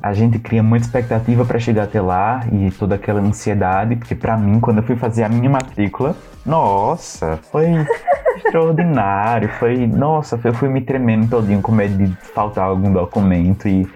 a 0.00 0.12
gente 0.12 0.38
cria 0.38 0.62
muita 0.62 0.86
expectativa 0.86 1.44
para 1.44 1.58
chegar 1.58 1.82
até 1.82 2.00
lá 2.00 2.44
e 2.52 2.70
toda 2.70 2.94
aquela 2.94 3.20
ansiedade, 3.20 3.96
porque 3.96 4.14
para 4.14 4.36
mim, 4.36 4.60
quando 4.60 4.78
eu 4.78 4.84
fui 4.84 4.94
fazer 4.94 5.24
a 5.24 5.28
minha 5.28 5.50
matrícula, 5.50 6.14
nossa, 6.46 7.38
foi 7.50 7.66
extraordinário, 8.38 9.48
foi, 9.58 9.84
nossa, 9.88 10.38
eu 10.44 10.54
fui 10.54 10.68
me 10.68 10.80
tremendo 10.80 11.28
todinho 11.28 11.60
com 11.60 11.72
medo 11.72 11.96
de 11.98 12.14
faltar 12.32 12.64
algum 12.66 12.92
documento 12.92 13.66
e 13.66 13.88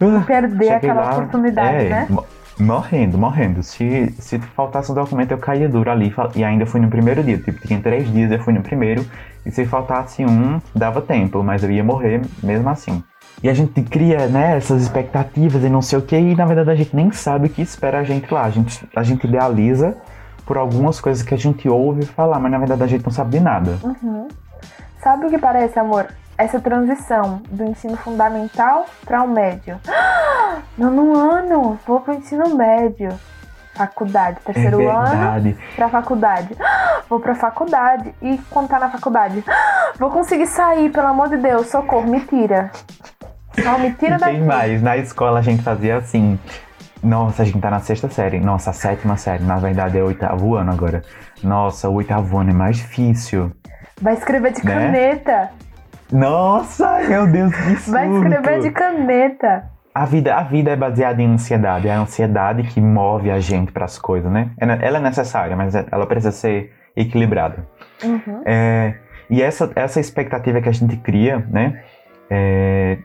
Ah, 0.00 0.22
Perder 0.26 0.74
aquela 0.74 1.00
lá, 1.02 1.10
oportunidade, 1.16 1.76
é, 1.76 1.88
né? 1.90 2.06
mo- 2.08 2.24
Morrendo, 2.58 3.18
morrendo. 3.18 3.62
Se, 3.62 4.10
se 4.18 4.38
faltasse 4.38 4.90
um 4.90 4.94
documento, 4.94 5.30
eu 5.32 5.36
caía 5.36 5.68
duro 5.68 5.90
ali. 5.90 6.10
E 6.34 6.42
ainda 6.42 6.64
fui 6.64 6.80
no 6.80 6.88
primeiro 6.88 7.22
dia. 7.22 7.36
Tipo, 7.36 7.66
tinha 7.68 7.78
três 7.78 8.10
dias, 8.10 8.30
eu 8.32 8.38
fui 8.38 8.54
no 8.54 8.62
primeiro. 8.62 9.04
E 9.46 9.50
se 9.52 9.64
faltasse 9.64 10.24
um, 10.26 10.60
dava 10.74 11.00
tempo. 11.00 11.42
Mas 11.42 11.62
eu 11.62 11.70
ia 11.70 11.84
morrer 11.84 12.20
mesmo 12.42 12.68
assim. 12.68 13.02
E 13.42 13.48
a 13.48 13.54
gente 13.54 13.80
cria, 13.82 14.26
né, 14.26 14.56
essas 14.56 14.82
expectativas 14.82 15.62
e 15.62 15.68
não 15.68 15.80
sei 15.80 15.98
o 15.98 16.02
que. 16.02 16.16
E 16.16 16.34
na 16.34 16.44
verdade 16.44 16.70
a 16.70 16.74
gente 16.74 16.94
nem 16.96 17.12
sabe 17.12 17.46
o 17.46 17.50
que 17.50 17.62
espera 17.62 18.00
a 18.00 18.02
gente 18.04 18.32
lá. 18.32 18.42
A 18.44 18.50
gente, 18.50 18.88
a 18.96 19.02
gente 19.02 19.26
idealiza 19.26 19.96
por 20.44 20.56
algumas 20.58 21.00
coisas 21.00 21.22
que 21.22 21.32
a 21.34 21.38
gente 21.38 21.68
ouve 21.68 22.04
falar. 22.04 22.38
Mas 22.40 22.50
na 22.50 22.58
verdade 22.58 22.82
a 22.82 22.86
gente 22.86 23.04
não 23.04 23.12
sabe 23.12 23.38
de 23.38 23.40
nada. 23.40 23.78
Uhum. 23.82 24.26
Sabe 25.00 25.26
o 25.26 25.30
que 25.30 25.38
parece, 25.38 25.78
amor? 25.78 26.08
Essa 26.36 26.58
transição 26.60 27.40
do 27.50 27.64
ensino 27.64 27.96
fundamental 27.96 28.86
para 29.04 29.22
o 29.22 29.28
médio. 29.28 29.78
Nono 30.76 31.16
ano, 31.16 31.78
vou 31.86 32.00
pro 32.00 32.14
ensino 32.14 32.56
médio. 32.56 33.10
Faculdade, 33.74 34.38
É 34.46 34.52
terceiro 34.52 34.88
ano 34.88 35.08
verdade. 35.10 35.56
pra 35.76 35.88
faculdade. 35.88 36.56
Vou 37.08 37.20
pra 37.20 37.34
faculdade. 37.34 38.14
E 38.20 38.38
quando 38.50 38.68
tá 38.68 38.78
na 38.78 38.90
faculdade? 38.90 39.44
Vou 39.98 40.10
conseguir 40.10 40.46
sair, 40.46 40.90
pelo 40.90 41.06
amor 41.08 41.28
de 41.28 41.36
Deus, 41.36 41.68
socorro, 41.68 42.06
me 42.08 42.20
tira. 42.20 42.70
Não, 43.64 43.78
me 43.78 43.92
tira 43.92 44.16
E 44.16 44.18
tem 44.18 44.34
daqui. 44.34 44.40
mais. 44.40 44.82
Na 44.82 44.96
escola 44.96 45.38
a 45.38 45.42
gente 45.42 45.62
fazia 45.62 45.96
assim. 45.96 46.38
Nossa, 47.02 47.42
a 47.42 47.44
gente 47.46 47.60
tá 47.60 47.70
na 47.70 47.80
sexta 47.80 48.08
série. 48.10 48.40
Nossa, 48.40 48.70
a 48.70 48.72
sétima 48.72 49.16
série. 49.16 49.44
Na 49.44 49.56
verdade 49.56 49.98
é 49.98 50.02
o 50.02 50.06
oitavo 50.06 50.54
ano 50.56 50.72
agora. 50.72 51.02
Nossa, 51.42 51.88
o 51.88 51.94
oitavo 51.94 52.38
ano 52.38 52.50
é 52.50 52.54
mais 52.54 52.76
difícil. 52.76 53.52
Vai 54.00 54.14
escrever 54.14 54.52
de 54.52 54.64
Né? 54.64 54.74
caneta. 54.74 55.50
Nossa, 56.12 56.98
meu 57.08 57.26
Deus, 57.26 57.54
que 57.54 57.76
surto. 57.76 57.90
Vai 57.92 58.08
escrever 58.08 58.60
de 58.60 58.70
caneta. 58.70 59.64
A 59.94 60.04
vida, 60.04 60.34
a 60.34 60.42
vida 60.42 60.70
é 60.70 60.76
baseada 60.76 61.22
em 61.22 61.32
ansiedade. 61.32 61.88
É 61.88 61.92
a 61.94 61.98
ansiedade 62.00 62.62
que 62.64 62.80
move 62.80 63.30
a 63.30 63.40
gente 63.40 63.72
para 63.72 63.86
as 63.86 63.98
coisas, 63.98 64.30
né? 64.30 64.50
Ela 64.58 64.74
ela 64.74 64.98
é 64.98 65.00
necessária, 65.00 65.56
mas 65.56 65.74
ela 65.74 66.06
precisa 66.06 66.32
ser 66.32 66.72
equilibrada. 66.96 67.66
Uhum. 68.02 68.42
É, 68.44 68.94
e 69.28 69.42
essa, 69.42 69.70
essa 69.74 70.00
expectativa 70.00 70.60
que 70.60 70.68
a 70.68 70.72
gente 70.72 70.96
cria, 70.96 71.46
né, 71.50 71.82
é, 72.30 72.98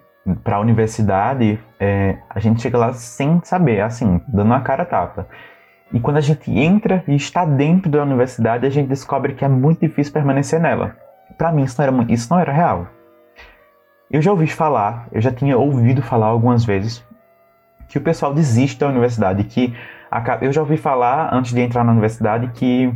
para 0.43 0.57
a 0.57 0.59
universidade, 0.59 1.59
é, 1.79 2.17
a 2.29 2.39
gente 2.39 2.61
chega 2.61 2.77
lá 2.77 2.93
sem 2.93 3.41
saber, 3.43 3.81
assim, 3.81 4.21
dando 4.27 4.53
a 4.53 4.61
cara 4.61 4.83
a 4.83 4.85
tapa. 4.85 5.27
E 5.93 5.99
quando 5.99 6.17
a 6.17 6.21
gente 6.21 6.49
entra 6.49 7.03
e 7.07 7.15
está 7.15 7.43
dentro 7.43 7.89
da 7.89 8.01
universidade, 8.01 8.65
a 8.65 8.69
gente 8.69 8.87
descobre 8.87 9.33
que 9.33 9.43
é 9.43 9.47
muito 9.47 9.79
difícil 9.79 10.13
permanecer 10.13 10.59
nela. 10.59 10.95
Para 11.37 11.51
mim, 11.51 11.63
isso 11.63 11.81
não, 11.81 11.87
era, 11.87 12.11
isso 12.11 12.33
não 12.33 12.39
era 12.39 12.51
real. 12.53 12.87
Eu 14.09 14.21
já 14.21 14.31
ouvi 14.31 14.47
falar, 14.47 15.07
eu 15.11 15.21
já 15.21 15.31
tinha 15.31 15.57
ouvido 15.57 16.01
falar 16.01 16.27
algumas 16.27 16.63
vezes 16.63 17.03
que 17.87 17.97
o 17.97 18.01
pessoal 18.01 18.33
desiste 18.33 18.79
da 18.79 18.87
universidade, 18.87 19.43
que 19.43 19.73
eu 20.41 20.51
já 20.51 20.61
ouvi 20.61 20.77
falar 20.77 21.33
antes 21.33 21.53
de 21.53 21.61
entrar 21.61 21.83
na 21.83 21.91
universidade 21.91 22.47
que 22.53 22.93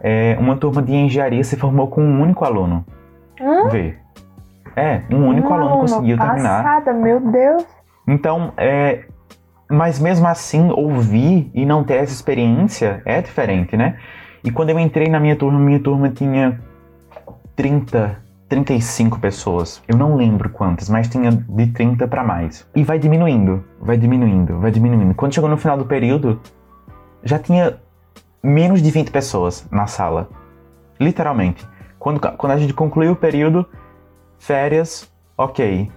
é, 0.00 0.36
uma 0.38 0.56
turma 0.56 0.82
de 0.82 0.94
engenharia 0.94 1.42
se 1.44 1.56
formou 1.56 1.88
com 1.88 2.02
um 2.02 2.20
único 2.20 2.44
aluno. 2.44 2.84
Hum? 3.40 3.68
Vê. 3.68 3.96
É, 4.74 5.02
um 5.10 5.28
único 5.28 5.48
Um 5.48 5.54
aluno 5.54 5.80
conseguiu 5.80 6.18
terminar. 6.18 6.62
Passada, 6.62 6.92
meu 6.92 7.20
Deus. 7.20 7.64
Então, 8.06 8.52
é, 8.56 9.04
mas 9.70 9.98
mesmo 9.98 10.26
assim, 10.28 10.70
ouvir 10.70 11.50
e 11.54 11.64
não 11.64 11.82
ter 11.82 11.94
essa 11.94 12.12
experiência 12.12 13.02
é 13.04 13.20
diferente, 13.20 13.76
né? 13.76 13.96
E 14.44 14.50
quando 14.50 14.70
eu 14.70 14.78
entrei 14.78 15.08
na 15.08 15.18
minha 15.18 15.34
turma, 15.34 15.58
minha 15.58 15.80
turma 15.80 16.08
tinha 16.10 16.60
30, 17.56 18.16
35 18.48 19.18
pessoas. 19.18 19.82
Eu 19.88 19.96
não 19.96 20.14
lembro 20.14 20.50
quantas, 20.50 20.88
mas 20.88 21.08
tinha 21.08 21.32
de 21.32 21.66
30 21.68 22.06
para 22.06 22.22
mais. 22.22 22.68
E 22.74 22.84
vai 22.84 22.98
diminuindo, 22.98 23.64
vai 23.80 23.96
diminuindo, 23.96 24.60
vai 24.60 24.70
diminuindo. 24.70 25.14
Quando 25.14 25.34
chegou 25.34 25.50
no 25.50 25.56
final 25.56 25.76
do 25.76 25.86
período, 25.86 26.40
já 27.24 27.38
tinha 27.38 27.78
menos 28.46 28.80
de 28.80 28.90
20 28.90 29.10
pessoas 29.10 29.66
na 29.70 29.86
sala. 29.86 30.28
Literalmente. 31.00 31.66
Quando, 31.98 32.20
quando 32.20 32.52
a 32.52 32.56
gente 32.56 32.72
concluiu 32.72 33.12
o 33.12 33.16
período, 33.16 33.66
férias, 34.38 35.10
ok. 35.36 35.90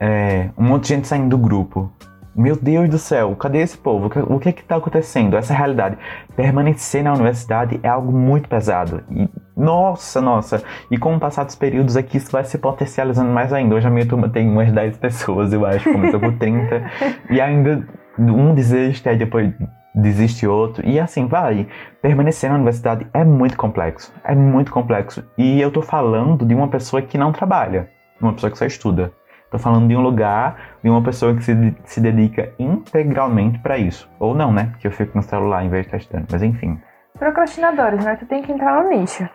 É, 0.00 0.50
um 0.58 0.64
monte 0.64 0.82
de 0.82 0.88
gente 0.88 1.06
saindo 1.06 1.28
do 1.28 1.38
grupo. 1.38 1.90
Meu 2.34 2.56
Deus 2.56 2.88
do 2.88 2.98
céu, 2.98 3.36
cadê 3.36 3.58
esse 3.58 3.76
povo? 3.76 4.10
O 4.26 4.40
que, 4.40 4.48
é 4.48 4.52
que 4.52 4.64
tá 4.64 4.76
acontecendo? 4.76 5.36
Essa 5.36 5.52
é 5.52 5.56
realidade. 5.56 5.98
Permanecer 6.34 7.04
na 7.04 7.12
universidade 7.12 7.78
é 7.82 7.88
algo 7.88 8.10
muito 8.10 8.48
pesado. 8.48 9.04
E, 9.10 9.28
nossa, 9.54 10.20
nossa. 10.20 10.62
E 10.90 10.96
com 10.96 11.14
o 11.14 11.20
passar 11.20 11.44
dos 11.44 11.54
períodos 11.54 11.94
aqui, 11.94 12.16
isso 12.16 12.32
vai 12.32 12.42
se 12.42 12.56
potencializando 12.56 13.30
mais 13.30 13.52
ainda. 13.52 13.74
Hoje 13.74 13.86
a 13.86 13.90
minha 13.90 14.06
turma 14.06 14.30
tem 14.30 14.48
umas 14.48 14.72
10 14.72 14.96
pessoas, 14.96 15.52
eu 15.52 15.64
acho. 15.66 15.92
Começou 15.92 16.18
com 16.18 16.36
30. 16.38 16.90
e 17.30 17.38
ainda 17.38 17.86
um 18.18 18.54
desiste, 18.54 19.06
aí 19.08 19.16
depois 19.16 19.52
desiste 19.94 20.46
outro. 20.46 20.86
E 20.86 20.98
assim 20.98 21.26
vai. 21.26 21.66
Permanecer 22.00 22.50
na 22.50 22.56
universidade 22.56 23.06
é 23.12 23.24
muito 23.24 23.56
complexo. 23.56 24.12
É 24.24 24.34
muito 24.34 24.72
complexo. 24.72 25.24
E 25.36 25.60
eu 25.60 25.70
tô 25.70 25.82
falando 25.82 26.44
de 26.44 26.54
uma 26.54 26.68
pessoa 26.68 27.02
que 27.02 27.18
não 27.18 27.32
trabalha. 27.32 27.88
Uma 28.20 28.32
pessoa 28.32 28.50
que 28.50 28.58
só 28.58 28.66
estuda. 28.66 29.12
Tô 29.50 29.58
falando 29.58 29.86
de 29.86 29.94
um 29.94 30.00
lugar, 30.00 30.78
de 30.82 30.88
uma 30.88 31.02
pessoa 31.02 31.34
que 31.34 31.44
se, 31.44 31.76
se 31.84 32.00
dedica 32.00 32.52
integralmente 32.58 33.58
para 33.58 33.76
isso. 33.76 34.10
Ou 34.18 34.34
não, 34.34 34.50
né? 34.50 34.68
Porque 34.70 34.86
eu 34.86 34.92
fico 34.92 35.16
no 35.16 35.22
celular 35.22 35.64
em 35.64 35.68
vez 35.68 35.82
de 35.82 35.88
estar 35.88 35.98
estudando. 35.98 36.26
Mas 36.30 36.42
enfim. 36.42 36.80
Procrastinadores, 37.18 38.04
né? 38.04 38.16
Tu 38.16 38.24
tem 38.24 38.42
que 38.42 38.50
entrar 38.50 38.82
no 38.82 38.88
nicho. 38.88 39.28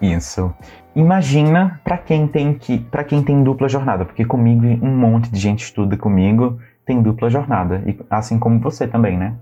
Isso. 0.00 0.52
Imagina 0.94 1.80
para 1.84 1.98
quem 1.98 2.26
tem 2.26 2.54
que, 2.54 2.78
para 2.78 3.04
quem 3.04 3.22
tem 3.22 3.42
dupla 3.42 3.68
jornada, 3.68 4.04
porque 4.04 4.24
comigo 4.24 4.66
um 4.84 4.96
monte 4.96 5.30
de 5.30 5.38
gente 5.38 5.64
estuda 5.64 5.96
comigo, 5.96 6.58
tem 6.84 7.02
dupla 7.02 7.30
jornada, 7.30 7.82
e 7.86 7.98
assim 8.10 8.38
como 8.38 8.60
você 8.60 8.86
também, 8.86 9.16
né? 9.16 9.34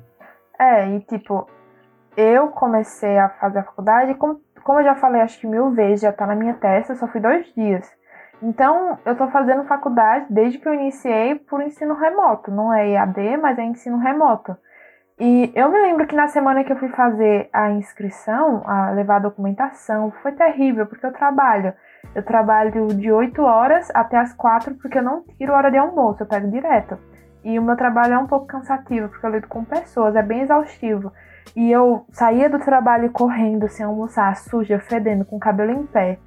É, 0.58 0.88
e 0.88 1.00
tipo, 1.00 1.46
eu 2.16 2.48
comecei 2.48 3.18
a 3.18 3.28
fazer 3.28 3.60
a 3.60 3.64
faculdade, 3.64 4.14
como, 4.14 4.40
como 4.62 4.80
eu 4.80 4.84
já 4.84 4.94
falei 4.94 5.20
acho 5.20 5.40
que 5.40 5.46
mil 5.46 5.70
vezes, 5.70 6.02
já 6.02 6.12
tá 6.12 6.26
na 6.26 6.34
minha 6.34 6.54
testa, 6.54 6.94
só 6.94 7.06
fui 7.08 7.20
dois 7.20 7.46
dias. 7.54 7.90
Então, 8.42 8.98
eu 9.04 9.16
tô 9.16 9.28
fazendo 9.28 9.64
faculdade 9.64 10.26
desde 10.28 10.58
que 10.58 10.68
eu 10.68 10.74
iniciei 10.74 11.36
por 11.36 11.62
ensino 11.62 11.94
remoto. 11.94 12.50
Não 12.50 12.74
é 12.74 12.90
EAD, 12.90 13.36
mas 13.36 13.56
é 13.56 13.62
ensino 13.62 13.98
remoto. 13.98 14.56
E 15.18 15.52
eu 15.54 15.70
me 15.70 15.80
lembro 15.80 16.04
que 16.08 16.16
na 16.16 16.26
semana 16.26 16.64
que 16.64 16.72
eu 16.72 16.76
fui 16.76 16.88
fazer 16.88 17.48
a 17.52 17.70
inscrição, 17.70 18.62
a 18.66 18.90
levar 18.90 19.16
a 19.16 19.20
documentação, 19.20 20.10
foi 20.22 20.32
terrível, 20.32 20.86
porque 20.86 21.06
eu 21.06 21.12
trabalho. 21.12 21.72
Eu 22.12 22.24
trabalho 22.24 22.88
de 22.88 23.12
8 23.12 23.40
horas 23.42 23.88
até 23.94 24.18
as 24.18 24.32
4, 24.32 24.74
porque 24.74 24.98
eu 24.98 25.02
não 25.02 25.22
tiro 25.38 25.52
hora 25.52 25.70
de 25.70 25.78
almoço, 25.78 26.24
eu 26.24 26.26
pego 26.26 26.50
direto. 26.50 26.98
E 27.44 27.58
o 27.58 27.62
meu 27.62 27.76
trabalho 27.76 28.14
é 28.14 28.18
um 28.18 28.26
pouco 28.26 28.46
cansativo, 28.46 29.08
porque 29.08 29.26
eu 29.26 29.30
lido 29.30 29.48
com 29.48 29.64
pessoas, 29.64 30.14
é 30.14 30.22
bem 30.22 30.42
exaustivo. 30.42 31.12
E 31.56 31.70
eu 31.70 32.06
saía 32.12 32.48
do 32.48 32.58
trabalho 32.58 33.10
correndo, 33.10 33.68
sem 33.68 33.84
almoçar, 33.84 34.34
suja, 34.36 34.78
fedendo, 34.78 35.24
com 35.24 35.36
o 35.36 35.40
cabelo 35.40 35.72
em 35.72 35.84
pé. 35.84 36.18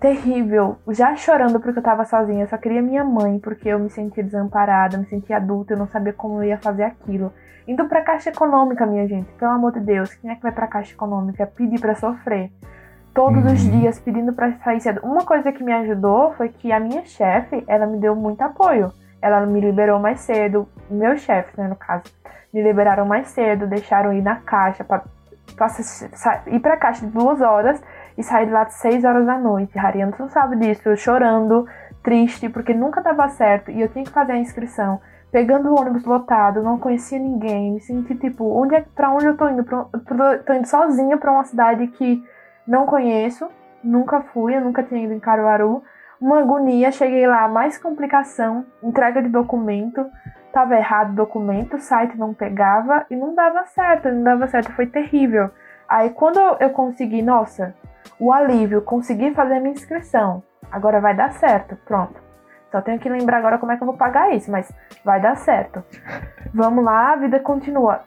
Terrível, 0.00 0.76
já 0.88 1.16
chorando 1.16 1.58
porque 1.58 1.78
eu 1.78 1.82
tava 1.82 2.04
sozinha, 2.04 2.44
eu 2.44 2.48
só 2.48 2.56
queria 2.56 2.80
minha 2.80 3.04
mãe, 3.04 3.38
porque 3.40 3.68
eu 3.68 3.78
me 3.80 3.90
sentia 3.90 4.22
desamparada, 4.22 4.96
me 4.96 5.06
sentia 5.06 5.36
adulta, 5.38 5.72
eu 5.74 5.78
não 5.78 5.88
sabia 5.88 6.12
como 6.12 6.38
eu 6.42 6.44
ia 6.44 6.58
fazer 6.58 6.84
aquilo. 6.84 7.32
Indo 7.66 7.84
pra 7.86 8.02
Caixa 8.02 8.30
Econômica, 8.30 8.86
minha 8.86 9.06
gente, 9.08 9.30
pelo 9.34 9.50
amor 9.50 9.72
de 9.72 9.80
Deus, 9.80 10.14
quem 10.14 10.30
é 10.30 10.36
que 10.36 10.42
vai 10.42 10.52
pra 10.52 10.68
Caixa 10.68 10.92
Econômica? 10.94 11.46
Pedir 11.46 11.80
pra 11.80 11.94
sofrer. 11.94 12.50
Todos 13.12 13.44
os 13.44 13.64
Uhum. 13.64 13.80
dias 13.80 13.98
pedindo 13.98 14.32
pra 14.32 14.52
sair 14.58 14.80
cedo. 14.80 15.00
Uma 15.02 15.24
coisa 15.24 15.50
que 15.50 15.64
me 15.64 15.72
ajudou 15.72 16.32
foi 16.34 16.48
que 16.48 16.70
a 16.70 16.78
minha 16.78 17.04
chefe, 17.04 17.64
ela 17.66 17.84
me 17.86 17.98
deu 17.98 18.14
muito 18.14 18.40
apoio. 18.42 18.92
Ela 19.20 19.44
me 19.46 19.60
liberou 19.60 19.98
mais 19.98 20.20
cedo, 20.20 20.68
meus 20.90 21.20
chefes, 21.20 21.56
né, 21.56 21.66
no 21.68 21.76
caso, 21.76 22.04
me 22.52 22.62
liberaram 22.62 23.04
mais 23.04 23.28
cedo, 23.28 23.66
deixaram 23.66 24.12
ir 24.12 24.22
na 24.22 24.36
caixa, 24.36 24.84
pra 24.84 25.02
ir 26.46 26.60
pra 26.60 26.76
caixa 26.76 27.04
de 27.04 27.12
duas 27.12 27.40
horas 27.40 27.82
e 28.16 28.22
sair 28.22 28.46
de 28.46 28.52
lá 28.52 28.64
de 28.64 28.74
seis 28.74 29.04
horas 29.04 29.26
da 29.26 29.38
noite. 29.38 29.78
Hariano 29.78 30.14
não 30.18 30.28
sabe 30.28 30.56
disso, 30.56 30.88
eu 30.88 30.96
chorando, 30.96 31.66
triste, 32.02 32.48
porque 32.48 32.72
nunca 32.72 33.00
dava 33.00 33.28
certo 33.28 33.70
e 33.70 33.80
eu 33.80 33.88
tinha 33.88 34.04
que 34.04 34.10
fazer 34.10 34.32
a 34.32 34.38
inscrição. 34.38 35.00
Pegando 35.30 35.68
o 35.68 35.78
ônibus 35.78 36.04
lotado, 36.04 36.62
não 36.62 36.78
conhecia 36.78 37.18
ninguém, 37.18 37.72
me 37.72 37.80
senti 37.80 38.14
tipo, 38.14 38.44
onde 38.44 38.76
é, 38.76 38.84
pra 38.94 39.10
onde 39.10 39.26
eu 39.26 39.36
tô 39.36 39.48
indo? 39.48 39.62
Pra, 39.62 40.38
tô 40.38 40.52
indo 40.54 40.66
sozinha 40.66 41.18
pra 41.18 41.32
uma 41.32 41.44
cidade 41.44 41.86
que 41.88 42.22
não 42.66 42.86
conheço, 42.86 43.46
nunca 43.84 44.20
fui, 44.20 44.56
eu 44.56 44.60
nunca 44.60 44.82
tinha 44.82 45.04
ido 45.04 45.12
em 45.12 45.20
Caruaru 45.20 45.82
uma 46.20 46.40
agonia, 46.40 46.90
cheguei 46.90 47.26
lá, 47.26 47.46
mais 47.48 47.78
complicação, 47.78 48.64
entrega 48.82 49.22
de 49.22 49.28
documento, 49.28 50.04
tava 50.52 50.76
errado 50.76 51.12
o 51.12 51.16
documento, 51.16 51.76
o 51.76 51.80
site 51.80 52.18
não 52.18 52.34
pegava 52.34 53.06
e 53.08 53.16
não 53.16 53.34
dava 53.34 53.64
certo, 53.66 54.08
não 54.08 54.22
dava 54.22 54.48
certo, 54.48 54.72
foi 54.72 54.86
terrível. 54.86 55.50
Aí 55.88 56.10
quando 56.10 56.38
eu 56.60 56.70
consegui, 56.70 57.22
nossa, 57.22 57.74
o 58.18 58.32
alívio, 58.32 58.82
consegui 58.82 59.32
fazer 59.32 59.54
a 59.54 59.60
minha 59.60 59.72
inscrição, 59.72 60.42
agora 60.70 61.00
vai 61.00 61.14
dar 61.14 61.32
certo, 61.32 61.76
pronto. 61.84 62.28
Só 62.70 62.82
tenho 62.82 62.98
que 62.98 63.08
lembrar 63.08 63.38
agora 63.38 63.56
como 63.56 63.72
é 63.72 63.76
que 63.76 63.82
eu 63.82 63.86
vou 63.86 63.96
pagar 63.96 64.34
isso, 64.34 64.50
mas 64.50 64.70
vai 65.02 65.18
dar 65.18 65.36
certo. 65.36 65.82
Vamos 66.52 66.84
lá, 66.84 67.12
a 67.12 67.16
vida 67.16 67.40
continua. 67.40 68.00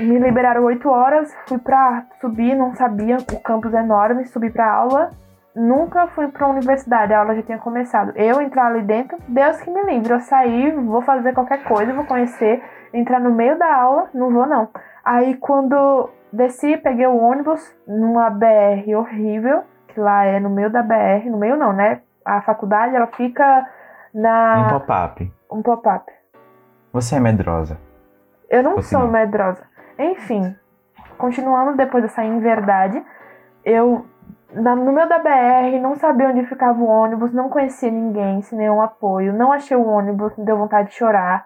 Me 0.00 0.18
liberaram 0.18 0.64
8 0.64 0.88
horas, 0.88 1.32
fui 1.46 1.58
pra 1.58 2.06
subir, 2.20 2.56
não 2.56 2.74
sabia, 2.74 3.18
o 3.18 3.40
campus 3.40 3.72
é 3.72 3.78
enorme, 3.78 4.26
subi 4.26 4.50
pra 4.50 4.68
aula 4.68 5.10
nunca 5.54 6.06
fui 6.08 6.28
para 6.28 6.46
a 6.46 6.50
universidade, 6.50 7.12
a 7.12 7.20
aula 7.20 7.34
já 7.34 7.42
tinha 7.42 7.58
começado. 7.58 8.12
Eu 8.16 8.40
entrar 8.40 8.66
ali 8.66 8.82
dentro, 8.82 9.18
Deus 9.28 9.60
que 9.60 9.70
me 9.70 9.82
livre. 9.84 10.12
Eu 10.12 10.20
sair, 10.20 10.74
vou 10.74 11.02
fazer 11.02 11.32
qualquer 11.32 11.64
coisa, 11.64 11.92
vou 11.92 12.04
conhecer, 12.04 12.62
entrar 12.92 13.20
no 13.20 13.30
meio 13.30 13.58
da 13.58 13.74
aula, 13.74 14.08
não 14.14 14.30
vou 14.30 14.46
não. 14.46 14.68
Aí 15.04 15.36
quando 15.36 16.08
desci, 16.32 16.76
peguei 16.76 17.06
o 17.06 17.16
ônibus 17.16 17.74
numa 17.86 18.30
BR 18.30 18.94
horrível, 18.96 19.62
que 19.88 19.98
lá 19.98 20.24
é 20.24 20.38
no 20.38 20.50
meio 20.50 20.70
da 20.70 20.82
BR, 20.82 21.28
no 21.28 21.38
meio 21.38 21.56
não, 21.56 21.72
né? 21.72 22.00
A 22.24 22.40
faculdade 22.42 22.94
ela 22.94 23.08
fica 23.08 23.66
na 24.14 24.66
um 24.66 24.78
pop-up. 24.78 25.32
Um 25.50 25.62
pop-up. 25.62 26.12
Você 26.92 27.16
é 27.16 27.20
medrosa? 27.20 27.78
Eu 28.48 28.62
não 28.62 28.76
Você 28.76 28.90
sou 28.90 29.00
não. 29.00 29.08
medrosa. 29.10 29.62
Enfim, 29.98 30.54
continuando 31.18 31.76
depois 31.76 32.02
dessa 32.02 32.24
inverdade, 32.24 33.02
eu 33.64 34.06
no 34.54 34.92
meio 34.92 35.08
da 35.08 35.18
BR, 35.18 35.80
não 35.80 35.94
sabia 35.96 36.28
onde 36.28 36.44
ficava 36.46 36.78
o 36.78 36.86
ônibus, 36.86 37.32
não 37.32 37.48
conhecia 37.48 37.90
ninguém, 37.90 38.42
sem 38.42 38.58
nenhum 38.58 38.80
apoio, 38.80 39.32
não 39.32 39.52
achei 39.52 39.76
o 39.76 39.86
ônibus, 39.86 40.36
me 40.36 40.44
deu 40.44 40.56
vontade 40.56 40.88
de 40.88 40.94
chorar, 40.94 41.44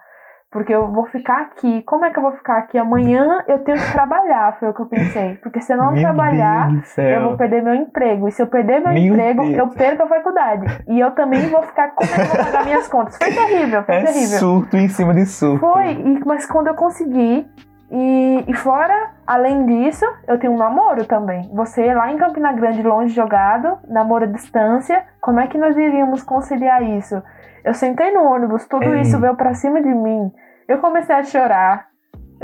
porque 0.55 0.73
eu 0.73 0.87
vou 0.93 1.05
ficar 1.07 1.41
aqui. 1.43 1.83
Como 1.83 2.05
é 2.05 2.11
que 2.11 2.19
eu 2.19 2.23
vou 2.23 2.31
ficar 2.31 2.59
aqui? 2.59 2.79
Amanhã 2.79 3.43
eu 3.49 3.59
tenho 3.65 3.77
que 3.77 3.91
trabalhar, 3.91 4.57
foi 4.61 4.69
o 4.69 4.73
que 4.73 4.83
eu 4.83 4.87
pensei. 4.87 5.35
Porque 5.43 5.61
se 5.61 5.73
eu 5.73 5.77
não 5.77 5.91
meu 5.91 6.01
trabalhar, 6.01 6.71
eu 6.97 7.23
vou 7.25 7.37
perder 7.37 7.61
meu 7.61 7.75
emprego. 7.75 8.29
E 8.29 8.31
se 8.31 8.41
eu 8.41 8.47
perder 8.47 8.81
meu, 8.81 8.93
meu 8.93 9.03
emprego, 9.03 9.43
Deus. 9.43 9.59
eu 9.59 9.69
perco 9.71 10.05
a 10.05 10.07
faculdade. 10.07 10.65
E 10.87 11.01
eu 11.01 11.11
também 11.11 11.49
vou 11.49 11.61
ficar. 11.65 11.89
Como 11.97 12.09
é 12.09 12.15
que 12.15 12.21
eu 12.21 12.27
vou 12.27 12.45
pagar 12.45 12.65
minhas 12.65 12.87
contas? 12.87 13.19
Foi 13.19 13.33
terrível, 13.33 13.83
foi 13.83 13.95
é 13.97 14.05
terrível. 14.05 14.39
Surto 14.39 14.77
em 14.77 14.87
cima 14.87 15.13
de 15.13 15.27
surto. 15.27 15.59
Foi, 15.59 15.91
e, 15.91 16.25
mas 16.25 16.47
quando 16.47 16.69
eu 16.69 16.77
consegui, 16.77 17.45
e, 17.91 18.45
e, 18.49 18.55
fora, 18.55 19.11
além 19.27 19.67
disso, 19.67 20.05
eu 20.27 20.39
tenho 20.39 20.53
um 20.53 20.57
namoro 20.57 21.05
também. 21.05 21.49
Você 21.53 21.93
lá 21.93 22.11
em 22.11 22.17
Campina 22.17 22.53
Grande, 22.53 22.83
longe 22.83 23.15
jogado, 23.15 23.79
namoro 23.87 24.25
à 24.25 24.29
distância, 24.29 25.05
como 25.21 25.41
é 25.41 25.47
que 25.47 25.59
nós 25.59 25.77
iríamos 25.77 26.23
conciliar 26.23 26.83
isso? 26.83 27.23
Eu 27.63 27.75
sentei 27.75 28.13
no 28.13 28.25
ônibus, 28.25 28.67
tudo 28.67 28.85
Ei. 28.85 29.03
isso 29.03 29.19
veio 29.21 29.37
pra 29.37 29.55
cima 29.55 29.83
de 29.83 29.95
mim. 29.95 30.33
Eu 30.67 30.79
comecei 30.79 31.15
a 31.15 31.23
chorar 31.23 31.87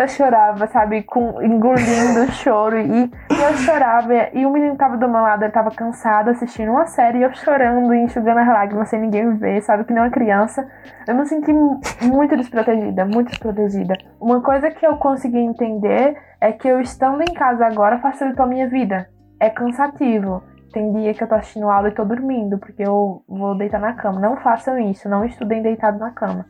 eu 0.03 0.09
chorava, 0.09 0.67
sabe, 0.67 1.03
com, 1.03 1.43
engolindo 1.43 2.23
o 2.23 2.33
choro. 2.33 2.79
E, 2.79 3.05
e, 3.05 3.43
eu 3.43 3.53
chorava. 3.59 4.13
E 4.33 4.45
o 4.47 4.51
menino 4.51 4.77
tava 4.77 4.97
do 4.97 5.09
meu 5.09 5.21
lado, 5.21 5.45
ele 5.45 5.53
tava 5.53 5.71
cansado 5.71 6.31
assistindo 6.31 6.71
uma 6.71 6.87
série. 6.87 7.19
E 7.19 7.23
eu 7.23 7.33
chorando 7.35 7.93
enxugando 7.95 8.39
as 8.39 8.49
lágrimas 8.49 8.89
sem 8.89 9.01
ninguém 9.01 9.37
ver, 9.37 9.63
sabe, 9.63 9.85
que 9.85 9.93
nem 9.93 10.03
uma 10.03 10.11
criança. 10.11 10.67
Eu 11.07 11.15
me 11.15 11.27
senti 11.27 11.53
muito 11.53 12.37
desprotegida, 12.37 13.05
muito 13.05 13.29
desprotegida. 13.29 13.95
Uma 14.21 14.41
coisa 14.41 14.71
que 14.71 14.87
eu 14.87 14.97
consegui 14.97 15.39
entender 15.39 16.17
é 16.41 16.53
que 16.53 16.69
eu 16.69 16.81
estando 16.81 17.23
em 17.23 17.35
casa 17.35 17.67
agora 17.67 17.99
facilitou 17.99 18.45
a 18.45 18.49
minha 18.49 18.69
vida. 18.69 19.09
É 19.39 19.51
cansativo. 19.51 20.43
Tem 20.73 20.93
dia 20.93 21.13
que 21.15 21.25
eu 21.25 21.29
tô 21.29 21.35
assistindo 21.35 21.69
aula 21.69 21.89
e 21.89 21.95
tô 21.95 22.05
dormindo, 22.05 22.57
porque 22.59 22.83
eu 22.83 23.25
vou 23.29 23.57
deitar 23.59 23.81
na 23.81 23.95
cama. 23.95 24.21
Não 24.21 24.37
façam 24.37 24.79
isso, 24.79 25.09
não 25.09 25.25
estudem 25.25 25.63
deitado 25.63 25.99
na 25.99 26.13
cama 26.13 26.47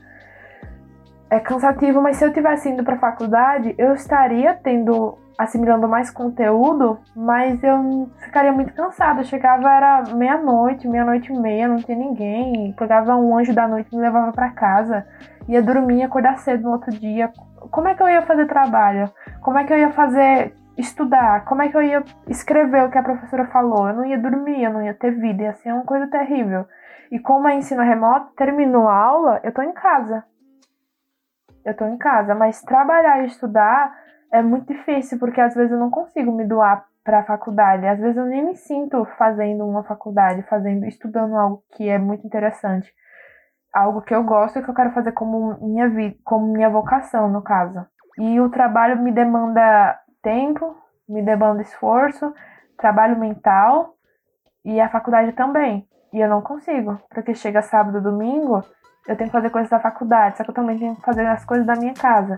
é 1.31 1.39
cansativo, 1.39 2.03
mas 2.03 2.17
se 2.17 2.25
eu 2.25 2.33
tivesse 2.33 2.69
indo 2.69 2.83
para 2.83 2.99
faculdade, 2.99 3.73
eu 3.79 3.95
estaria 3.95 4.53
tendo 4.53 5.17
assimilando 5.39 5.89
mais 5.89 6.11
conteúdo, 6.11 6.99
mas 7.17 7.63
eu 7.63 8.11
ficaria 8.19 8.53
muito 8.53 8.75
cansada. 8.75 9.21
Eu 9.21 9.25
chegava 9.25 9.71
era 9.71 10.03
meia-noite, 10.15 10.89
meia-noite 10.89 11.33
e 11.33 11.39
meia, 11.39 11.69
não 11.69 11.77
tinha 11.77 11.97
ninguém. 11.97 12.75
Pegava 12.77 13.17
um 13.17 13.39
anjo 13.39 13.55
da 13.55 13.67
noite 13.67 13.89
e 13.91 13.97
me 13.97 14.03
levava 14.03 14.33
para 14.33 14.51
casa. 14.51 15.07
Ia 15.49 15.63
dormir, 15.63 16.03
acordar 16.03 16.37
cedo 16.39 16.65
no 16.65 16.73
outro 16.73 16.91
dia. 16.91 17.33
Como 17.71 17.89
é 17.89 17.95
que 17.95 18.03
eu 18.03 18.09
ia 18.09 18.23
fazer 18.23 18.47
trabalho? 18.47 19.09
Como 19.41 19.57
é 19.57 19.65
que 19.65 19.73
eu 19.73 19.79
ia 19.79 19.91
fazer 19.91 20.55
estudar? 20.77 21.45
Como 21.45 21.63
é 21.63 21.69
que 21.69 21.77
eu 21.77 21.83
ia 21.83 22.03
escrever 22.29 22.85
o 22.85 22.91
que 22.91 22.99
a 22.99 23.03
professora 23.03 23.47
falou? 23.47 23.89
Eu 23.89 23.95
não 23.95 24.05
ia 24.05 24.19
dormir, 24.19 24.63
eu 24.63 24.73
não 24.73 24.83
ia 24.83 24.95
ter 24.95 25.13
vida, 25.13 25.45
ia 25.45 25.55
ser 25.55 25.73
uma 25.73 25.85
coisa 25.85 26.07
terrível. 26.09 26.67
E 27.11 27.19
como 27.19 27.49
é 27.49 27.55
ensino 27.55 27.83
remoto, 27.83 28.33
terminou 28.37 28.89
a 28.89 28.95
aula, 28.95 29.41
eu 29.43 29.53
tô 29.53 29.63
em 29.63 29.73
casa 29.73 30.25
eu 31.65 31.77
tô 31.77 31.87
em 31.87 31.99
casa, 31.99 32.35
mas 32.35 32.63
trabalhar 32.63 33.23
e 33.23 33.27
estudar 33.27 33.95
é 34.33 34.43
muito 34.43 34.73
difícil, 34.73 35.19
porque 35.19 35.41
às 35.41 35.55
vezes 35.55 35.73
eu 35.73 35.79
não 35.79 35.91
consigo 35.91 36.33
me 36.33 36.45
doar 36.45 36.85
para 37.05 37.21
a 37.21 37.25
faculdade. 37.25 37.87
Às 37.87 37.99
vezes 37.99 38.17
eu 38.17 38.27
nem 38.27 38.45
me 38.45 38.57
sinto 38.57 39.05
fazendo 39.19 39.67
uma 39.67 39.83
faculdade, 39.83 40.43
fazendo, 40.43 40.87
estudando 40.87 41.37
algo 41.37 41.63
que 41.73 41.89
é 41.89 41.99
muito 41.99 42.27
interessante. 42.27 42.93
Algo 43.73 44.03
que 44.03 44.15
eu 44.15 44.23
gosto 44.25 44.59
e 44.59 44.63
que 44.63 44.69
eu 44.69 44.75
quero 44.75 44.93
fazer 44.93 45.13
como 45.13 45.59
minha 45.61 45.89
vida, 45.89 46.17
como 46.25 46.53
minha 46.53 46.69
vocação, 46.69 47.29
no 47.29 47.43
caso. 47.43 47.85
E 48.19 48.41
o 48.41 48.51
trabalho 48.51 49.01
me 49.03 49.13
demanda 49.13 49.99
tempo, 50.23 50.77
me 51.09 51.23
demanda 51.23 51.63
esforço, 51.63 52.33
trabalho 52.77 53.19
mental 53.19 53.95
e 54.65 54.81
a 54.81 54.89
faculdade 54.89 55.33
também. 55.33 55.87
E 56.13 56.21
eu 56.21 56.29
não 56.29 56.43
consigo, 56.43 57.01
porque 57.11 57.35
chega 57.35 57.63
sábado, 57.63 58.03
domingo, 58.03 58.63
eu 59.09 59.17
tenho 59.17 59.31
que 59.31 59.37
fazer 59.37 59.51
coisas 59.51 59.71
da 59.71 59.81
faculdade, 59.81 60.37
só 60.37 60.45
que 60.45 60.51
eu 60.51 60.55
também 60.55 60.79
tenho 60.79 60.95
que 60.95 61.03
fazer 61.03 61.27
as 61.27 61.45
coisas 61.45 61.67
da 61.67 61.75
minha 61.75 61.95
casa. 61.95 62.37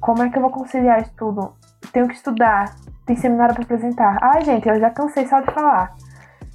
Como 0.00 0.22
é 0.22 0.28
que 0.28 0.36
eu 0.36 0.42
vou 0.42 0.50
conciliar 0.50 1.00
isso 1.00 1.12
tudo? 1.16 1.54
Tenho 1.92 2.08
que 2.08 2.14
estudar, 2.14 2.74
tem 3.06 3.16
seminário 3.16 3.54
para 3.54 3.64
apresentar. 3.64 4.18
Ai, 4.20 4.44
gente, 4.44 4.68
eu 4.68 4.78
já 4.80 4.90
cansei 4.90 5.26
só 5.26 5.40
de 5.40 5.52
falar. 5.52 5.94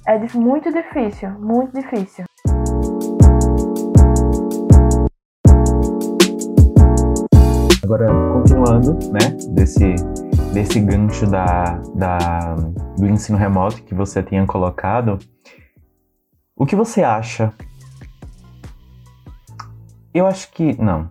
É 0.06 0.18
muito 0.36 0.70
difícil, 0.70 1.30
muito 1.30 1.72
difícil. 1.72 2.24
Agora, 7.82 8.06
continuando, 8.32 8.92
né, 9.10 9.36
desse, 9.54 9.94
desse 10.52 10.78
gancho 10.78 11.26
da, 11.26 11.80
da, 11.94 12.54
do 12.96 13.06
ensino 13.08 13.36
remoto 13.36 13.82
que 13.82 13.94
você 13.94 14.22
tinha 14.22 14.46
colocado, 14.46 15.18
o 16.54 16.64
que 16.64 16.76
você 16.76 17.02
acha 17.02 17.52
eu 20.14 20.26
acho 20.26 20.50
que. 20.52 20.80
Não. 20.80 21.08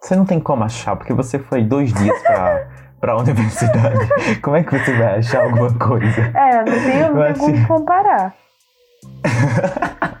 Você 0.00 0.14
não 0.14 0.24
tem 0.24 0.38
como 0.38 0.64
achar, 0.64 0.96
porque 0.96 1.12
você 1.12 1.38
foi 1.38 1.64
dois 1.64 1.92
dias 1.92 2.22
pra, 2.22 2.68
pra 3.00 3.16
universidade. 3.16 4.08
Como 4.42 4.56
é 4.56 4.62
que 4.62 4.78
você 4.78 4.96
vai 4.96 5.18
achar 5.18 5.42
alguma 5.42 5.76
coisa? 5.76 6.20
É, 6.34 6.58
não 6.58 6.64
tenho, 6.64 7.14
não 7.14 7.34
como 7.34 7.66
comparar. 7.66 8.34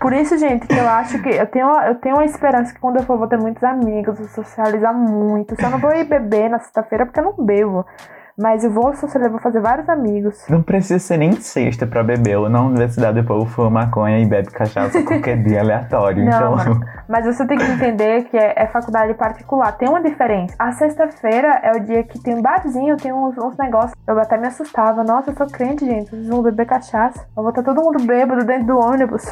Por 0.00 0.12
isso, 0.12 0.36
gente, 0.38 0.66
que 0.66 0.74
eu 0.74 0.88
acho 0.88 1.20
que 1.22 1.28
eu 1.28 1.46
tenho, 1.46 1.68
eu 1.82 1.94
tenho 1.96 2.16
uma 2.16 2.24
esperança 2.24 2.72
que 2.72 2.80
quando 2.80 2.96
eu 2.96 3.02
for, 3.02 3.18
vou 3.18 3.28
ter 3.28 3.38
muitos 3.38 3.62
amigos, 3.62 4.18
vou 4.18 4.28
socializar 4.28 4.94
muito. 4.94 5.60
Só 5.60 5.68
não 5.68 5.78
vou 5.78 5.92
ir 5.92 6.04
beber 6.04 6.48
na 6.48 6.58
sexta-feira 6.58 7.04
porque 7.06 7.20
eu 7.20 7.24
não 7.24 7.44
bebo. 7.44 7.84
Mas 8.38 8.62
eu 8.62 8.70
vou 8.70 8.94
socializar, 8.94 9.32
vou 9.32 9.40
fazer 9.40 9.60
vários 9.60 9.88
amigos. 9.88 10.46
Não 10.48 10.62
precisa 10.62 11.00
ser 11.00 11.16
nem 11.16 11.32
sexta 11.32 11.84
pra 11.84 12.04
beber. 12.04 12.34
Eu 12.34 12.48
na 12.48 12.62
universidade 12.62 13.20
depois 13.20 13.50
fuma 13.50 13.68
maconha 13.68 14.20
e 14.20 14.26
bebe 14.26 14.48
cachaça 14.52 15.02
qualquer 15.02 15.42
dia 15.42 15.60
aleatório. 15.60 16.24
Não, 16.24 16.54
então... 16.54 16.80
Mas 17.08 17.26
você 17.26 17.44
tem 17.44 17.58
que 17.58 17.64
entender 17.64 18.26
que 18.26 18.36
é, 18.36 18.54
é 18.56 18.66
faculdade 18.68 19.12
particular. 19.14 19.72
Tem 19.72 19.88
uma 19.88 20.00
diferença. 20.00 20.54
A 20.56 20.70
sexta-feira 20.70 21.60
é 21.64 21.72
o 21.72 21.80
dia 21.80 22.04
que 22.04 22.20
tem 22.20 22.36
um 22.36 22.42
barzinho, 22.42 22.96
tem 22.96 23.12
uns, 23.12 23.36
uns, 23.36 23.56
negócios. 23.56 23.94
Eu 24.06 24.16
até 24.20 24.38
me 24.38 24.46
assustava. 24.46 25.02
Nossa, 25.02 25.30
eu 25.30 25.36
sou 25.36 25.48
crente, 25.48 25.84
gente. 25.84 26.10
Vocês 26.10 26.28
vão 26.28 26.40
beber 26.40 26.66
cachaça. 26.66 27.26
Eu 27.36 27.42
vou 27.42 27.48
estar 27.48 27.64
todo 27.64 27.82
mundo 27.82 28.04
bêbado 28.04 28.44
dentro 28.44 28.68
do 28.68 28.78
ônibus. 28.78 29.24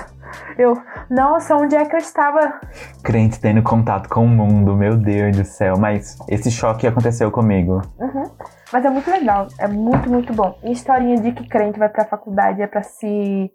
Eu, 0.58 0.76
nossa, 1.08 1.54
onde 1.54 1.76
é 1.76 1.84
que 1.84 1.94
eu 1.94 2.00
estava? 2.00 2.60
Crente 3.04 3.38
tendo 3.38 3.62
contato 3.62 4.08
com 4.08 4.24
o 4.24 4.28
mundo, 4.28 4.74
meu 4.74 4.96
Deus 4.96 5.36
do 5.36 5.44
céu. 5.44 5.76
Mas 5.78 6.16
esse 6.28 6.50
choque 6.50 6.88
aconteceu 6.88 7.30
comigo. 7.30 7.82
Uhum. 8.00 8.24
Mas 8.72 8.84
é 8.84 8.90
muito 8.90 9.10
legal, 9.10 9.46
é 9.58 9.68
muito, 9.68 10.10
muito 10.10 10.32
bom. 10.32 10.58
E 10.64 10.72
historinha 10.72 11.20
de 11.20 11.32
que 11.32 11.48
crente 11.48 11.78
vai 11.78 11.88
pra 11.88 12.04
faculdade 12.04 12.62
é 12.62 12.66
pra 12.66 12.82
se. 12.82 13.50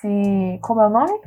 se. 0.00 0.58
como 0.62 0.80
é 0.80 0.86
o 0.86 0.90
nome? 0.90 1.20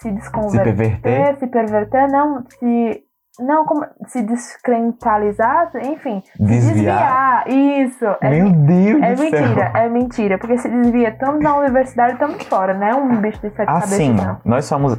se 0.00 0.10
desconverter, 0.10 0.72
se 0.72 1.00
perverter, 1.00 1.38
se, 1.38 1.46
perverter, 1.46 2.08
não, 2.08 2.44
se 2.58 3.04
não 3.38 3.64
como 3.64 3.86
se 4.06 4.22
descrentalizar, 4.22 5.70
enfim, 5.76 6.22
desviar. 6.38 7.44
desviar. 7.44 7.48
Isso. 7.48 8.04
É 8.20 8.30
Meu 8.30 8.50
Deus 8.50 9.02
É 9.02 9.14
do 9.14 9.22
mentira, 9.22 9.54
céu. 9.54 9.82
é 9.82 9.88
mentira, 9.88 10.38
porque 10.38 10.58
se 10.58 10.68
desvia 10.68 11.16
tanto 11.18 11.40
na 11.40 11.56
universidade, 11.56 12.18
tanto 12.18 12.44
fora, 12.46 12.74
né? 12.74 12.94
Um 12.94 13.20
bicho 13.20 13.40
de 13.40 13.50
sete 13.54 13.68
assim, 13.70 14.16
cabeças. 14.16 14.26
Não. 14.26 14.40
nós 14.44 14.64
somos 14.64 14.98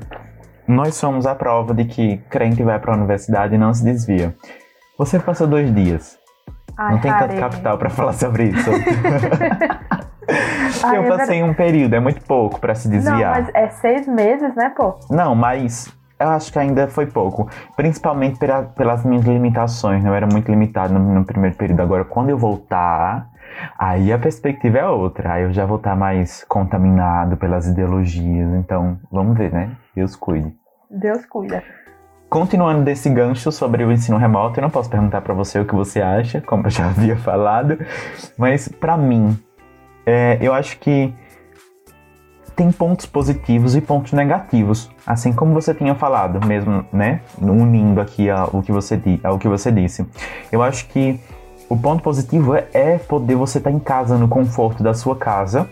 nós 0.68 0.96
somos 0.96 1.26
a 1.26 1.36
prova 1.36 1.74
de 1.74 1.86
que 1.86 2.18
crente 2.30 2.64
vai 2.64 2.80
para 2.80 2.94
a 2.94 2.96
universidade 2.98 3.56
e 3.56 3.58
não 3.58 3.74
se 3.74 3.84
desvia. 3.84 4.36
Você 4.98 5.20
passou 5.20 5.48
dois 5.48 5.74
dias. 5.74 6.21
Ai, 6.82 6.92
não 6.94 7.00
tem 7.00 7.14
tanto 7.16 7.36
capital 7.36 7.78
para 7.78 7.90
falar 7.90 8.14
sobre 8.14 8.46
isso. 8.46 8.72
Ai, 10.84 10.98
eu 10.98 11.04
é 11.04 11.08
passei 11.08 11.44
um 11.44 11.54
período, 11.54 11.94
é 11.96 12.00
muito 12.00 12.22
pouco 12.26 12.60
para 12.60 12.74
se 12.74 12.88
Não, 12.88 12.96
desviar. 12.96 13.32
mas 13.32 13.50
é 13.54 13.70
seis 13.70 14.08
meses, 14.08 14.56
né, 14.56 14.70
pô? 14.76 14.96
Não, 15.10 15.36
mas 15.36 15.94
eu 16.20 16.30
acho 16.30 16.52
que 16.52 16.58
ainda 16.60 16.88
foi 16.88 17.06
pouco. 17.06 17.50
Principalmente 17.76 18.40
pela- 18.40 18.64
pelas 18.64 19.04
minhas 19.06 19.24
limitações. 19.26 20.04
né? 20.04 20.10
Eu 20.10 20.16
era 20.16 20.28
muito 20.28 20.50
limitado 20.50 20.94
no, 20.94 21.00
no 21.00 21.26
primeiro 21.26 21.56
período. 21.56 21.82
Agora, 21.82 22.06
quando 22.06 22.30
eu 22.30 22.38
voltar, 22.38 23.28
aí 23.78 24.12
a 24.14 24.18
perspectiva 24.20 24.78
é 24.80 24.86
outra. 24.88 25.34
Aí 25.34 25.44
eu 25.44 25.54
já 25.54 25.66
vou 25.66 25.78
estar 25.78 25.96
mais 25.96 26.44
contaminado 26.46 27.38
pelas 27.38 27.68
ideologias. 27.68 28.54
Então, 28.56 28.98
vamos 29.12 29.38
ver, 29.38 29.52
né? 29.52 29.72
Deus 29.96 30.16
cuide. 30.16 30.54
Deus 30.90 31.26
cuida. 31.26 31.64
Continuando 32.32 32.86
desse 32.86 33.10
gancho 33.10 33.52
sobre 33.52 33.84
o 33.84 33.92
ensino 33.92 34.16
remoto, 34.18 34.58
eu 34.58 34.62
não 34.62 34.70
posso 34.70 34.90
perguntar 34.90 35.20
para 35.20 35.34
você 35.34 35.60
o 35.60 35.66
que 35.66 35.76
você 35.76 36.02
acha, 36.02 36.40
como 36.40 36.66
eu 36.66 36.70
já 36.72 36.86
havia 36.88 37.18
falado, 37.18 37.78
mas 38.38 38.70
para 38.70 38.96
mim, 38.96 39.38
é, 40.06 40.38
eu 40.40 40.54
acho 40.54 40.80
que 40.80 41.14
tem 42.56 42.72
pontos 42.72 43.06
positivos 43.06 43.76
e 43.76 43.82
pontos 43.82 44.14
negativos, 44.14 44.90
assim 45.06 45.34
como 45.34 45.54
você 45.54 45.74
tinha 45.74 45.94
falado 45.94 46.48
mesmo, 46.48 46.86
né? 46.94 47.20
Unindo 47.38 48.00
aqui 48.00 48.30
ao, 48.30 48.62
que 48.62 48.72
você, 48.72 48.98
ao 49.26 49.38
que 49.38 49.50
você 49.50 49.70
disse. 49.70 50.08
Eu 50.54 50.64
acho 50.64 50.88
que 50.88 51.20
o 51.68 51.76
ponto 51.76 52.02
positivo 52.02 52.56
é, 52.56 52.66
é 52.74 52.98
poder 52.98 53.36
você 53.36 53.58
estar 53.58 53.72
em 53.72 53.80
casa, 53.80 54.18
no 54.18 54.30
conforto 54.30 54.82
da 54.82 54.94
sua 54.94 55.18
casa. 55.18 55.70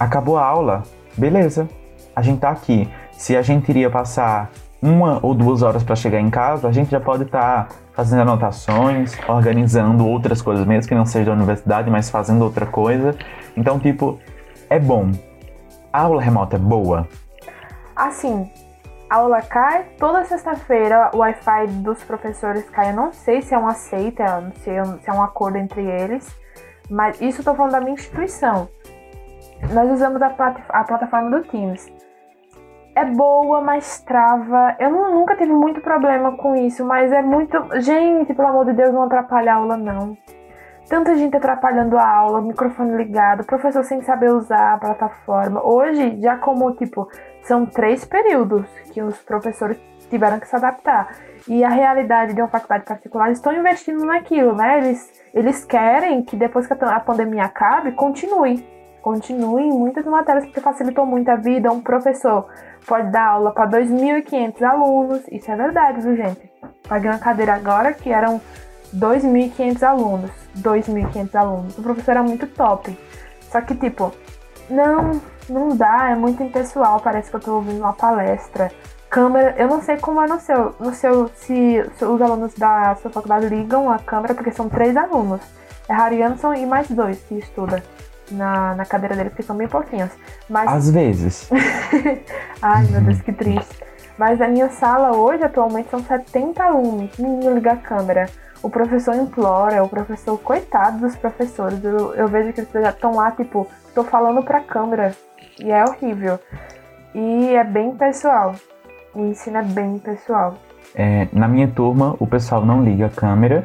Acabou 0.00 0.36
a 0.36 0.44
aula, 0.44 0.82
beleza, 1.16 1.68
a 2.16 2.22
gente 2.22 2.40
tá 2.40 2.50
aqui. 2.50 2.90
Se 3.16 3.36
a 3.36 3.42
gente 3.42 3.68
iria 3.70 3.90
passar 3.90 4.50
uma 4.82 5.18
ou 5.22 5.34
duas 5.34 5.62
horas 5.62 5.82
para 5.82 5.96
chegar 5.96 6.20
em 6.20 6.30
casa, 6.30 6.68
a 6.68 6.72
gente 6.72 6.90
já 6.90 7.00
pode 7.00 7.24
estar 7.24 7.68
fazendo 7.92 8.22
anotações, 8.22 9.18
organizando 9.26 10.06
outras 10.06 10.42
coisas, 10.42 10.66
mesmo 10.66 10.88
que 10.88 10.94
não 10.94 11.06
seja 11.06 11.30
da 11.30 11.32
universidade, 11.32 11.90
mas 11.90 12.10
fazendo 12.10 12.44
outra 12.44 12.66
coisa. 12.66 13.16
Então, 13.56 13.78
tipo, 13.78 14.20
é 14.68 14.78
bom. 14.78 15.10
A 15.92 16.02
aula 16.02 16.20
remota 16.20 16.56
é 16.56 16.58
boa? 16.58 17.08
Assim, 17.96 18.50
a 19.08 19.16
aula 19.16 19.40
cai 19.40 19.84
toda 19.98 20.24
sexta-feira, 20.26 21.10
o 21.14 21.18
Wi-Fi 21.18 21.68
dos 21.68 22.04
professores 22.04 22.68
cai. 22.68 22.90
Eu 22.90 22.96
não 22.96 23.12
sei 23.12 23.40
se 23.40 23.54
é 23.54 23.58
uma 23.58 23.72
seita, 23.72 24.40
não 24.42 24.52
sei 24.62 24.74
se 25.02 25.08
é 25.08 25.12
um 25.12 25.22
acordo 25.22 25.56
entre 25.56 25.82
eles, 25.82 26.28
mas 26.90 27.18
isso 27.20 27.40
eu 27.40 27.44
tô 27.46 27.54
falando 27.54 27.72
da 27.72 27.80
minha 27.80 27.94
instituição. 27.94 28.68
Nós 29.72 29.90
usamos 29.90 30.20
a, 30.20 30.28
plat- 30.28 30.60
a 30.68 30.84
plataforma 30.84 31.30
do 31.30 31.48
Teams. 31.48 31.90
É 32.96 33.04
boa, 33.04 33.60
mas 33.60 34.00
trava. 34.00 34.74
Eu 34.78 34.90
nu- 34.90 35.12
nunca 35.14 35.36
tive 35.36 35.52
muito 35.52 35.82
problema 35.82 36.34
com 36.38 36.56
isso, 36.56 36.82
mas 36.82 37.12
é 37.12 37.20
muito. 37.20 37.54
Gente, 37.80 38.32
pelo 38.32 38.48
amor 38.48 38.64
de 38.64 38.72
Deus, 38.72 38.92
não 38.94 39.02
atrapalha 39.02 39.52
a 39.52 39.56
aula, 39.56 39.76
não. 39.76 40.16
Tanta 40.88 41.14
gente 41.14 41.36
atrapalhando 41.36 41.98
a 41.98 42.08
aula, 42.08 42.40
microfone 42.40 42.96
ligado, 42.96 43.44
professor 43.44 43.84
sem 43.84 44.00
saber 44.00 44.30
usar 44.30 44.74
a 44.74 44.78
plataforma. 44.78 45.60
Hoje, 45.62 46.18
já 46.22 46.38
como, 46.38 46.72
tipo, 46.72 47.06
são 47.42 47.66
três 47.66 48.02
períodos 48.04 48.66
que 48.92 49.02
os 49.02 49.18
professores 49.22 49.76
tiveram 50.08 50.40
que 50.40 50.48
se 50.48 50.56
adaptar. 50.56 51.08
E 51.46 51.62
a 51.64 51.68
realidade 51.68 52.32
de 52.34 52.40
uma 52.40 52.48
faculdade 52.48 52.84
particular, 52.84 53.26
eles 53.26 53.38
estão 53.38 53.52
investindo 53.52 54.06
naquilo, 54.06 54.54
né? 54.54 54.78
Eles, 54.78 55.12
eles 55.34 55.64
querem 55.66 56.22
que 56.22 56.34
depois 56.34 56.66
que 56.66 56.72
a 56.72 57.00
pandemia 57.00 57.44
acabe, 57.44 57.92
continue. 57.92 58.64
Continue 59.06 59.62
em 59.62 59.70
muitas 59.70 60.04
matérias, 60.04 60.46
porque 60.46 60.60
facilitou 60.60 61.06
muito 61.06 61.28
a 61.28 61.36
vida. 61.36 61.70
Um 61.70 61.80
professor 61.80 62.48
pode 62.84 63.12
dar 63.12 63.28
aula 63.28 63.52
para 63.52 63.70
2.500 63.70 64.62
alunos. 64.62 65.22
Isso 65.30 65.48
é 65.48 65.54
verdade, 65.54 66.00
viu, 66.00 66.16
gente? 66.16 66.50
Paguei 66.88 67.08
uma 67.08 67.20
cadeira 67.20 67.54
agora 67.54 67.92
que 67.92 68.10
eram 68.10 68.40
2.500 68.92 69.82
alunos. 69.84 70.30
2.500 70.58 71.34
alunos. 71.36 71.78
O 71.78 71.82
professor 71.84 72.10
era 72.10 72.22
muito 72.24 72.48
top. 72.48 72.98
Só 73.42 73.60
que, 73.60 73.76
tipo, 73.76 74.12
não, 74.68 75.20
não 75.48 75.76
dá, 75.76 76.10
é 76.10 76.16
muito 76.16 76.42
impessoal. 76.42 76.98
Parece 76.98 77.30
que 77.30 77.36
eu 77.36 77.40
tô 77.40 77.54
ouvindo 77.54 77.78
uma 77.78 77.92
palestra. 77.92 78.72
Câmera, 79.08 79.54
eu 79.56 79.68
não 79.68 79.80
sei 79.82 79.98
como 79.98 80.20
é 80.20 80.26
no 80.26 80.40
seu, 80.40 80.74
no 80.80 80.92
seu 80.92 81.28
se, 81.28 81.88
se 81.96 82.04
os 82.04 82.20
alunos 82.20 82.54
da 82.54 82.96
sua 82.96 83.12
faculdade 83.12 83.46
ligam 83.46 83.88
a 83.88 84.00
câmera, 84.00 84.34
porque 84.34 84.50
são 84.50 84.68
três 84.68 84.96
alunos. 84.96 85.42
É 85.88 85.94
Harianson 85.94 86.54
e 86.54 86.66
mais 86.66 86.90
dois 86.90 87.22
que 87.22 87.36
estuda 87.36 87.80
na, 88.30 88.74
na 88.74 88.84
cadeira 88.84 89.14
dele, 89.14 89.30
porque 89.30 89.42
são 89.42 89.56
bem 89.56 89.68
pouquinhos. 89.68 90.10
Mas 90.48 90.68
Às 90.68 90.90
vezes. 90.90 91.50
Ai, 92.60 92.84
meu 92.86 93.00
Deus, 93.00 93.20
que 93.20 93.32
triste. 93.32 93.84
Mas 94.18 94.40
a 94.40 94.48
minha 94.48 94.70
sala 94.70 95.16
hoje, 95.16 95.44
atualmente, 95.44 95.90
são 95.90 96.02
70 96.02 96.62
alunos. 96.62 97.16
Menino, 97.18 97.54
liga 97.54 97.72
a 97.72 97.76
câmera. 97.76 98.26
O 98.62 98.70
professor 98.70 99.14
implora, 99.14 99.82
o 99.82 99.88
professor, 99.88 100.38
coitado 100.38 101.00
dos 101.00 101.14
professores. 101.16 101.84
Eu, 101.84 102.14
eu 102.14 102.26
vejo 102.26 102.52
que 102.52 102.60
eles 102.60 102.72
já 102.72 102.90
estão 102.90 103.14
lá, 103.14 103.30
tipo, 103.30 103.66
tô 103.94 104.02
falando 104.02 104.42
pra 104.42 104.60
câmera. 104.60 105.14
E 105.60 105.70
é 105.70 105.84
horrível. 105.84 106.38
E 107.14 107.54
é 107.54 107.64
bem 107.64 107.94
pessoal. 107.94 108.54
O 109.14 109.26
ensino 109.26 109.58
é 109.58 109.62
bem 109.62 109.98
pessoal. 109.98 110.54
É, 110.94 111.28
na 111.32 111.46
minha 111.46 111.68
turma, 111.68 112.16
o 112.18 112.26
pessoal 112.26 112.64
não 112.64 112.82
liga 112.82 113.06
a 113.06 113.10
câmera, 113.10 113.64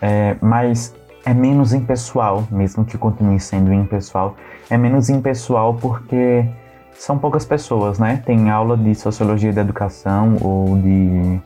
é, 0.00 0.36
mas 0.40 0.94
é 1.28 1.34
menos 1.34 1.74
impessoal, 1.74 2.48
mesmo 2.50 2.86
que 2.86 2.96
continue 2.96 3.38
sendo 3.38 3.70
impessoal. 3.70 4.34
É 4.70 4.78
menos 4.78 5.10
impessoal 5.10 5.74
porque 5.74 6.46
são 6.94 7.18
poucas 7.18 7.44
pessoas, 7.44 7.98
né? 7.98 8.22
Tem 8.24 8.48
aula 8.48 8.78
de 8.78 8.94
sociologia 8.94 9.52
da 9.52 9.60
educação 9.60 10.38
ou 10.40 10.78
de 10.78 11.38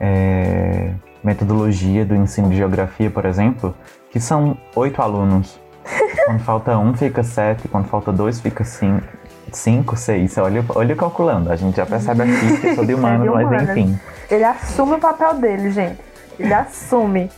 é, 0.00 0.90
metodologia 1.22 2.04
do 2.04 2.16
ensino 2.16 2.48
de 2.48 2.56
geografia, 2.56 3.08
por 3.08 3.24
exemplo, 3.26 3.76
que 4.10 4.18
são 4.18 4.58
oito 4.74 5.00
alunos. 5.00 5.60
Quando 6.26 6.40
falta 6.40 6.76
um, 6.76 6.92
fica 6.92 7.22
sete. 7.22 7.68
Quando 7.68 7.86
falta 7.86 8.10
dois, 8.10 8.40
fica 8.40 8.64
cinco. 8.64 9.06
Cinco, 9.52 9.96
seis. 9.96 10.36
Olha, 10.36 10.64
olha 10.74 10.96
calculando. 10.96 11.52
A 11.52 11.54
gente 11.54 11.76
já 11.76 11.86
percebe 11.86 12.22
aqui 12.22 12.60
que 12.60 12.74
sou 12.74 12.84
de 12.84 12.92
humano, 12.92 13.24
É 13.38 13.38
de 13.38 13.44
mas 13.44 13.68
enfim. 13.68 13.96
Ele 14.28 14.42
assume 14.42 14.94
o 14.94 14.98
papel 14.98 15.34
dele, 15.34 15.70
gente. 15.70 16.00
Ele 16.40 16.52
assume. 16.52 17.30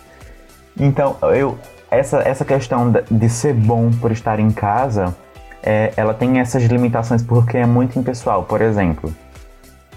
Então, 0.79 1.17
eu, 1.35 1.59
essa, 1.91 2.19
essa 2.19 2.45
questão 2.45 2.93
de 3.11 3.29
ser 3.29 3.55
bom 3.55 3.91
por 3.91 4.13
estar 4.13 4.39
em 4.39 4.51
casa, 4.51 5.15
é, 5.63 5.93
ela 5.97 6.15
tem 6.15 6.39
essas 6.39 6.63
limitações 6.65 7.23
porque 7.23 7.57
é 7.57 7.67
muito 7.67 7.99
impessoal. 7.99 8.45
Por 8.45 8.61
exemplo, 8.61 9.13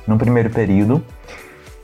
no 0.08 0.18
primeiro 0.18 0.50
período, 0.50 1.04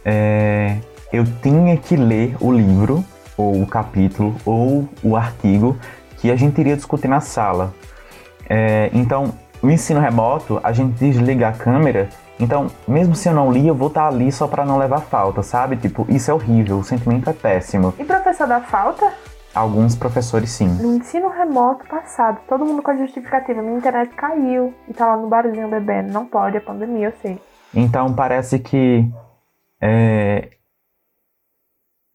é, 0.03 0.77
eu 1.11 1.23
tinha 1.41 1.77
que 1.77 1.95
ler 1.95 2.35
o 2.39 2.51
livro, 2.51 3.03
ou 3.37 3.61
o 3.61 3.67
capítulo, 3.67 4.35
ou 4.45 4.89
o 5.03 5.15
artigo 5.15 5.77
que 6.17 6.31
a 6.31 6.35
gente 6.35 6.59
iria 6.59 6.75
discutir 6.75 7.07
na 7.07 7.21
sala. 7.21 7.73
É, 8.49 8.89
então, 8.93 9.33
o 9.61 9.69
ensino 9.69 9.99
remoto, 9.99 10.59
a 10.63 10.71
gente 10.71 10.93
desliga 10.97 11.49
a 11.49 11.51
câmera. 11.51 12.09
Então, 12.39 12.67
mesmo 12.87 13.15
se 13.15 13.27
eu 13.27 13.33
não 13.33 13.51
li, 13.51 13.67
eu 13.67 13.75
vou 13.75 13.87
estar 13.87 14.07
ali 14.07 14.31
só 14.31 14.47
para 14.47 14.63
não 14.63 14.77
levar 14.77 15.01
falta, 15.01 15.41
sabe? 15.41 15.75
Tipo, 15.75 16.05
isso 16.07 16.29
é 16.29 16.33
horrível, 16.33 16.77
o 16.77 16.83
sentimento 16.83 17.29
é 17.29 17.33
péssimo. 17.33 17.93
E 17.97 18.05
professor 18.05 18.47
da 18.47 18.61
falta? 18.61 19.11
Alguns 19.55 19.95
professores 19.95 20.51
sim. 20.51 20.67
No 20.67 20.95
ensino 20.95 21.29
remoto 21.29 21.87
passado, 21.87 22.39
todo 22.47 22.63
mundo 22.63 22.83
com 22.83 22.91
a 22.91 22.97
justificativa. 22.97 23.59
Minha 23.61 23.77
internet 23.77 24.13
caiu 24.15 24.71
e 24.87 24.93
tá 24.93 25.07
lá 25.07 25.17
no 25.17 25.27
barzinho 25.27 25.67
bebendo. 25.67 26.13
Não 26.13 26.25
pode, 26.27 26.57
é 26.57 26.59
pandemia, 26.59 27.07
eu 27.07 27.13
sei. 27.21 27.41
Então 27.73 28.13
parece 28.13 28.59
que 28.59 29.09
é, 29.81 30.49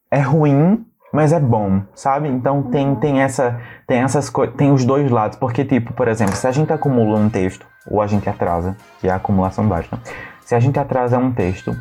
é 0.09 0.21
ruim, 0.21 0.87
mas 1.13 1.33
é 1.33 1.39
bom, 1.39 1.83
sabe? 1.95 2.29
Então 2.29 2.63
tem, 2.63 2.89
Uhum. 2.89 2.95
tem 2.97 3.21
essa 3.21 3.61
tem 3.87 4.03
essas 4.03 4.33
tem 4.57 4.73
os 4.73 4.85
dois 4.85 5.11
lados, 5.11 5.37
porque 5.37 5.65
tipo, 5.65 5.93
por 5.93 6.09
exemplo, 6.09 6.35
se 6.35 6.47
a 6.47 6.51
gente 6.53 6.73
acumula 6.73 7.19
um 7.19 7.29
texto 7.29 7.67
ou 7.87 8.01
a 8.01 8.07
gente 8.07 8.29
atrasa, 8.29 8.77
que 9.01 9.09
é 9.09 9.11
a 9.11 9.17
acumulação 9.17 9.67
baixa. 9.69 9.99
Se 10.41 10.55
a 10.55 10.61
gente 10.61 10.79
atrasa 10.79 11.19
um 11.19 11.33
texto, 11.33 11.77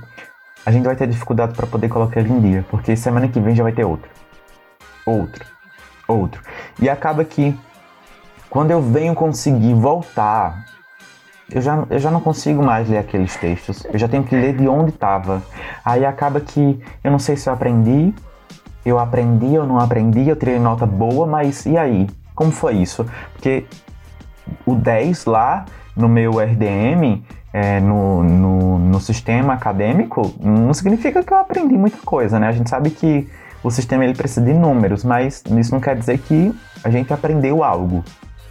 a 0.65 0.71
gente 0.71 0.85
vai 0.85 0.95
ter 0.95 1.07
dificuldade 1.07 1.53
para 1.55 1.65
poder 1.65 1.89
colocar 1.89 2.19
ele 2.19 2.31
em 2.31 2.39
dia, 2.39 2.65
porque 2.69 2.95
semana 2.95 3.27
que 3.27 3.39
vem 3.39 3.55
já 3.55 3.63
vai 3.63 3.71
ter 3.71 3.85
outro. 3.85 4.09
Outro. 5.05 5.45
Outro. 6.07 6.41
E 6.79 6.89
acaba 6.89 7.23
que 7.23 7.57
quando 8.49 8.71
eu 8.71 8.81
venho 8.81 9.15
conseguir 9.15 9.73
voltar 9.73 10.65
eu 11.51 11.61
já, 11.61 11.85
eu 11.89 11.99
já 11.99 12.09
não 12.09 12.21
consigo 12.21 12.63
mais 12.63 12.87
ler 12.87 12.97
aqueles 12.97 13.35
textos. 13.35 13.85
Eu 13.91 13.99
já 13.99 14.07
tenho 14.07 14.23
que 14.23 14.35
ler 14.35 14.55
de 14.55 14.67
onde 14.69 14.91
estava. 14.91 15.41
Aí 15.83 16.05
acaba 16.05 16.39
que 16.39 16.81
eu 17.03 17.11
não 17.11 17.19
sei 17.19 17.35
se 17.35 17.49
eu 17.49 17.53
aprendi, 17.53 18.13
eu 18.85 18.99
aprendi 18.99 19.57
ou 19.57 19.65
não 19.65 19.79
aprendi, 19.79 20.27
eu 20.27 20.35
tirei 20.35 20.59
nota 20.59 20.85
boa, 20.85 21.25
mas 21.25 21.65
e 21.65 21.77
aí? 21.77 22.07
Como 22.33 22.51
foi 22.51 22.75
isso? 22.75 23.05
Porque 23.33 23.65
o 24.65 24.75
10 24.75 25.25
lá 25.25 25.65
no 25.95 26.07
meu 26.07 26.39
RDM, 26.39 27.23
é, 27.53 27.79
no, 27.79 28.23
no, 28.23 28.79
no, 28.79 28.99
sistema 28.99 29.53
acadêmico, 29.53 30.33
não 30.39 30.73
significa 30.73 31.23
que 31.23 31.33
eu 31.33 31.37
aprendi 31.37 31.77
muita 31.77 31.97
coisa, 31.97 32.39
né? 32.39 32.47
A 32.47 32.51
gente 32.51 32.69
sabe 32.69 32.89
que 32.89 33.29
o 33.63 33.69
sistema 33.69 34.03
ele 34.03 34.15
precisa 34.15 34.45
de 34.45 34.53
números, 34.53 35.03
mas 35.03 35.43
isso 35.59 35.73
não 35.73 35.81
quer 35.81 35.95
dizer 35.95 36.17
que 36.19 36.57
a 36.83 36.89
gente 36.89 37.13
aprendeu 37.13 37.63
algo. 37.63 38.03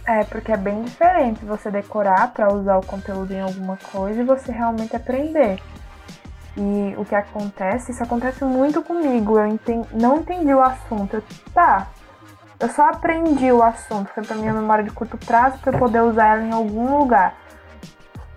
É, 0.05 0.23
porque 0.23 0.51
é 0.51 0.57
bem 0.57 0.83
diferente 0.83 1.45
você 1.45 1.69
decorar 1.69 2.31
para 2.33 2.53
usar 2.53 2.77
o 2.77 2.85
conteúdo 2.85 3.31
em 3.31 3.41
alguma 3.41 3.77
coisa 3.91 4.21
e 4.21 4.25
você 4.25 4.51
realmente 4.51 4.95
aprender. 4.95 5.59
E 6.57 6.93
o 6.97 7.05
que 7.05 7.15
acontece, 7.15 7.91
isso 7.91 8.03
acontece 8.03 8.43
muito 8.43 8.81
comigo. 8.81 9.39
Eu 9.39 9.47
entendi, 9.47 9.87
não 9.93 10.17
entendi 10.17 10.53
o 10.53 10.61
assunto. 10.61 11.15
Eu, 11.15 11.23
tá, 11.53 11.87
eu 12.59 12.69
só 12.69 12.89
aprendi 12.89 13.51
o 13.51 13.63
assunto, 13.63 14.11
foi 14.13 14.23
pra 14.23 14.35
minha 14.35 14.53
memória 14.53 14.83
de 14.83 14.91
curto 14.91 15.17
prazo 15.17 15.57
para 15.59 15.77
poder 15.77 16.01
usar 16.01 16.37
ela 16.37 16.43
em 16.43 16.51
algum 16.51 16.97
lugar. 16.97 17.35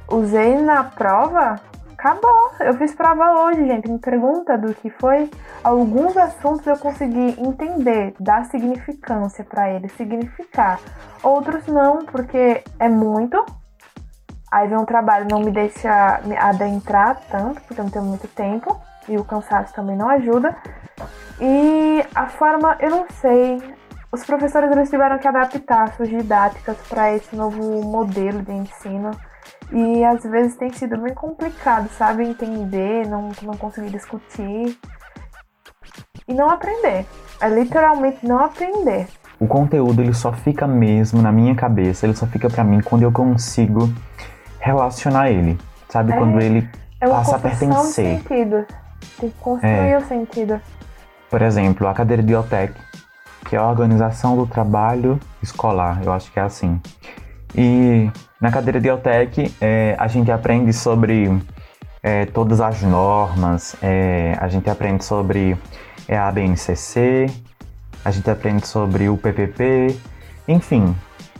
Usei 0.08 0.60
na 0.60 0.84
prova, 0.84 1.60
acabou. 1.92 2.52
Eu 2.60 2.74
fiz 2.74 2.94
prova 2.94 3.44
hoje, 3.44 3.66
gente. 3.66 3.90
Me 3.90 3.98
pergunta 3.98 4.56
do 4.56 4.74
que 4.74 4.90
foi. 4.90 5.30
Alguns 5.62 6.16
assuntos 6.16 6.66
eu 6.66 6.78
consegui 6.78 7.34
entender, 7.40 8.14
dar 8.20 8.44
significância 8.46 9.44
para 9.44 9.70
eles, 9.70 9.92
significar. 9.92 10.78
Outros 11.22 11.66
não, 11.66 12.04
porque 12.04 12.62
é 12.78 12.88
muito. 12.88 13.44
Aí 14.54 14.68
vem 14.68 14.78
um 14.78 14.84
trabalho 14.84 15.26
não 15.28 15.40
me 15.40 15.50
deixa 15.50 16.20
me 16.24 16.36
adentrar 16.36 17.20
tanto, 17.28 17.60
porque 17.62 17.80
eu 17.80 17.82
não 17.82 17.90
tenho 17.90 18.04
muito 18.04 18.28
tempo. 18.28 18.80
E 19.08 19.16
o 19.16 19.24
cansaço 19.24 19.74
também 19.74 19.96
não 19.96 20.08
ajuda. 20.08 20.56
E 21.40 22.04
a 22.14 22.28
forma, 22.28 22.76
eu 22.78 22.88
não 22.88 23.04
sei. 23.20 23.60
Os 24.12 24.24
professores 24.24 24.70
eles 24.70 24.88
tiveram 24.88 25.18
que 25.18 25.26
adaptar 25.26 25.92
suas 25.94 26.08
didáticas 26.08 26.76
para 26.88 27.12
esse 27.16 27.34
novo 27.34 27.82
modelo 27.82 28.42
de 28.42 28.52
ensino. 28.52 29.10
E 29.72 30.04
às 30.04 30.22
vezes 30.22 30.56
tem 30.56 30.72
sido 30.72 30.98
bem 30.98 31.14
complicado, 31.14 31.88
sabe? 31.88 32.22
Entender, 32.22 33.08
não, 33.08 33.32
não 33.42 33.54
conseguir 33.54 33.90
discutir. 33.90 34.78
E 36.28 36.32
não 36.32 36.48
aprender. 36.48 37.04
É 37.40 37.48
literalmente 37.48 38.24
não 38.24 38.38
aprender. 38.38 39.08
O 39.40 39.48
conteúdo 39.48 40.00
ele 40.00 40.14
só 40.14 40.32
fica 40.32 40.64
mesmo 40.64 41.20
na 41.20 41.32
minha 41.32 41.56
cabeça, 41.56 42.06
ele 42.06 42.14
só 42.14 42.24
fica 42.24 42.48
para 42.48 42.62
mim 42.62 42.80
quando 42.80 43.02
eu 43.02 43.10
consigo 43.10 43.92
relacionar 44.64 45.30
ele. 45.30 45.58
Sabe? 45.88 46.12
É, 46.12 46.16
quando 46.16 46.40
ele 46.40 46.68
é 47.00 47.06
passa 47.06 47.36
a 47.36 47.38
pertencer. 47.38 48.18
Sentido. 48.18 48.66
Tem 49.20 49.28
que 49.28 49.36
construir 49.38 49.90
é. 49.90 49.98
o 49.98 50.00
sentido. 50.00 50.60
Por 51.30 51.42
exemplo, 51.42 51.86
a 51.86 51.92
cadeira 51.92 52.22
de 52.22 52.34
OTEC, 52.34 52.74
que 53.44 53.54
é 53.54 53.58
a 53.58 53.68
organização 53.68 54.36
do 54.36 54.46
trabalho 54.46 55.20
escolar, 55.42 56.00
eu 56.02 56.12
acho 56.12 56.32
que 56.32 56.40
é 56.40 56.42
assim. 56.42 56.80
E 57.54 58.10
na 58.40 58.50
cadeira 58.50 58.80
de 58.80 58.90
OTEC 58.90 59.54
é, 59.60 59.94
a 59.98 60.08
gente 60.08 60.32
aprende 60.32 60.72
sobre 60.72 61.30
é, 62.02 62.24
todas 62.26 62.60
as 62.60 62.82
normas, 62.82 63.76
é, 63.82 64.36
a 64.40 64.48
gente 64.48 64.68
aprende 64.70 65.04
sobre 65.04 65.56
é, 66.08 66.16
a 66.16 66.30
BNCC, 66.32 67.26
a 68.04 68.10
gente 68.10 68.28
aprende 68.30 68.66
sobre 68.66 69.08
o 69.08 69.16
PPP, 69.16 69.98
enfim, 70.48 70.94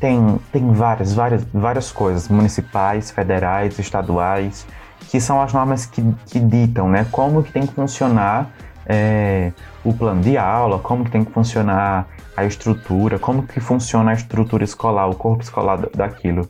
tem, 0.05 0.38
tem 0.52 0.70
várias, 0.70 1.14
várias, 1.14 1.44
várias 1.44 1.90
coisas, 1.90 2.28
municipais, 2.28 3.11
federais, 3.11 3.78
estaduais, 3.78 4.66
que 5.09 5.18
são 5.18 5.40
as 5.40 5.50
normas 5.50 5.86
que, 5.86 6.02
que 6.26 6.38
ditam 6.38 6.90
né, 6.90 7.07
como 7.11 7.42
que 7.42 7.50
tem 7.50 7.66
que 7.66 7.72
funcionar 7.72 8.50
é, 8.84 9.50
o 9.82 9.94
plano 9.94 10.20
de 10.20 10.36
aula, 10.36 10.78
como 10.78 11.07
que 11.07 11.11
tem 11.11 11.24
que 11.24 11.32
funcionar 11.32 12.07
a 12.36 12.44
estrutura, 12.44 13.18
como 13.18 13.44
que 13.44 13.61
funciona 13.61 14.11
a 14.11 14.14
estrutura 14.14 14.62
escolar, 14.62 15.09
o 15.09 15.14
corpo 15.14 15.42
escolar 15.42 15.78
daquilo. 15.94 16.46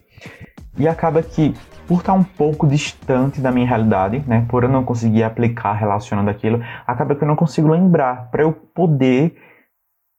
E 0.77 0.89
acaba 0.89 1.23
que, 1.23 1.55
por 1.87 2.01
estar 2.01 2.13
um 2.13 2.25
pouco 2.25 2.67
distante 2.67 3.41
da 3.41 3.53
minha 3.53 3.69
realidade, 3.69 4.21
né, 4.27 4.45
por 4.49 4.65
eu 4.65 4.69
não 4.69 4.83
conseguir 4.83 5.23
aplicar 5.23 5.75
relacionando 5.75 6.29
aquilo, 6.29 6.61
acaba 6.85 7.15
que 7.15 7.23
eu 7.23 7.29
não 7.29 7.37
consigo 7.37 7.69
lembrar 7.69 8.33
para 8.33 8.43
eu 8.43 8.53
poder. 8.53 9.37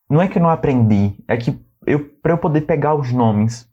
Não 0.09 0.21
é 0.21 0.27
que 0.29 0.37
eu 0.37 0.41
não 0.41 0.49
aprendi, 0.49 1.15
é 1.27 1.35
que 1.35 1.64
eu 1.85 1.99
para 2.21 2.33
eu 2.33 2.37
poder 2.37 2.61
pegar 2.61 2.95
os 2.95 3.11
nomes, 3.11 3.69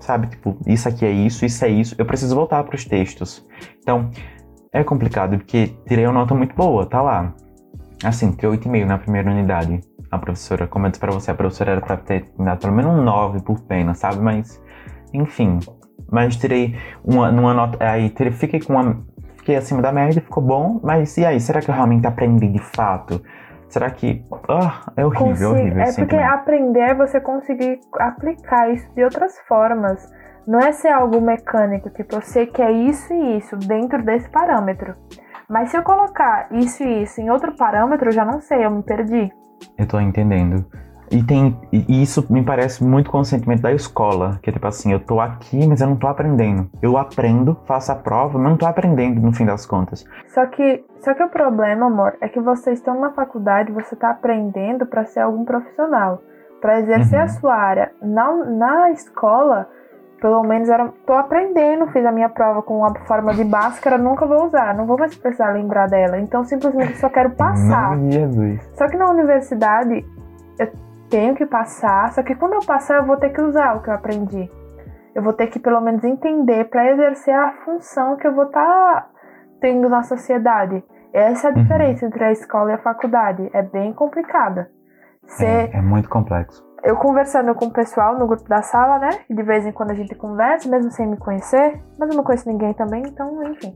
sabe, 0.00 0.28
tipo, 0.28 0.56
isso 0.66 0.88
aqui 0.88 1.04
é 1.04 1.10
isso, 1.10 1.44
isso 1.44 1.64
é 1.64 1.68
isso, 1.68 1.94
eu 1.98 2.06
preciso 2.06 2.34
voltar 2.34 2.62
para 2.64 2.74
os 2.74 2.84
textos. 2.84 3.46
Então, 3.80 4.10
é 4.72 4.82
complicado 4.82 5.38
porque 5.38 5.68
tirei 5.86 6.06
uma 6.06 6.12
nota 6.12 6.34
muito 6.34 6.54
boa, 6.54 6.86
tá 6.86 7.00
lá. 7.00 7.34
Assim, 8.02 8.32
tirei 8.32 8.58
8,5 8.58 8.84
na 8.84 8.98
primeira 8.98 9.30
unidade 9.30 9.80
a 10.14 10.18
professora, 10.18 10.66
como 10.66 10.86
eu 10.86 10.90
disse 10.90 11.00
pra 11.00 11.12
você, 11.12 11.30
a 11.30 11.34
professora 11.34 11.72
era 11.72 11.80
pra 11.80 11.96
ter 11.96 12.30
dado 12.38 12.60
pelo 12.60 12.72
menos 12.72 12.92
um 12.92 13.02
9 13.02 13.42
por 13.42 13.60
pena, 13.62 13.94
sabe? 13.94 14.20
Mas, 14.20 14.62
enfim. 15.12 15.58
Mas 16.10 16.36
tirei 16.36 16.76
uma, 17.04 17.30
uma 17.30 17.54
nota. 17.54 17.84
Aí 17.84 18.10
tirei, 18.10 18.32
fiquei 18.32 18.60
com 18.60 18.74
uma. 18.74 19.04
Fiquei 19.36 19.56
acima 19.56 19.82
da 19.82 19.92
média, 19.92 20.22
ficou 20.22 20.42
bom, 20.42 20.80
mas 20.82 21.18
e 21.18 21.24
aí? 21.24 21.38
Será 21.38 21.60
que 21.60 21.70
eu 21.70 21.74
realmente 21.74 22.06
aprendi 22.06 22.48
de 22.48 22.60
fato? 22.60 23.22
Será 23.74 23.90
que. 23.90 24.24
Ah, 24.48 24.82
é 24.96 25.04
horrível, 25.04 25.26
Consigo, 25.26 25.50
horrível. 25.50 25.82
É 25.82 25.92
porque 25.92 26.14
aprender 26.14 26.90
é 26.90 26.94
você 26.94 27.20
conseguir 27.20 27.80
aplicar 27.98 28.70
isso 28.72 28.88
de 28.94 29.02
outras 29.02 29.36
formas. 29.48 30.08
Não 30.46 30.60
é 30.60 30.70
ser 30.70 30.90
algo 30.90 31.20
mecânico, 31.20 31.90
tipo, 31.90 32.14
eu 32.14 32.22
sei 32.22 32.46
que 32.46 32.62
é 32.62 32.70
isso 32.70 33.12
e 33.12 33.36
isso 33.36 33.56
dentro 33.56 34.00
desse 34.04 34.30
parâmetro. 34.30 34.94
Mas 35.50 35.70
se 35.70 35.76
eu 35.76 35.82
colocar 35.82 36.46
isso 36.52 36.84
e 36.84 37.02
isso 37.02 37.20
em 37.20 37.30
outro 37.30 37.56
parâmetro, 37.56 38.10
eu 38.10 38.12
já 38.12 38.24
não 38.24 38.40
sei, 38.40 38.64
eu 38.64 38.70
me 38.70 38.84
perdi. 38.84 39.32
Eu 39.76 39.88
tô 39.88 39.98
entendendo. 39.98 40.64
E 41.14 41.22
tem 41.22 41.56
e 41.72 42.02
isso 42.02 42.26
me 42.28 42.42
parece 42.42 42.82
muito 42.82 43.08
com 43.08 43.20
o 43.20 43.24
sentimento 43.24 43.62
da 43.62 43.72
escola, 43.72 44.40
que 44.42 44.50
é 44.50 44.52
tipo 44.52 44.66
assim, 44.66 44.92
eu 44.92 44.98
tô 44.98 45.20
aqui, 45.20 45.64
mas 45.64 45.80
eu 45.80 45.86
não 45.86 45.96
tô 45.96 46.08
aprendendo. 46.08 46.68
Eu 46.82 46.98
aprendo, 46.98 47.56
faço 47.66 47.92
a 47.92 47.94
prova, 47.94 48.36
mas 48.36 48.50
não 48.50 48.56
tô 48.56 48.66
aprendendo 48.66 49.20
no 49.20 49.32
fim 49.32 49.46
das 49.46 49.64
contas. 49.64 50.04
Só 50.28 50.44
que, 50.46 50.84
só 50.98 51.14
que 51.14 51.22
o 51.22 51.28
problema, 51.28 51.86
amor, 51.86 52.16
é 52.20 52.28
que 52.28 52.40
vocês 52.40 52.78
estão 52.78 53.00
na 53.00 53.12
faculdade, 53.12 53.70
você 53.70 53.94
tá 53.94 54.10
aprendendo 54.10 54.86
para 54.86 55.04
ser 55.04 55.20
algum 55.20 55.44
profissional, 55.44 56.20
para 56.60 56.80
exercer 56.80 57.20
uhum. 57.20 57.24
a 57.24 57.28
sua 57.28 57.54
área. 57.54 57.92
Na, 58.02 58.32
na 58.32 58.90
escola, 58.90 59.68
pelo 60.20 60.42
menos 60.42 60.68
era, 60.68 60.92
tô 61.06 61.12
aprendendo, 61.12 61.86
fiz 61.92 62.04
a 62.04 62.10
minha 62.10 62.28
prova 62.28 62.60
com 62.60 62.78
uma 62.78 62.92
forma 63.06 63.34
de 63.34 63.44
Bhaskara, 63.44 63.98
nunca 63.98 64.26
vou 64.26 64.46
usar, 64.46 64.74
não 64.74 64.84
vou 64.84 64.98
mais 64.98 65.14
precisar 65.14 65.52
lembrar 65.52 65.86
dela. 65.86 66.18
Então 66.18 66.42
simplesmente 66.42 66.96
só 66.96 67.08
quero 67.08 67.30
passar. 67.36 67.96
Não, 67.96 68.10
Jesus. 68.10 68.68
Só 68.74 68.88
que 68.88 68.96
na 68.96 69.10
universidade 69.10 70.04
eu 70.58 70.72
tenho 71.10 71.34
que 71.34 71.46
passar, 71.46 72.12
só 72.12 72.22
que 72.22 72.34
quando 72.34 72.54
eu 72.54 72.66
passar 72.66 72.96
eu 72.96 73.06
vou 73.06 73.16
ter 73.16 73.30
que 73.30 73.40
usar 73.40 73.76
o 73.76 73.82
que 73.82 73.90
eu 73.90 73.94
aprendi. 73.94 74.50
Eu 75.14 75.22
vou 75.22 75.32
ter 75.32 75.46
que 75.46 75.58
pelo 75.58 75.80
menos 75.80 76.02
entender 76.02 76.64
para 76.64 76.90
exercer 76.90 77.34
a 77.34 77.52
função 77.64 78.16
que 78.16 78.26
eu 78.26 78.34
vou 78.34 78.46
estar 78.46 78.62
tá 78.62 79.08
tendo 79.60 79.88
na 79.88 80.02
sociedade. 80.02 80.82
Essa 81.12 81.48
é 81.48 81.50
a 81.50 81.54
uhum. 81.54 81.62
diferença 81.62 82.04
uhum. 82.04 82.08
entre 82.08 82.24
a 82.24 82.32
escola 82.32 82.70
e 82.72 82.74
a 82.74 82.78
faculdade. 82.78 83.48
É 83.52 83.62
bem 83.62 83.92
complicada. 83.92 84.68
Ser... 85.26 85.70
É, 85.72 85.76
é 85.76 85.80
muito 85.80 86.08
complexo 86.08 86.64
eu 86.84 86.96
conversando 86.96 87.54
com 87.54 87.64
o 87.66 87.70
pessoal 87.70 88.18
no 88.18 88.26
grupo 88.26 88.46
da 88.46 88.60
sala, 88.60 88.98
né? 88.98 89.08
De 89.28 89.42
vez 89.42 89.64
em 89.64 89.72
quando 89.72 89.92
a 89.92 89.94
gente 89.94 90.14
conversa, 90.14 90.68
mesmo 90.68 90.90
sem 90.90 91.06
me 91.06 91.16
conhecer, 91.16 91.80
mas 91.98 92.10
eu 92.10 92.16
não 92.16 92.22
conheço 92.22 92.46
ninguém 92.46 92.74
também, 92.74 93.02
então, 93.06 93.42
enfim. 93.44 93.74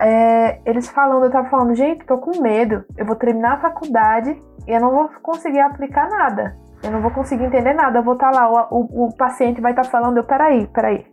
É, 0.00 0.58
eles 0.64 0.88
falando, 0.88 1.24
eu 1.26 1.30
tava 1.30 1.50
falando, 1.50 1.74
gente, 1.74 2.06
tô 2.06 2.16
com 2.16 2.40
medo, 2.40 2.82
eu 2.96 3.04
vou 3.04 3.14
terminar 3.14 3.54
a 3.54 3.60
faculdade 3.60 4.40
e 4.66 4.70
eu 4.70 4.80
não 4.80 4.90
vou 4.90 5.10
conseguir 5.22 5.60
aplicar 5.60 6.08
nada. 6.08 6.56
Eu 6.82 6.90
não 6.90 7.00
vou 7.00 7.10
conseguir 7.10 7.44
entender 7.44 7.74
nada. 7.74 7.98
Eu 7.98 8.02
vou 8.02 8.14
estar 8.14 8.30
tá 8.30 8.40
lá, 8.40 8.68
o, 8.70 8.80
o, 8.80 9.06
o 9.06 9.16
paciente 9.16 9.60
vai 9.60 9.72
estar 9.72 9.82
tá 9.82 9.90
falando, 9.90 10.18
eu, 10.18 10.24
peraí, 10.24 10.66
peraí. 10.68 11.04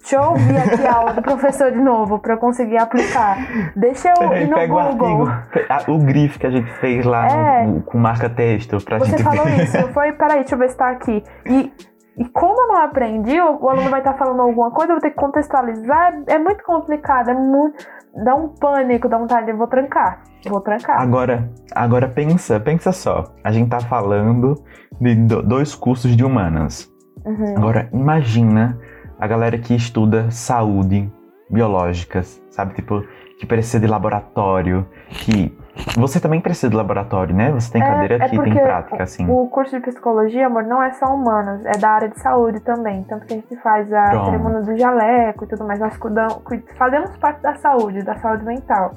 Deixa 0.00 0.16
eu 0.16 0.30
ouvir 0.30 0.56
aqui 0.56 0.84
a 0.84 0.94
aula 0.94 1.12
do 1.12 1.22
professor 1.22 1.70
de 1.70 1.80
novo 1.80 2.18
para 2.18 2.34
eu 2.34 2.38
conseguir 2.38 2.76
aplicar. 2.76 3.36
Deixa 3.76 4.08
eu 4.08 4.32
ir 4.34 4.48
no 4.48 4.56
Pega 4.56 4.72
Google. 4.72 5.24
O, 5.24 5.72
artigo, 5.72 5.92
o 5.92 5.98
grife 5.98 6.38
que 6.38 6.46
a 6.46 6.50
gente 6.50 6.70
fez 6.80 7.06
lá 7.06 7.26
é, 7.28 7.66
no, 7.66 7.82
com 7.82 7.98
marca-texto 7.98 8.84
pra 8.84 8.98
Você 8.98 9.12
gente 9.12 9.22
falou 9.22 9.44
ver. 9.44 9.62
isso, 9.62 9.88
foi, 9.92 10.12
peraí, 10.12 10.40
deixa 10.40 10.54
eu 10.56 10.58
ver 10.58 10.70
se 10.70 10.76
tá 10.76 10.90
aqui. 10.90 11.22
E, 11.46 11.72
e 12.16 12.28
como 12.28 12.60
eu 12.62 12.68
não 12.68 12.82
aprendi, 12.82 13.40
o, 13.40 13.68
aluno 13.68 13.88
vai 13.88 14.00
estar 14.00 14.12
tá 14.12 14.18
falando 14.18 14.40
alguma 14.40 14.70
coisa, 14.70 14.92
eu 14.92 14.96
vou 14.96 15.00
ter 15.00 15.10
que 15.10 15.16
contextualizar. 15.16 16.22
É 16.26 16.38
muito 16.38 16.62
complicado, 16.62 17.30
é 17.30 17.34
muito. 17.34 17.86
Dá 18.24 18.34
um 18.34 18.48
pânico, 18.48 19.08
dá 19.08 19.16
vontade 19.16 19.46
de 19.46 19.52
vou 19.52 19.66
trancar. 19.66 20.22
Vou 20.46 20.60
trancar. 20.60 21.00
Agora, 21.00 21.50
agora 21.74 22.08
pensa, 22.08 22.60
pensa 22.60 22.92
só. 22.92 23.32
A 23.42 23.50
gente 23.50 23.70
tá 23.70 23.80
falando 23.80 24.62
de 25.00 25.14
dois 25.14 25.74
cursos 25.74 26.14
de 26.14 26.22
humanas. 26.22 26.92
Uhum. 27.24 27.56
Agora, 27.56 27.88
imagina 27.92 28.78
a 29.18 29.26
galera 29.26 29.56
que 29.56 29.74
estuda 29.74 30.30
saúde 30.30 31.10
biológica, 31.48 32.22
sabe? 32.50 32.74
Tipo, 32.74 33.02
que 33.38 33.46
precisa 33.46 33.80
de 33.80 33.86
laboratório, 33.86 34.86
que 35.08 35.56
você 35.96 36.20
também 36.20 36.40
precisa 36.40 36.68
de 36.68 36.76
laboratório, 36.76 37.34
né? 37.34 37.50
Você 37.52 37.72
tem 37.72 37.82
é, 37.82 37.86
cadeira 37.86 38.14
é, 38.16 38.28
que 38.28 38.38
tem 38.38 38.54
prática, 38.54 39.02
assim. 39.02 39.28
O 39.28 39.46
curso 39.48 39.74
de 39.74 39.82
psicologia, 39.82 40.46
amor, 40.46 40.64
não 40.64 40.82
é 40.82 40.92
só 40.92 41.06
humanas, 41.06 41.64
é 41.64 41.78
da 41.78 41.90
área 41.90 42.08
de 42.08 42.20
saúde 42.20 42.60
também. 42.60 43.02
Tanto 43.04 43.26
que 43.26 43.34
a 43.34 43.36
gente 43.36 43.56
faz 43.56 43.92
a 43.92 44.10
Pronto. 44.10 44.24
cerimônia 44.26 44.60
do 44.60 44.78
jaleco 44.78 45.44
e 45.44 45.48
tudo 45.48 45.64
mais. 45.64 45.80
Nós 45.80 45.96
cuidamos, 45.96 46.42
fazemos 46.76 47.16
parte 47.16 47.40
da 47.40 47.54
saúde, 47.56 48.02
da 48.02 48.16
saúde 48.18 48.44
mental. 48.44 48.94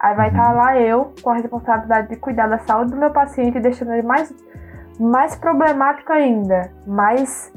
Aí 0.00 0.14
vai 0.16 0.28
estar 0.28 0.48
uhum. 0.48 0.56
tá 0.56 0.62
lá 0.62 0.78
eu 0.78 1.12
com 1.22 1.30
a 1.30 1.34
responsabilidade 1.34 2.08
de 2.08 2.16
cuidar 2.16 2.48
da 2.48 2.58
saúde 2.58 2.90
do 2.90 2.96
meu 2.96 3.10
paciente, 3.10 3.60
deixando 3.60 3.92
ele 3.92 4.02
mais, 4.02 4.34
mais 4.98 5.36
problemático 5.36 6.12
ainda, 6.12 6.70
mais 6.86 7.52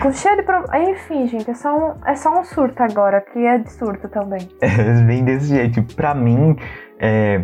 Com 0.00 0.12
cheio 0.12 0.36
de 0.36 0.42
pro... 0.42 0.64
Enfim, 0.74 1.26
gente, 1.26 1.50
é 1.50 1.54
só, 1.54 1.76
um, 1.76 1.94
é 2.06 2.14
só 2.14 2.40
um 2.40 2.44
surto 2.44 2.82
agora, 2.82 3.20
que 3.20 3.38
é 3.38 3.58
de 3.58 3.70
surto 3.72 4.08
também. 4.08 4.48
É, 4.60 5.02
bem 5.02 5.24
desse 5.24 5.48
jeito. 5.48 5.82
Pra 5.94 6.14
mim, 6.14 6.56
é, 6.98 7.42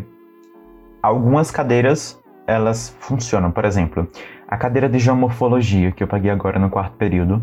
algumas 1.02 1.50
cadeiras, 1.50 2.20
elas 2.46 2.96
funcionam. 3.00 3.50
Por 3.50 3.64
exemplo, 3.64 4.08
a 4.46 4.56
cadeira 4.56 4.88
de 4.88 4.98
geomorfologia, 4.98 5.92
que 5.92 6.02
eu 6.02 6.08
paguei 6.08 6.30
agora 6.30 6.58
no 6.58 6.70
quarto 6.70 6.96
período, 6.96 7.42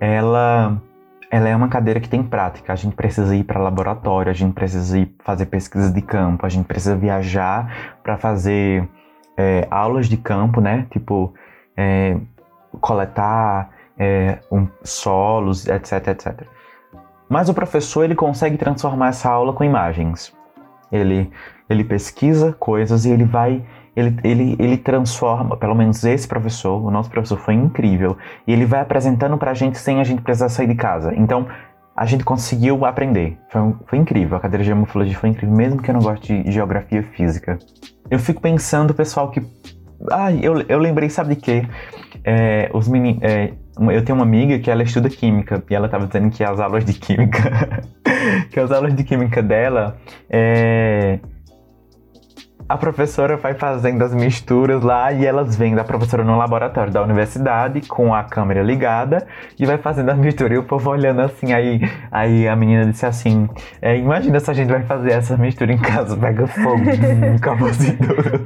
ela 0.00 0.80
ela 1.32 1.48
é 1.48 1.56
uma 1.56 1.68
cadeira 1.68 1.98
que 1.98 2.10
tem 2.10 2.22
prática. 2.22 2.74
A 2.74 2.76
gente 2.76 2.94
precisa 2.94 3.34
ir 3.34 3.44
para 3.44 3.58
laboratório, 3.58 4.30
a 4.30 4.34
gente 4.34 4.52
precisa 4.52 4.98
ir 4.98 5.16
fazer 5.24 5.46
pesquisas 5.46 5.90
de 5.90 6.02
campo, 6.02 6.44
a 6.44 6.48
gente 6.50 6.66
precisa 6.66 6.94
viajar 6.94 7.96
para 8.02 8.18
fazer 8.18 8.86
é, 9.34 9.66
aulas 9.70 10.10
de 10.10 10.18
campo, 10.18 10.60
né? 10.60 10.86
Tipo, 10.90 11.32
é, 11.74 12.18
coletar 12.82 13.70
é, 13.98 14.38
um, 14.50 14.66
solos, 14.82 15.66
etc, 15.66 16.08
etc. 16.08 16.42
Mas 17.28 17.48
o 17.48 17.54
professor 17.54 18.04
ele 18.04 18.14
consegue 18.14 18.56
transformar 18.56 19.08
essa 19.08 19.30
aula 19.30 19.52
com 19.52 19.64
imagens. 19.64 20.32
Ele, 20.90 21.30
ele 21.68 21.84
pesquisa 21.84 22.52
coisas 22.58 23.04
e 23.04 23.10
ele 23.10 23.24
vai 23.24 23.64
ele, 23.94 24.16
ele, 24.24 24.56
ele 24.58 24.76
transforma, 24.76 25.56
pelo 25.56 25.74
menos 25.74 26.02
esse 26.04 26.26
professor, 26.26 26.82
o 26.82 26.90
nosso 26.90 27.10
professor 27.10 27.38
foi 27.38 27.54
incrível, 27.54 28.16
e 28.46 28.52
ele 28.52 28.64
vai 28.64 28.80
apresentando 28.80 29.36
pra 29.36 29.52
gente 29.52 29.78
sem 29.78 30.00
a 30.00 30.04
gente 30.04 30.22
precisar 30.22 30.48
sair 30.48 30.66
de 30.66 30.74
casa. 30.74 31.14
Então, 31.14 31.46
a 31.94 32.06
gente 32.06 32.24
conseguiu 32.24 32.86
aprender. 32.86 33.38
Foi, 33.50 33.60
foi 33.86 33.98
incrível, 33.98 34.36
a 34.36 34.40
cadeira 34.40 34.62
de 34.62 34.68
geomorfologia 34.68 35.16
foi 35.16 35.28
incrível, 35.28 35.54
mesmo 35.54 35.82
que 35.82 35.90
eu 35.90 35.94
não 35.94 36.00
goste 36.00 36.42
de 36.42 36.50
geografia 36.50 37.02
física. 37.02 37.58
Eu 38.10 38.18
fico 38.18 38.40
pensando, 38.40 38.94
pessoal, 38.94 39.30
que. 39.30 39.42
Ah, 40.10 40.32
eu, 40.32 40.60
eu 40.62 40.78
lembrei, 40.78 41.08
sabe 41.10 41.34
de 41.34 41.40
quê? 41.40 41.68
É, 42.24 42.70
os 42.72 42.88
meni, 42.88 43.18
é, 43.20 43.52
eu 43.78 44.04
tenho 44.04 44.18
uma 44.18 44.24
amiga 44.24 44.58
que 44.58 44.70
ela 44.70 44.82
estuda 44.82 45.08
química 45.08 45.62
e 45.68 45.74
ela 45.74 45.86
estava 45.86 46.06
dizendo 46.06 46.30
que 46.30 46.44
as 46.44 46.60
aulas 46.60 46.84
de 46.84 46.92
química, 46.92 47.82
que 48.50 48.60
as 48.60 48.70
aulas 48.70 48.94
de 48.94 49.02
química 49.04 49.42
dela 49.42 49.96
é, 50.28 51.18
a 52.72 52.76
professora 52.78 53.36
vai 53.36 53.52
fazendo 53.52 54.02
as 54.02 54.14
misturas 54.14 54.82
lá 54.82 55.12
e 55.12 55.26
elas 55.26 55.54
vêm 55.54 55.74
da 55.74 55.84
professora 55.84 56.24
no 56.24 56.38
laboratório 56.38 56.90
da 56.90 57.02
universidade 57.02 57.86
com 57.86 58.14
a 58.14 58.24
câmera 58.24 58.62
ligada 58.62 59.26
e 59.60 59.66
vai 59.66 59.76
fazendo 59.76 60.08
a 60.08 60.14
mistura. 60.14 60.54
E 60.54 60.58
o 60.58 60.62
povo 60.62 60.88
olhando 60.88 61.20
assim, 61.20 61.52
aí, 61.52 61.82
aí 62.10 62.48
a 62.48 62.56
menina 62.56 62.86
disse 62.86 63.04
assim: 63.04 63.46
é, 63.82 63.98
Imagina 63.98 64.40
se 64.40 64.50
a 64.50 64.54
gente 64.54 64.70
vai 64.70 64.82
fazer 64.84 65.12
essa 65.12 65.36
mistura 65.36 65.70
em 65.70 65.76
casa, 65.76 66.16
pega 66.16 66.46
fogo, 66.46 66.82
assim 67.68 67.98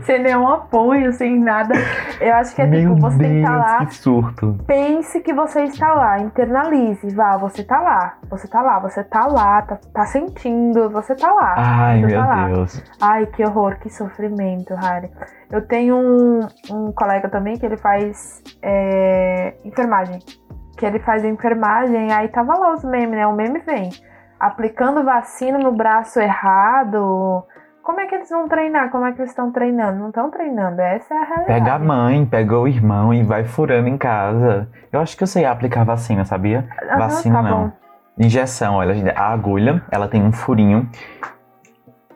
Sem 0.05 0.21
nenhum 0.21 0.49
apoio, 0.49 1.13
sem 1.13 1.39
nada. 1.39 1.75
Eu 2.21 2.35
acho 2.35 2.53
que 2.53 2.63
é 2.63 2.67
Meu 2.67 2.97
tipo, 2.97 3.01
você 3.01 3.19
Deus, 3.19 3.31
tem 3.31 3.31
que 3.31 3.47
estar 3.47 3.57
lá. 3.57 3.87
Que 3.87 3.95
surto. 3.95 4.59
Pense 4.67 5.21
que 5.21 5.33
você 5.33 5.63
está 5.63 5.95
lá, 5.95 6.19
internalize, 6.19 7.15
vá, 7.15 7.37
você 7.37 7.63
tá 7.63 7.81
lá, 7.81 8.15
você 8.29 8.49
tá 8.49 8.61
lá, 8.61 8.81
você 8.81 9.05
tá 9.05 9.25
lá, 9.27 9.63
tá, 9.63 9.79
tá 9.95 10.05
sentindo, 10.07 10.91
você 10.91 11.15
tá 11.15 11.33
lá. 11.33 11.55
Ai, 11.57 12.01
meu 12.01 12.11
tá 12.11 12.27
lá. 12.27 12.49
Deus. 12.49 12.83
Ai, 13.01 13.27
que 13.27 13.45
horror, 13.45 13.77
que 13.79 13.89
sofrimento, 13.89 14.16
Harry. 14.75 15.11
Eu 15.51 15.67
tenho 15.67 15.97
um, 15.97 16.41
um 16.71 16.93
colega 16.93 17.29
também 17.29 17.59
que 17.59 17.67
ele 17.67 17.77
faz 17.77 18.43
é, 18.63 19.55
enfermagem. 19.65 20.19
Que 20.77 20.85
ele 20.85 20.99
faz 21.01 21.25
enfermagem, 21.25 22.13
aí 22.13 22.29
tava 22.29 22.55
lá 22.55 22.75
os 22.75 22.85
memes, 22.85 23.17
né? 23.17 23.27
O 23.27 23.33
meme 23.33 23.61
vem. 23.61 23.91
Aplicando 24.39 25.03
vacina 25.05 25.59
no 25.59 25.73
braço 25.73 26.21
errado. 26.21 27.45
Como 27.83 28.01
é 28.01 28.07
que 28.07 28.17
eles 28.17 28.29
vão 28.29 28.49
treinar? 28.49 28.91
Como 28.91 29.07
é 29.07 29.13
que 29.13 29.21
eles 29.21 29.31
estão 29.31 29.53
treinando? 29.53 30.01
Não 30.01 30.09
estão 30.09 30.29
treinando, 30.29 30.81
essa 30.81 31.15
é 31.15 31.17
a 31.17 31.25
realidade. 31.25 31.47
Pega 31.47 31.75
a 31.75 31.79
mãe, 31.79 32.27
pega 32.27 32.59
o 32.59 32.67
irmão 32.67 33.15
e 33.15 33.23
vai 33.23 33.45
furando 33.45 33.89
em 33.89 33.97
casa. 33.97 34.69
Eu 34.93 35.01
acho 35.01 35.17
que 35.17 35.23
eu 35.23 35.27
sei 35.27 35.45
aplicar 35.45 35.85
vacina, 35.85 36.25
sabia? 36.25 36.69
Vacina 36.99 37.37
tá 37.37 37.43
não. 37.49 37.65
bom. 37.67 37.73
Injeção, 38.19 38.75
olha, 38.75 39.13
a 39.15 39.33
agulha, 39.33 39.83
ela 39.91 40.09
tem 40.09 40.21
um 40.21 40.33
furinho 40.33 40.91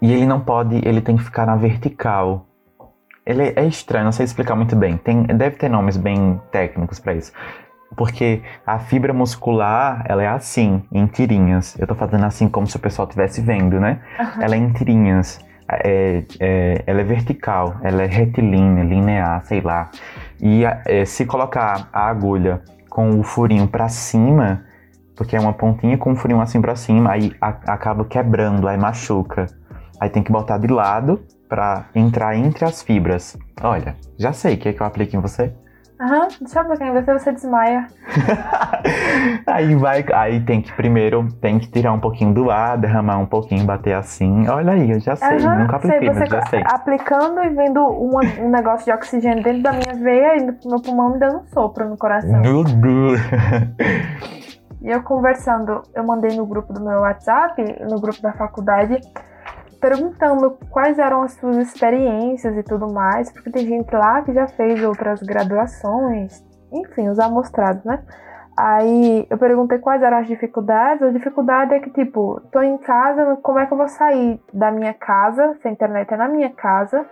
e 0.01 0.13
ele 0.13 0.27
não 0.27 0.41
pode, 0.41 0.77
ele 0.87 1.01
tem 1.01 1.17
que 1.17 1.23
ficar 1.25 1.47
na 1.47 1.57
vertical. 1.57 2.47
Ele 3.25 3.53
é 3.55 3.65
estranho, 3.67 4.07
não 4.07 4.13
sei 4.13 4.25
explicar 4.25 4.57
muito 4.57 4.75
bem. 4.75 4.97
Tem, 4.97 5.23
deve 5.25 5.57
ter 5.57 5.69
nomes 5.69 5.97
bem 5.97 6.41
técnicos 6.51 6.99
para 6.99 7.15
isso. 7.15 7.33
Porque 7.97 8.43
a 8.67 8.79
fibra 8.79 9.13
muscular, 9.13 10.05
ela 10.09 10.23
é 10.23 10.29
assim, 10.29 10.83
em 10.93 11.07
tirinhas. 11.07 11.77
Eu 11.79 11.87
tô 11.87 11.95
fazendo 11.95 12.25
assim 12.25 12.49
como 12.49 12.67
se 12.67 12.77
o 12.77 12.81
pessoal 12.81 13.07
estivesse 13.07 13.41
vendo, 13.41 13.79
né? 13.79 14.01
Aham. 14.19 14.43
Ela 14.43 14.55
é 14.55 14.59
em 14.59 14.73
tirinhas. 14.73 15.41
É, 15.69 16.25
é- 16.41 16.83
ela 16.87 17.01
é 17.01 17.05
vertical, 17.05 17.77
ela 17.83 18.03
é 18.03 18.07
retilínea, 18.07 18.83
linear, 18.83 19.45
sei 19.45 19.61
lá. 19.61 19.91
E 20.41 20.65
é, 20.65 21.05
se 21.05 21.25
colocar 21.27 21.89
a 21.93 22.09
agulha 22.09 22.63
com 22.89 23.21
o 23.21 23.23
furinho 23.23 23.69
para 23.69 23.89
cima, 23.89 24.65
porque 25.15 25.37
é 25.37 25.41
uma 25.41 25.53
pontinha 25.53 25.97
com 25.97 26.11
um 26.11 26.17
furinho 26.17 26.41
assim 26.41 26.61
para 26.61 26.75
cima, 26.75 27.13
aí 27.13 27.33
a- 27.41 27.55
acaba 27.69 28.05
quebrando, 28.05 28.67
aí 28.67 28.77
machuca. 28.77 29.47
Aí 30.01 30.09
tem 30.09 30.23
que 30.23 30.33
botar 30.33 30.57
de 30.59 30.67
lado 30.67 31.21
para 31.49 31.85
entrar 31.95 32.35
entre 32.35 32.65
as 32.65 32.83
fibras. 32.83 33.37
Olha, 33.63 33.97
já 34.19 34.33
sei 34.33 34.55
o 34.55 34.59
que 34.59 34.71
é 34.71 34.73
que 34.73 34.81
eu 34.81 34.87
aplico 34.87 35.15
em 35.15 35.21
você. 35.21 35.53
Aham, 36.01 36.29
deixa 36.41 36.61
eu 36.61 36.69
ver 36.69 36.79
quem 36.79 36.93
você, 36.93 37.13
você 37.13 37.33
desmaia. 37.33 37.87
aí 39.47 39.75
vai, 39.75 40.03
aí 40.15 40.41
tem 40.41 40.63
que 40.63 40.73
primeiro 40.73 41.29
tem 41.43 41.59
que 41.59 41.71
tirar 41.71 41.93
um 41.93 42.01
pouquinho 42.01 42.33
do 42.33 42.51
ar, 42.51 42.79
derramar 42.79 43.19
um 43.19 43.27
pouquinho, 43.27 43.67
bater 43.67 43.93
assim. 43.95 44.49
Olha 44.49 44.73
aí, 44.73 44.91
eu 44.91 44.99
já 45.01 45.15
sei, 45.15 45.37
Aham, 45.37 45.59
nunca 45.59 45.77
apliquei, 45.77 46.11
sei, 46.11 46.21
mas 46.21 46.31
já 46.31 46.43
sei. 46.47 46.63
aplicando 46.65 47.43
e 47.43 47.51
vendo 47.51 47.81
uma- 47.87 48.23
um 48.41 48.49
negócio 48.49 48.87
de 48.87 48.93
oxigênio 48.93 49.45
dentro 49.45 49.63
da 49.63 49.73
minha 49.73 49.93
veia 50.03 50.37
e 50.39 50.47
no 50.47 50.57
meu 50.65 50.81
pulmão 50.81 51.13
me 51.13 51.19
dando 51.19 51.41
um 51.41 51.47
sopro 51.49 51.87
no 51.87 51.99
coração. 51.99 52.41
E 54.83 54.89
eu 54.91 55.03
conversando, 55.03 55.83
eu 55.95 56.03
mandei 56.03 56.35
no 56.35 56.47
grupo 56.47 56.73
do 56.73 56.81
meu 56.81 57.01
WhatsApp, 57.01 57.63
no 57.91 58.01
grupo 58.01 58.23
da 58.23 58.33
faculdade, 58.33 58.99
perguntando 59.81 60.59
quais 60.71 60.99
eram 60.99 61.23
as 61.23 61.33
suas 61.33 61.57
experiências 61.57 62.57
e 62.57 62.63
tudo 62.63 62.93
mais, 62.93 63.33
porque 63.33 63.51
tem 63.51 63.67
gente 63.67 63.91
lá 63.95 64.23
que 64.23 64.33
já 64.33 64.47
fez 64.47 64.83
outras 64.85 65.23
graduações, 65.23 66.45
enfim, 66.73 67.09
os 67.09 67.19
amostrados, 67.19 67.85
né? 67.85 68.03
Aí 68.57 69.27
eu 69.31 69.39
perguntei 69.39 69.79
quais 69.79 70.03
eram 70.03 70.19
as 70.19 70.27
dificuldades. 70.27 71.03
A 71.03 71.11
dificuldade 71.11 71.73
é 71.75 71.81
que, 71.81 71.91
tipo, 71.91 72.41
tô 72.53 72.61
em 72.61 72.77
casa, 72.77 73.39
como 73.43 73.59
é 73.59 73.67
que 73.67 73.73
eu 73.73 73.79
vou 73.79 73.89
sair 73.89 74.39
da 74.53 74.71
minha 74.71 74.93
casa? 74.93 75.57
Se 75.63 75.69
a 75.69 75.71
internet 75.71 76.13
é 76.13 76.17
na 76.17 76.29
minha 76.29 76.51
casa, 76.51 77.07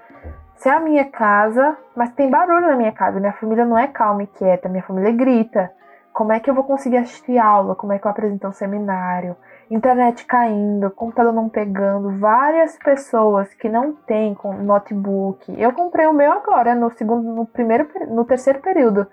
se 0.57 0.69
é 0.69 0.73
a 0.73 0.81
minha 0.81 1.07
casa, 1.07 1.77
mas 1.97 2.13
tem 2.13 2.29
barulho 2.29 2.67
na 2.67 2.77
minha 2.77 2.93
casa. 2.93 3.19
Minha 3.19 3.33
família 3.33 3.65
não 3.65 3.79
é 3.79 3.87
calma 3.87 4.25
e 4.25 4.27
quieta, 4.27 4.69
minha 4.69 4.83
família 4.83 5.13
grita. 5.13 5.71
Como 6.13 6.33
é 6.33 6.41
que 6.41 6.51
eu 6.51 6.55
vou 6.55 6.65
conseguir 6.65 6.99
assistir 6.99 7.39
aula? 7.39 7.75
Como 7.75 7.93
é 7.93 7.99
que 7.99 8.07
eu 8.07 8.11
apresento 8.11 8.47
um 8.47 8.53
seminário? 8.53 9.35
Internet 9.71 10.25
caindo, 10.25 10.91
computador 10.91 11.33
não 11.33 11.49
pegando, 11.49 12.19
várias 12.19 12.79
pessoas 12.79 13.53
que 13.55 13.69
não 13.69 13.93
têm 13.93 14.37
notebook. 14.63 15.55
Eu 15.61 15.73
comprei 15.73 16.07
o 16.07 16.13
meu 16.13 16.33
agora, 16.33 16.75
no 16.75 16.91
segundo, 16.93 17.35
no 17.35 17.47
primeiro, 17.47 17.87
no 18.09 18.25
terceiro 18.25 18.61
período. 18.61 19.07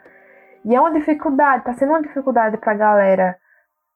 E 0.63 0.73
é 0.73 0.79
uma 0.79 0.93
dificuldade, 0.93 1.65
tá 1.65 1.73
sendo 1.73 1.89
uma 1.89 2.01
dificuldade 2.01 2.57
pra 2.57 2.73
galera. 2.73 3.37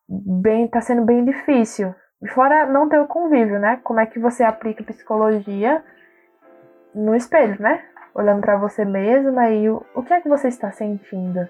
Bem, 0.08 0.68
tá 0.68 0.82
sendo 0.82 1.04
bem 1.04 1.24
difícil. 1.24 1.96
Fora 2.34 2.66
não 2.66 2.90
ter 2.90 3.00
o 3.00 3.08
convívio, 3.08 3.58
né? 3.58 3.80
Como 3.84 4.00
é 4.02 4.06
que 4.06 4.20
você 4.20 4.44
aplica 4.44 4.84
psicologia 4.84 5.82
no 6.94 7.16
espelho, 7.16 7.56
né? 7.62 7.82
Olhando 8.14 8.42
pra 8.42 8.58
você 8.58 8.84
mesma 8.84 9.50
e 9.50 9.70
o, 9.70 9.82
o 9.96 10.04
que 10.04 10.14
é 10.14 10.20
que 10.20 10.28
você 10.28 10.50
está 10.50 10.72
sentindo? 10.72 11.48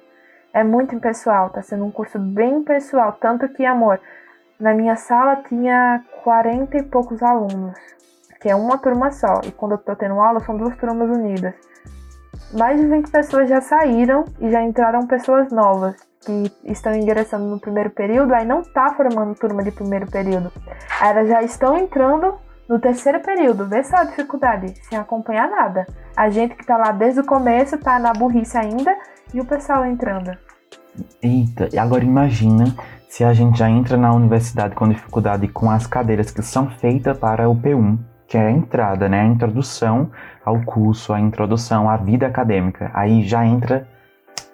É 0.53 0.63
muito 0.63 0.93
impessoal, 0.93 1.49
tá 1.49 1.61
sendo 1.61 1.85
um 1.85 1.91
curso 1.91 2.19
bem 2.19 2.57
impessoal. 2.57 3.13
Tanto 3.13 3.49
que, 3.49 3.65
amor, 3.65 3.99
na 4.59 4.73
minha 4.73 4.95
sala 4.95 5.37
tinha 5.47 6.03
40 6.23 6.77
e 6.77 6.83
poucos 6.83 7.23
alunos, 7.23 7.75
que 8.41 8.49
é 8.49 8.55
uma 8.55 8.77
turma 8.77 9.11
só. 9.11 9.41
E 9.45 9.51
quando 9.51 9.73
eu 9.73 9.77
tô 9.77 9.95
tendo 9.95 10.19
aula, 10.19 10.39
são 10.41 10.57
duas 10.57 10.75
turmas 10.77 11.09
unidas. 11.09 11.53
Mais 12.53 12.79
de 12.79 12.85
20 12.87 13.09
pessoas 13.09 13.47
já 13.47 13.61
saíram 13.61 14.25
e 14.39 14.49
já 14.49 14.61
entraram 14.61 15.07
pessoas 15.07 15.51
novas 15.51 15.95
que 16.25 16.51
estão 16.65 16.93
ingressando 16.93 17.45
no 17.45 17.59
primeiro 17.59 17.89
período, 17.91 18.33
aí 18.33 18.45
não 18.45 18.61
tá 18.61 18.93
formando 18.93 19.35
turma 19.35 19.63
de 19.63 19.71
primeiro 19.71 20.07
período. 20.07 20.51
Aí 20.99 21.11
elas 21.11 21.29
já 21.29 21.41
estão 21.41 21.77
entrando 21.77 22.33
no 22.67 22.79
terceiro 22.79 23.21
período. 23.21 23.67
Vê 23.67 23.83
só 23.83 23.97
a 23.97 24.03
dificuldade, 24.03 24.73
sem 24.83 24.97
acompanhar 24.97 25.49
nada. 25.49 25.87
A 26.17 26.29
gente 26.29 26.55
que 26.55 26.65
tá 26.65 26.75
lá 26.75 26.91
desde 26.91 27.21
o 27.21 27.25
começo 27.25 27.77
tá 27.77 27.97
na 27.97 28.11
burrice 28.11 28.57
ainda 28.57 28.93
e 29.33 29.39
o 29.39 29.45
pessoal 29.45 29.85
entrando. 29.85 30.37
Eita, 31.21 31.69
e 31.71 31.79
agora 31.79 32.03
imagina 32.03 32.65
se 33.09 33.23
a 33.25 33.33
gente 33.33 33.57
já 33.57 33.67
entra 33.69 33.97
na 33.97 34.13
universidade 34.13 34.75
com 34.75 34.87
dificuldade 34.87 35.47
com 35.47 35.69
as 35.69 35.87
cadeiras 35.87 36.29
que 36.31 36.43
são 36.43 36.69
feitas 36.69 37.17
para 37.17 37.49
o 37.49 37.55
P1, 37.55 37.97
que 38.27 38.37
é 38.37 38.47
a 38.47 38.51
entrada, 38.51 39.09
né? 39.09 39.21
A 39.21 39.25
introdução 39.25 40.11
ao 40.45 40.61
curso, 40.61 41.11
a 41.11 41.19
introdução 41.19 41.89
à 41.89 41.97
vida 41.97 42.27
acadêmica. 42.27 42.91
Aí 42.93 43.23
já 43.23 43.43
entra 43.43 43.87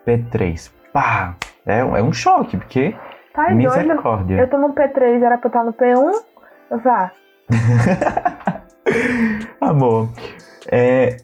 P3. 0.07 0.71
Pá! 0.93 1.35
É, 1.65 1.79
é 1.79 2.01
um 2.01 2.13
choque, 2.13 2.55
porque 2.57 2.95
Tá 3.33 3.47
doido? 3.47 3.57
misericórdia. 3.57 4.37
Eu 4.37 4.49
tô 4.49 4.57
no 4.57 4.73
P3, 4.73 5.21
era 5.21 5.37
pra 5.37 5.47
eu 5.47 5.49
estar 5.49 5.63
no 5.65 5.73
P1? 5.73 6.81
Vá. 6.81 7.11
Amor, 9.59 10.09
é, 10.71 11.17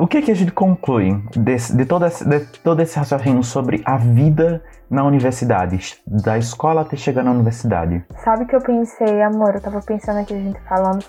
o 0.00 0.06
que, 0.06 0.22
que 0.22 0.30
a 0.30 0.34
gente 0.34 0.50
conclui 0.50 1.22
desse, 1.36 1.76
de, 1.76 1.84
todo 1.84 2.06
esse, 2.06 2.26
de 2.26 2.40
todo 2.60 2.80
esse 2.80 2.98
raciocínio 2.98 3.42
sobre 3.42 3.82
a 3.84 3.98
vida 3.98 4.62
na 4.88 5.04
universidade, 5.04 6.00
da 6.06 6.38
escola 6.38 6.80
até 6.80 6.96
chegar 6.96 7.22
na 7.22 7.30
universidade? 7.30 8.02
Sabe 8.16 8.46
que 8.46 8.56
eu 8.56 8.62
pensei, 8.62 9.20
amor, 9.20 9.54
eu 9.54 9.60
tava 9.60 9.82
pensando 9.82 10.20
aqui 10.20 10.32
a 10.32 10.38
gente 10.38 10.58
falando. 10.60 11.04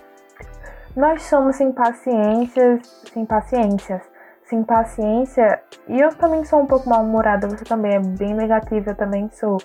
Nós 0.93 1.23
somos 1.23 1.55
sem 1.55 1.71
paciências, 1.71 2.81
sem 3.13 3.25
paciências, 3.25 4.01
sem 4.43 4.61
paciência, 4.61 5.61
e 5.87 5.97
eu 5.97 6.13
também 6.15 6.43
sou 6.43 6.59
um 6.59 6.65
pouco 6.65 6.89
mal-humorada, 6.89 7.47
você 7.47 7.63
também 7.63 7.95
é 7.95 7.99
bem 7.99 8.33
negativa, 8.33 8.91
eu 8.91 8.95
também 8.95 9.29
sou. 9.31 9.57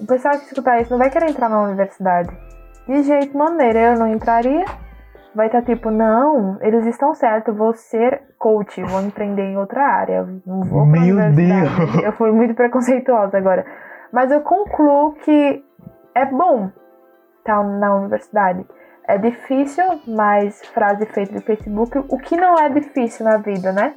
O 0.00 0.06
pessoal 0.06 0.36
que 0.38 0.46
escutar 0.46 0.80
isso 0.80 0.90
não 0.90 0.98
vai 0.98 1.08
querer 1.08 1.30
entrar 1.30 1.48
na 1.48 1.62
universidade. 1.62 2.36
De 2.88 3.04
jeito 3.04 3.38
maneira, 3.38 3.92
eu 3.92 3.98
não 3.98 4.08
entraria 4.08 4.64
vai 5.36 5.46
estar 5.46 5.60
tá 5.60 5.66
tipo, 5.66 5.90
não, 5.90 6.56
eles 6.62 6.86
estão 6.86 7.14
certos, 7.14 7.54
vou 7.54 7.74
ser 7.74 8.22
coach, 8.38 8.82
vou 8.82 9.02
empreender 9.02 9.42
em 9.42 9.58
outra 9.58 9.82
área, 9.84 10.26
não 10.46 10.62
vou 10.62 10.86
Meu 10.86 11.16
Deus! 11.30 12.02
Eu 12.02 12.12
fui 12.12 12.32
muito 12.32 12.54
preconceituosa 12.54 13.36
agora. 13.36 13.66
Mas 14.10 14.32
eu 14.32 14.40
concluo 14.40 15.12
que 15.16 15.62
é 16.14 16.24
bom 16.24 16.70
estar 17.38 17.58
tá 17.58 17.62
na 17.62 17.94
universidade. 17.96 18.66
É 19.06 19.18
difícil, 19.18 19.84
mas 20.08 20.64
frase 20.72 21.04
feita 21.06 21.34
do 21.34 21.42
Facebook, 21.42 21.98
o 22.08 22.18
que 22.18 22.34
não 22.34 22.54
é 22.54 22.70
difícil 22.70 23.26
na 23.26 23.36
vida, 23.36 23.72
né? 23.72 23.94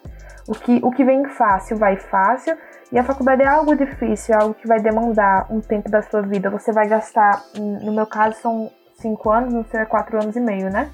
O 0.48 0.52
que, 0.52 0.80
o 0.84 0.92
que 0.92 1.06
vem 1.06 1.26
fácil 1.26 1.78
vai 1.78 1.96
fácil. 1.96 2.56
E 2.92 3.00
a 3.00 3.04
faculdade 3.04 3.44
é 3.44 3.48
algo 3.48 3.76
difícil, 3.76 4.36
é 4.36 4.42
algo 4.42 4.54
que 4.56 4.68
vai 4.68 4.80
demandar 4.80 5.48
um 5.50 5.62
tempo 5.62 5.90
da 5.90 6.02
sua 6.02 6.22
vida. 6.22 6.50
Você 6.50 6.74
vai 6.74 6.88
gastar, 6.88 7.42
no 7.56 7.94
meu 7.94 8.06
caso, 8.06 8.36
são 8.42 8.70
cinco 8.96 9.32
anos, 9.32 9.54
não 9.54 9.64
sei, 9.64 9.86
quatro 9.86 10.22
anos 10.22 10.36
e 10.36 10.40
meio, 10.40 10.70
né? 10.70 10.90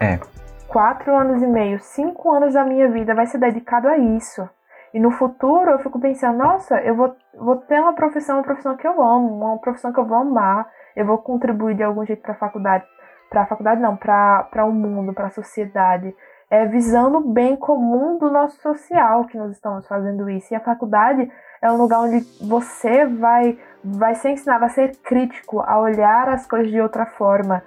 É. 0.00 0.18
Quatro 0.66 1.14
anos 1.14 1.42
e 1.42 1.46
meio, 1.46 1.78
cinco 1.80 2.32
anos 2.32 2.54
da 2.54 2.64
minha 2.64 2.88
vida 2.88 3.14
vai 3.14 3.26
ser 3.26 3.38
dedicado 3.38 3.88
a 3.88 3.98
isso. 3.98 4.48
E 4.94 4.98
no 4.98 5.10
futuro 5.10 5.70
eu 5.70 5.78
fico 5.78 6.00
pensando, 6.00 6.38
nossa, 6.38 6.80
eu 6.80 6.96
vou, 6.96 7.14
vou 7.34 7.56
ter 7.56 7.80
uma 7.80 7.92
profissão, 7.92 8.38
uma 8.38 8.44
profissão 8.44 8.76
que 8.76 8.86
eu 8.86 9.02
amo, 9.02 9.34
uma 9.34 9.58
profissão 9.58 9.92
que 9.92 10.00
eu 10.00 10.06
vou 10.06 10.18
amar, 10.18 10.68
eu 10.96 11.06
vou 11.06 11.18
contribuir 11.18 11.76
de 11.76 11.82
algum 11.82 12.04
jeito 12.04 12.22
para 12.22 12.32
a 12.32 12.36
faculdade, 12.36 12.84
para 13.28 13.42
a 13.42 13.46
faculdade 13.46 13.80
não, 13.80 13.96
para 13.96 14.64
o 14.64 14.72
mundo, 14.72 15.12
para 15.12 15.26
a 15.26 15.30
sociedade, 15.30 16.14
é 16.50 16.66
visando 16.66 17.18
o 17.18 17.32
bem 17.32 17.54
comum 17.54 18.18
do 18.18 18.28
nosso 18.30 18.60
social 18.60 19.24
que 19.26 19.38
nós 19.38 19.52
estamos 19.52 19.86
fazendo 19.86 20.28
isso. 20.28 20.52
E 20.52 20.56
a 20.56 20.60
faculdade 20.60 21.30
é 21.62 21.70
um 21.70 21.76
lugar 21.76 22.00
onde 22.00 22.20
você 22.40 23.06
vai 23.06 23.58
vai 23.82 24.14
ser 24.14 24.30
ensinado 24.30 24.64
a 24.64 24.68
ser 24.68 24.96
crítico, 24.96 25.60
a 25.60 25.78
olhar 25.78 26.28
as 26.28 26.46
coisas 26.46 26.70
de 26.70 26.80
outra 26.80 27.06
forma, 27.06 27.62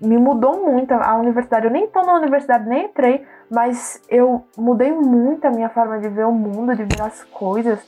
me 0.00 0.16
mudou 0.16 0.64
muito 0.64 0.92
a 0.92 1.16
universidade. 1.16 1.66
Eu 1.66 1.70
nem 1.70 1.84
estou 1.84 2.04
na 2.04 2.14
universidade, 2.14 2.68
nem 2.68 2.86
entrei, 2.86 3.26
mas 3.50 4.00
eu 4.08 4.44
mudei 4.56 4.92
muito 4.92 5.46
a 5.46 5.50
minha 5.50 5.68
forma 5.68 5.98
de 5.98 6.08
ver 6.08 6.26
o 6.26 6.32
mundo, 6.32 6.74
de 6.74 6.84
ver 6.84 7.02
as 7.02 7.22
coisas. 7.24 7.78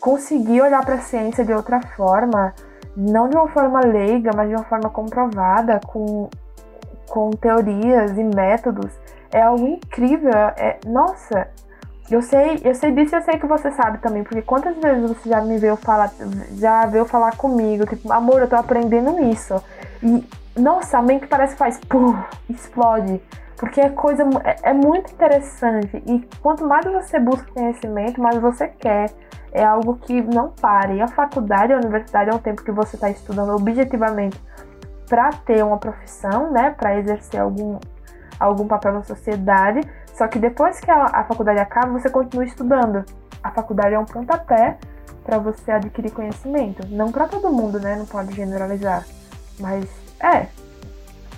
Consegui 0.00 0.60
olhar 0.60 0.84
para 0.84 0.96
a 0.96 1.00
ciência 1.00 1.44
de 1.44 1.52
outra 1.52 1.80
forma, 1.96 2.52
não 2.96 3.28
de 3.28 3.36
uma 3.36 3.48
forma 3.48 3.80
leiga, 3.80 4.32
mas 4.34 4.48
de 4.48 4.56
uma 4.56 4.64
forma 4.64 4.90
comprovada, 4.90 5.80
com, 5.86 6.28
com 7.08 7.30
teorias 7.30 8.18
e 8.18 8.24
métodos. 8.24 8.92
É 9.32 9.42
algo 9.42 9.66
incrível. 9.66 10.32
É, 10.32 10.78
nossa, 10.86 11.48
eu 12.10 12.20
sei, 12.20 12.60
eu 12.64 12.74
sei 12.74 12.90
disso 12.92 13.14
e 13.14 13.18
eu 13.18 13.22
sei 13.22 13.38
que 13.38 13.46
você 13.46 13.70
sabe 13.70 13.98
também, 13.98 14.24
porque 14.24 14.42
quantas 14.42 14.76
vezes 14.76 15.08
você 15.08 15.28
já 15.28 15.40
me 15.40 15.56
veio 15.56 15.76
falar, 15.76 16.12
já 16.58 16.84
veio 16.86 17.06
falar 17.06 17.36
comigo, 17.36 17.86
tipo, 17.86 18.12
amor, 18.12 18.40
eu 18.40 18.48
tô 18.48 18.56
aprendendo 18.56 19.18
isso. 19.24 19.54
E 20.02 20.22
nossa, 20.56 20.98
a 20.98 21.02
mente 21.02 21.26
parece 21.26 21.54
que 21.54 21.58
faz 21.58 21.78
pum, 21.78 22.16
explode. 22.48 23.20
Porque 23.56 23.80
é 23.80 23.88
coisa 23.88 24.24
é, 24.44 24.70
é, 24.70 24.72
muito 24.72 25.12
interessante. 25.12 26.02
E 26.06 26.28
quanto 26.40 26.66
mais 26.66 26.84
você 26.84 27.18
busca 27.18 27.50
conhecimento, 27.52 28.20
mais 28.20 28.36
você 28.40 28.68
quer. 28.68 29.10
É 29.52 29.64
algo 29.64 29.96
que 29.96 30.20
não 30.20 30.50
para. 30.50 30.92
E 30.92 31.00
a 31.00 31.08
faculdade, 31.08 31.72
a 31.72 31.76
universidade 31.76 32.30
é 32.30 32.34
um 32.34 32.38
tempo 32.38 32.62
que 32.62 32.72
você 32.72 32.96
está 32.96 33.08
estudando 33.08 33.54
objetivamente 33.54 34.40
para 35.08 35.30
ter 35.30 35.64
uma 35.64 35.78
profissão, 35.78 36.50
né? 36.50 36.70
Para 36.70 36.98
exercer 36.98 37.40
algum, 37.40 37.78
algum 38.38 38.66
papel 38.66 38.94
na 38.94 39.02
sociedade. 39.04 39.80
Só 40.12 40.26
que 40.26 40.38
depois 40.38 40.80
que 40.80 40.90
a, 40.90 41.04
a 41.04 41.24
faculdade 41.24 41.60
acaba, 41.60 41.92
você 41.92 42.10
continua 42.10 42.44
estudando. 42.44 43.04
A 43.42 43.50
faculdade 43.50 43.94
é 43.94 43.98
um 43.98 44.04
pontapé 44.04 44.76
para 45.22 45.38
você 45.38 45.70
adquirir 45.70 46.10
conhecimento. 46.10 46.86
Não 46.88 47.12
para 47.12 47.28
todo 47.28 47.52
mundo, 47.52 47.78
né? 47.78 47.94
Não 47.94 48.06
pode 48.06 48.34
generalizar. 48.34 49.04
Mas 49.60 50.03
é. 50.24 50.48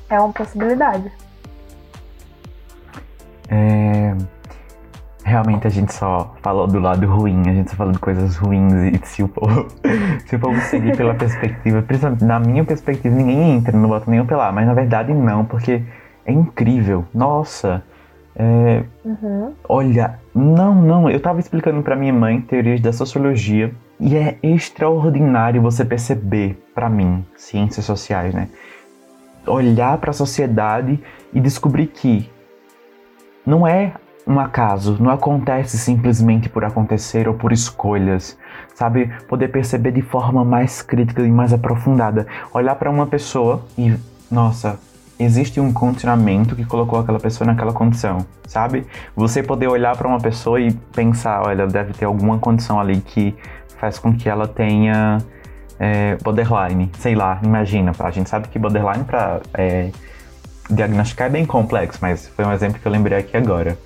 É 0.08 0.20
uma 0.20 0.32
possibilidade. 0.32 1.10
É... 3.48 4.14
Realmente 5.24 5.66
a 5.66 5.70
gente 5.70 5.92
só 5.92 6.36
falou 6.40 6.68
do 6.68 6.78
lado 6.78 7.04
ruim, 7.04 7.40
a 7.48 7.52
gente 7.52 7.70
só 7.70 7.76
falou 7.76 7.92
de 7.92 7.98
coisas 7.98 8.36
ruins 8.36 8.72
e 8.72 9.00
se 9.04 9.24
o 9.24 9.28
povo, 9.28 9.66
se 10.24 10.36
o 10.36 10.38
povo 10.38 10.60
seguir 10.60 10.96
pela 10.96 11.14
perspectiva, 11.14 11.82
principalmente 11.82 12.24
na 12.24 12.38
minha 12.38 12.64
perspectiva, 12.64 13.12
ninguém 13.12 13.56
entra, 13.56 13.76
não 13.76 13.88
bota 13.88 14.08
nenhum 14.08 14.24
pela, 14.24 14.52
mas 14.52 14.66
na 14.66 14.74
verdade 14.74 15.12
não, 15.12 15.44
porque 15.44 15.82
é 16.24 16.32
incrível. 16.32 17.04
Nossa, 17.12 17.82
é... 18.36 18.84
uhum. 19.04 19.52
olha, 19.68 20.20
não, 20.32 20.74
não, 20.76 21.10
eu 21.10 21.18
tava 21.18 21.40
explicando 21.40 21.82
para 21.82 21.96
minha 21.96 22.12
mãe 22.12 22.40
teorias 22.40 22.80
da 22.80 22.92
sociologia 22.92 23.74
e 23.98 24.16
é 24.16 24.38
extraordinário 24.42 25.60
você 25.60 25.84
perceber, 25.84 26.56
para 26.72 26.88
mim, 26.88 27.24
ciências 27.34 27.84
sociais, 27.84 28.32
né? 28.32 28.48
Olhar 29.46 29.98
para 29.98 30.10
a 30.10 30.14
sociedade 30.14 31.00
e 31.32 31.40
descobrir 31.40 31.86
que 31.88 32.30
não 33.44 33.66
é 33.66 33.92
um 34.26 34.40
acaso, 34.40 34.96
não 35.00 35.10
acontece 35.10 35.78
simplesmente 35.78 36.48
por 36.48 36.64
acontecer 36.64 37.28
ou 37.28 37.34
por 37.34 37.52
escolhas, 37.52 38.36
sabe? 38.74 39.12
Poder 39.28 39.48
perceber 39.48 39.92
de 39.92 40.02
forma 40.02 40.44
mais 40.44 40.82
crítica 40.82 41.22
e 41.22 41.30
mais 41.30 41.52
aprofundada. 41.52 42.26
Olhar 42.52 42.74
para 42.74 42.90
uma 42.90 43.06
pessoa 43.06 43.64
e, 43.78 43.94
nossa, 44.28 44.80
existe 45.18 45.60
um 45.60 45.72
condicionamento 45.72 46.56
que 46.56 46.64
colocou 46.64 46.98
aquela 46.98 47.20
pessoa 47.20 47.46
naquela 47.46 47.72
condição, 47.72 48.26
sabe? 48.46 48.84
Você 49.14 49.44
poder 49.44 49.68
olhar 49.68 49.96
para 49.96 50.08
uma 50.08 50.18
pessoa 50.20 50.60
e 50.60 50.72
pensar, 50.72 51.46
olha, 51.46 51.66
deve 51.66 51.92
ter 51.92 52.04
alguma 52.04 52.38
condição 52.38 52.80
ali 52.80 53.00
que 53.00 53.32
faz 53.78 53.98
com 53.98 54.12
que 54.12 54.28
ela 54.28 54.48
tenha 54.48 55.18
é, 55.78 56.16
borderline, 56.22 56.90
sei 56.98 57.14
lá, 57.14 57.40
imagina. 57.42 57.92
A 57.98 58.10
gente 58.10 58.28
sabe 58.28 58.48
que 58.48 58.58
borderline 58.58 59.04
para 59.04 59.40
é, 59.54 59.90
diagnosticar 60.70 61.28
é 61.28 61.30
bem 61.30 61.46
complexo, 61.46 61.98
mas 62.00 62.28
foi 62.28 62.44
um 62.44 62.52
exemplo 62.52 62.80
que 62.80 62.86
eu 62.86 62.92
lembrei 62.92 63.18
aqui 63.18 63.36
agora. 63.36 63.78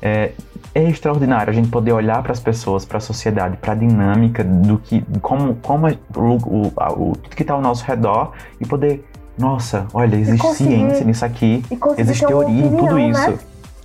É, 0.00 0.32
é 0.74 0.84
extraordinário 0.84 1.50
a 1.50 1.54
gente 1.54 1.68
poder 1.68 1.92
olhar 1.92 2.22
para 2.22 2.32
as 2.32 2.40
pessoas, 2.40 2.84
para 2.84 2.98
a 2.98 3.00
sociedade, 3.00 3.56
para 3.56 3.72
a 3.72 3.76
dinâmica 3.76 4.44
do 4.44 4.78
que, 4.78 5.02
como, 5.22 5.54
como 5.56 5.86
o, 5.88 6.20
o, 6.20 6.66
o, 6.66 7.16
tudo 7.16 7.34
que 7.34 7.42
está 7.42 7.54
ao 7.54 7.62
nosso 7.62 7.84
redor 7.84 8.32
e 8.60 8.66
poder, 8.66 9.08
nossa, 9.38 9.86
olha, 9.94 10.16
existe 10.16 10.46
ciência 10.54 11.04
nisso 11.04 11.24
aqui, 11.24 11.64
existe 11.96 12.26
teoria 12.26 12.66
em 12.66 12.76
tudo 12.76 12.94
né? 12.96 13.08
isso. 13.08 13.38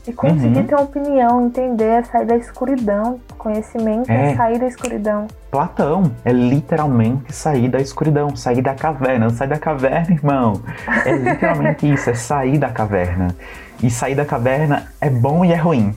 E 0.08 0.12
conseguir 0.12 0.60
uhum. 0.60 0.66
ter 0.66 0.76
uma 0.76 0.84
opinião, 0.84 1.46
entender, 1.46 2.06
sair 2.08 2.26
da 2.26 2.36
escuridão. 2.36 3.20
Conhecimento 3.42 4.08
é, 4.08 4.34
é 4.34 4.36
sair 4.36 4.60
da 4.60 4.68
escuridão. 4.68 5.26
Platão 5.50 6.12
é 6.24 6.32
literalmente 6.32 7.34
sair 7.34 7.70
da 7.70 7.80
escuridão, 7.82 8.36
sair 8.36 8.62
da 8.62 8.76
caverna. 8.76 9.32
Sair 9.32 9.48
da 9.48 9.58
caverna, 9.58 10.12
irmão. 10.12 10.62
É 11.04 11.12
literalmente 11.12 11.92
isso, 11.92 12.12
é 12.12 12.14
sair 12.14 12.60
da 12.60 12.70
caverna. 12.70 13.36
E 13.82 13.90
sair 13.90 14.14
da 14.14 14.26
caverna 14.26 14.94
é 15.02 15.10
bom 15.10 15.44
e 15.44 15.52
é 15.52 15.56
ruim. 15.56 15.96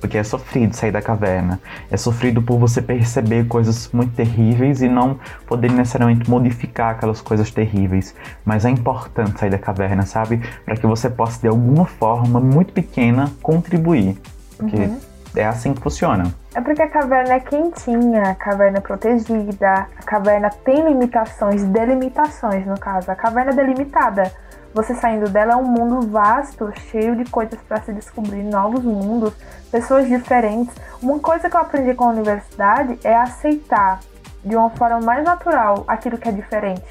Porque 0.00 0.16
é 0.16 0.24
sofrido 0.24 0.74
sair 0.74 0.90
da 0.90 1.02
caverna. 1.02 1.60
É 1.90 1.96
sofrido 1.98 2.40
por 2.40 2.58
você 2.58 2.80
perceber 2.80 3.46
coisas 3.48 3.90
muito 3.92 4.14
terríveis 4.14 4.80
e 4.80 4.88
não 4.88 5.20
poder 5.46 5.70
necessariamente 5.70 6.30
modificar 6.30 6.92
aquelas 6.94 7.20
coisas 7.20 7.50
terríveis. 7.50 8.14
Mas 8.46 8.64
é 8.64 8.70
importante 8.70 9.38
sair 9.38 9.50
da 9.50 9.58
caverna, 9.58 10.06
sabe? 10.06 10.40
Para 10.64 10.74
que 10.74 10.86
você 10.86 11.10
possa, 11.10 11.38
de 11.38 11.48
alguma 11.48 11.84
forma 11.84 12.40
muito 12.40 12.72
pequena, 12.72 13.30
contribuir. 13.42 14.16
Porque 14.56 14.76
uhum. 14.76 14.98
é 15.36 15.44
assim 15.44 15.74
que 15.74 15.82
funciona. 15.82 16.32
É 16.58 16.60
porque 16.60 16.82
a 16.82 16.88
caverna 16.88 17.34
é 17.34 17.38
quentinha, 17.38 18.30
a 18.30 18.34
caverna 18.34 18.78
é 18.78 18.80
protegida, 18.80 19.86
a 19.96 20.02
caverna 20.04 20.50
tem 20.50 20.84
limitações, 20.88 21.62
delimitações 21.62 22.66
no 22.66 22.76
caso. 22.76 23.08
A 23.12 23.14
caverna 23.14 23.52
é 23.52 23.54
delimitada 23.54 24.32
você 24.74 24.92
saindo 24.92 25.28
dela 25.30 25.52
é 25.52 25.56
um 25.56 25.64
mundo 25.64 26.08
vasto, 26.08 26.72
cheio 26.90 27.14
de 27.14 27.30
coisas 27.30 27.58
para 27.62 27.80
se 27.82 27.92
descobrir, 27.92 28.42
novos 28.42 28.82
mundos, 28.82 29.32
pessoas 29.70 30.08
diferentes. 30.08 30.74
Uma 31.00 31.20
coisa 31.20 31.48
que 31.48 31.56
eu 31.56 31.60
aprendi 31.60 31.94
com 31.94 32.04
a 32.04 32.08
universidade 32.08 32.98
é 33.04 33.16
aceitar 33.16 34.00
de 34.44 34.56
uma 34.56 34.70
forma 34.70 35.00
mais 35.00 35.24
natural 35.24 35.84
aquilo 35.86 36.18
que 36.18 36.28
é 36.28 36.32
diferente. 36.32 36.84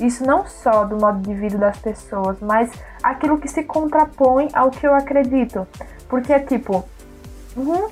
Isso 0.00 0.26
não 0.26 0.46
só 0.46 0.84
do 0.84 0.96
modo 0.96 1.20
de 1.20 1.32
vida 1.32 1.56
das 1.56 1.78
pessoas, 1.78 2.38
mas 2.40 2.70
aquilo 3.02 3.38
que 3.38 3.46
se 3.46 3.62
contrapõe 3.62 4.48
ao 4.52 4.70
que 4.70 4.84
eu 4.84 4.94
acredito. 4.94 5.64
Porque 6.08 6.32
é 6.32 6.40
tipo, 6.40 6.84
uhum, 7.56 7.88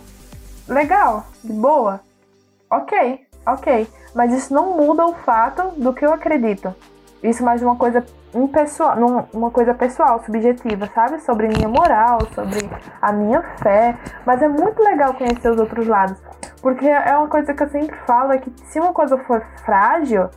legal, 0.69 1.27
boa, 1.43 2.01
ok, 2.71 3.27
ok. 3.47 3.89
Mas 4.15 4.33
isso 4.33 4.55
não 4.55 4.77
muda 4.77 5.05
o 5.07 5.15
fato 5.15 5.73
do 5.77 5.93
que 5.93 6.05
eu 6.05 6.13
acredito. 6.13 6.75
Isso 7.23 7.43
é 7.43 7.45
mais 7.45 7.63
uma 7.63 7.77
coisa 7.77 8.05
um 8.35 8.49
pessoal, 8.49 8.97
uma 9.33 9.51
coisa 9.51 9.73
pessoal, 9.73 10.23
subjetiva, 10.25 10.91
sabe? 10.95 11.21
Sobre 11.21 11.49
minha 11.49 11.69
moral, 11.69 12.19
sobre 12.35 12.69
a 13.01 13.13
minha 13.13 13.43
fé. 13.63 13.97
Mas 14.27 14.43
é 14.43 14.49
muito 14.49 14.83
legal 14.83 15.15
conhecer 15.15 15.51
os 15.51 15.59
outros 15.59 15.87
lados. 15.87 16.19
Porque 16.61 16.87
é 16.87 17.17
uma 17.17 17.29
coisa 17.29 17.55
que 17.55 17.63
eu 17.63 17.69
sempre 17.69 17.97
falo, 18.07 18.33
é 18.33 18.39
que 18.39 18.53
se 18.65 18.81
uma 18.81 18.93
coisa 18.93 19.17
for 19.19 19.45
frágil, 19.65 20.29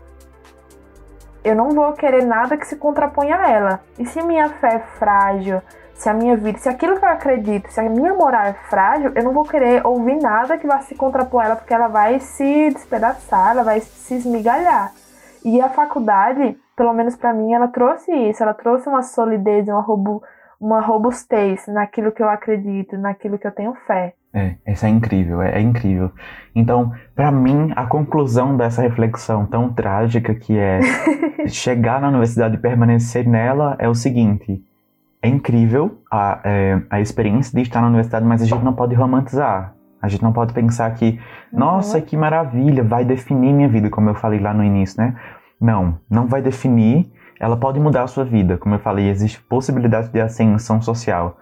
eu 1.44 1.56
não 1.56 1.70
vou 1.70 1.92
querer 1.94 2.26
nada 2.26 2.58
que 2.58 2.68
se 2.68 2.76
contraponha 2.76 3.38
a 3.38 3.50
ela. 3.50 3.80
E 3.98 4.06
se 4.06 4.22
minha 4.22 4.50
fé 4.50 4.76
é 4.76 4.80
frágil, 5.00 5.62
se 5.98 6.08
a 6.08 6.14
minha 6.14 6.38
vida, 6.38 6.60
se 6.60 6.70
aquilo 6.70 6.98
que 7.00 7.04
eu 7.04 7.10
acredito, 7.10 7.72
se 7.72 7.80
a 7.80 7.90
minha 7.90 8.14
moral 8.14 8.46
é 8.46 8.54
frágil, 8.54 9.12
eu 9.16 9.24
não 9.24 9.34
vou 9.34 9.44
querer 9.44 9.86
ouvir 9.86 10.16
nada 10.22 10.58
que 10.58 10.68
vá 10.68 10.80
se 10.80 10.94
contrapor 10.94 11.42
a 11.42 11.46
ela, 11.46 11.56
porque 11.56 11.74
ela 11.74 11.88
vai 11.88 12.20
se 12.20 12.70
despedaçar, 12.70 13.52
ela 13.52 13.64
vai 13.64 13.80
se 13.80 14.16
esmigalhar. 14.16 14.92
E 15.44 15.60
a 15.60 15.70
faculdade, 15.70 16.56
pelo 16.76 16.94
menos 16.94 17.16
para 17.16 17.34
mim, 17.34 17.52
ela 17.52 17.68
trouxe 17.68 18.12
isso, 18.12 18.44
ela 18.44 18.54
trouxe 18.54 18.88
uma 18.88 19.02
solidez, 19.02 19.68
uma, 19.68 19.82
robu 19.82 20.22
uma 20.62 20.82
robustez 20.82 21.66
naquilo 21.68 22.12
que 22.12 22.22
eu 22.22 22.30
acredito, 22.30 22.96
naquilo 22.98 23.40
que 23.40 23.48
eu 23.48 23.52
tenho 23.52 23.74
fé. 23.88 24.14
É, 24.34 24.56
isso 24.68 24.86
é 24.86 24.90
incrível, 24.90 25.42
é, 25.42 25.56
é 25.58 25.62
incrível. 25.62 26.12
Então, 26.54 26.92
para 27.16 27.32
mim, 27.32 27.72
a 27.76 27.88
conclusão 27.88 28.56
dessa 28.56 28.84
reflexão 28.84 29.48
tão 29.48 29.74
trágica 29.74 30.36
que 30.36 30.58
é 30.58 30.80
chegar 31.50 32.00
na 32.00 32.10
universidade 32.10 32.56
e 32.56 32.60
permanecer 32.60 33.28
nela 33.28 33.76
é 33.80 33.90
o 33.90 33.96
seguinte: 33.96 34.62
é 35.22 35.28
incrível 35.28 36.00
a, 36.12 36.40
é, 36.44 36.82
a 36.90 37.02
experiência 37.02 37.56
de 37.56 37.62
estar 37.62 37.82
na 37.82 37.88
universidade, 37.88 38.26
mas 38.26 38.42
a 38.42 38.46
gente 38.46 38.64
não 38.64 38.74
pode 38.74 38.96
romantizar. 38.96 39.74
A 40.02 40.08
gente 40.08 40.22
não 40.22 40.32
pode 40.32 40.54
pensar 40.54 40.94
que, 40.94 41.20
uhum. 41.52 41.60
nossa, 41.60 42.00
que 42.00 42.16
maravilha, 42.16 42.84
vai 42.84 43.04
definir 43.04 43.52
minha 43.54 43.68
vida, 43.68 43.90
como 43.90 44.10
eu 44.10 44.16
falei 44.16 44.40
lá 44.40 44.54
no 44.54 44.64
início, 44.64 45.02
né? 45.02 45.16
Não, 45.60 46.00
não 46.10 46.28
vai 46.28 46.42
definir. 46.42 47.12
Ela 47.40 47.58
pode 47.58 47.80
mudar 47.80 48.04
a 48.04 48.08
sua 48.08 48.24
vida, 48.24 48.58
como 48.58 48.76
eu 48.76 48.80
falei, 48.80 49.10
existe 49.10 49.42
possibilidade 49.42 50.10
de 50.10 50.20
ascensão 50.20 50.82
social. 50.82 51.38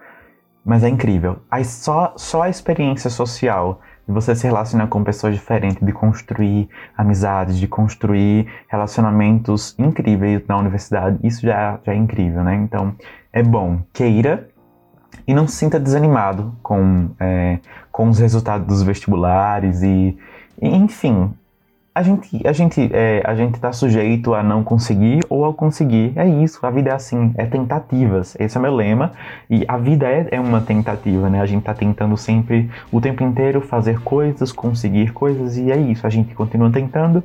Mas 0.64 0.82
é 0.82 0.88
incrível. 0.88 1.38
Aí 1.50 1.64
só, 1.64 2.12
só 2.16 2.42
a 2.42 2.48
experiência 2.48 3.08
social 3.08 3.80
de 4.06 4.12
você 4.12 4.34
se 4.34 4.46
relacionar 4.46 4.86
com 4.86 5.02
pessoas 5.02 5.34
diferentes, 5.34 5.84
de 5.84 5.92
construir 5.92 6.68
amizades, 6.96 7.58
de 7.58 7.66
construir 7.66 8.46
relacionamentos 8.68 9.76
incríveis 9.78 10.46
na 10.46 10.56
universidade, 10.56 11.18
isso 11.24 11.42
já, 11.42 11.78
já 11.84 11.92
é 11.92 11.96
incrível, 11.96 12.44
né? 12.44 12.54
Então, 12.54 12.94
é 13.36 13.42
bom, 13.42 13.80
queira 13.92 14.48
e 15.28 15.34
não 15.34 15.46
se 15.46 15.56
sinta 15.56 15.78
desanimado 15.78 16.56
com, 16.62 17.10
é, 17.20 17.58
com 17.92 18.08
os 18.08 18.18
resultados 18.18 18.66
dos 18.66 18.82
vestibulares 18.82 19.82
e, 19.82 20.16
e 20.62 20.68
enfim, 20.74 21.30
a 21.94 22.02
gente 22.02 22.40
a 22.46 22.52
gente 22.52 22.90
é, 22.94 23.22
a 23.26 23.34
gente 23.34 23.56
está 23.56 23.74
sujeito 23.74 24.32
a 24.32 24.42
não 24.42 24.64
conseguir 24.64 25.20
ou 25.28 25.44
a 25.44 25.52
conseguir. 25.52 26.14
É 26.16 26.26
isso 26.26 26.64
a 26.64 26.70
vida 26.70 26.88
é 26.88 26.94
assim 26.94 27.34
é 27.36 27.44
tentativas. 27.44 28.34
Esse 28.40 28.56
é 28.56 28.60
meu 28.60 28.74
lema 28.74 29.12
e 29.50 29.66
a 29.68 29.76
vida 29.76 30.06
é, 30.06 30.28
é 30.30 30.40
uma 30.40 30.62
tentativa 30.62 31.28
né? 31.28 31.42
A 31.42 31.46
gente 31.46 31.60
está 31.60 31.74
tentando 31.74 32.16
sempre 32.16 32.70
o 32.90 33.02
tempo 33.02 33.22
inteiro 33.22 33.60
fazer 33.60 34.00
coisas 34.00 34.50
conseguir 34.50 35.12
coisas 35.12 35.58
e 35.58 35.70
é 35.70 35.76
isso 35.76 36.06
a 36.06 36.10
gente 36.10 36.34
continua 36.34 36.72
tentando 36.72 37.22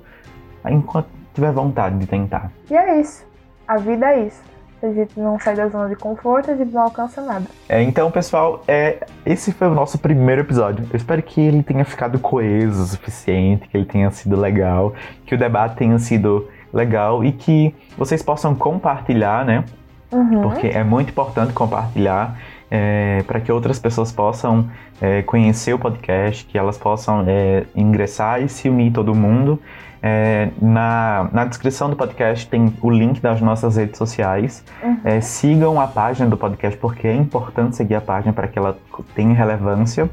enquanto 0.69 1.07
tiver 1.33 1.53
vontade 1.53 1.97
de 1.97 2.05
tentar. 2.05 2.51
E 2.69 2.75
é 2.75 2.99
isso 2.99 3.25
a 3.65 3.77
vida 3.77 4.07
é 4.07 4.27
isso 4.27 4.50
a 4.85 4.93
gente 4.93 5.19
não 5.19 5.39
sai 5.39 5.55
da 5.55 5.67
zona 5.67 5.89
de 5.89 5.95
conforto, 5.95 6.51
a 6.51 6.55
gente 6.55 6.71
não 6.71 6.83
alcança 6.83 7.21
nada. 7.21 7.45
É, 7.67 7.81
então, 7.81 8.09
pessoal, 8.11 8.63
é, 8.67 9.05
esse 9.25 9.51
foi 9.51 9.67
o 9.67 9.73
nosso 9.73 9.97
primeiro 9.97 10.41
episódio. 10.41 10.85
Eu 10.91 10.97
espero 10.97 11.21
que 11.21 11.39
ele 11.39 11.63
tenha 11.63 11.85
ficado 11.85 12.19
coeso 12.19 12.83
o 12.83 12.85
suficiente, 12.85 13.67
que 13.67 13.77
ele 13.77 13.85
tenha 13.85 14.09
sido 14.11 14.39
legal, 14.39 14.93
que 15.25 15.35
o 15.35 15.37
debate 15.37 15.75
tenha 15.75 15.97
sido 15.99 16.47
legal 16.73 17.23
e 17.23 17.31
que 17.31 17.75
vocês 17.97 18.23
possam 18.23 18.55
compartilhar, 18.55 19.45
né? 19.45 19.63
Uhum. 20.11 20.41
Porque 20.41 20.67
é 20.67 20.83
muito 20.83 21.09
importante 21.09 21.53
compartilhar 21.53 22.37
é, 22.69 23.23
para 23.27 23.39
que 23.39 23.51
outras 23.51 23.79
pessoas 23.79 24.11
possam 24.11 24.69
é, 25.01 25.21
conhecer 25.21 25.73
o 25.73 25.79
podcast, 25.79 26.45
que 26.45 26.57
elas 26.57 26.77
possam 26.77 27.25
é, 27.27 27.65
ingressar 27.75 28.41
e 28.41 28.47
se 28.47 28.69
unir 28.69 28.91
todo 28.91 29.13
mundo. 29.13 29.59
É, 30.03 30.49
na, 30.59 31.29
na 31.31 31.45
descrição 31.45 31.89
do 31.89 31.95
podcast 31.95 32.47
tem 32.47 32.73
o 32.81 32.89
link 32.89 33.21
das 33.21 33.39
nossas 33.39 33.77
redes 33.77 33.97
sociais. 33.97 34.63
Uhum. 34.83 34.97
É, 35.03 35.21
sigam 35.21 35.79
a 35.79 35.87
página 35.87 36.29
do 36.29 36.37
podcast, 36.37 36.77
porque 36.79 37.07
é 37.07 37.15
importante 37.15 37.75
seguir 37.75 37.95
a 37.95 38.01
página 38.01 38.33
para 38.33 38.47
que 38.47 38.57
ela 38.57 38.77
tenha 39.15 39.33
relevância. 39.33 40.09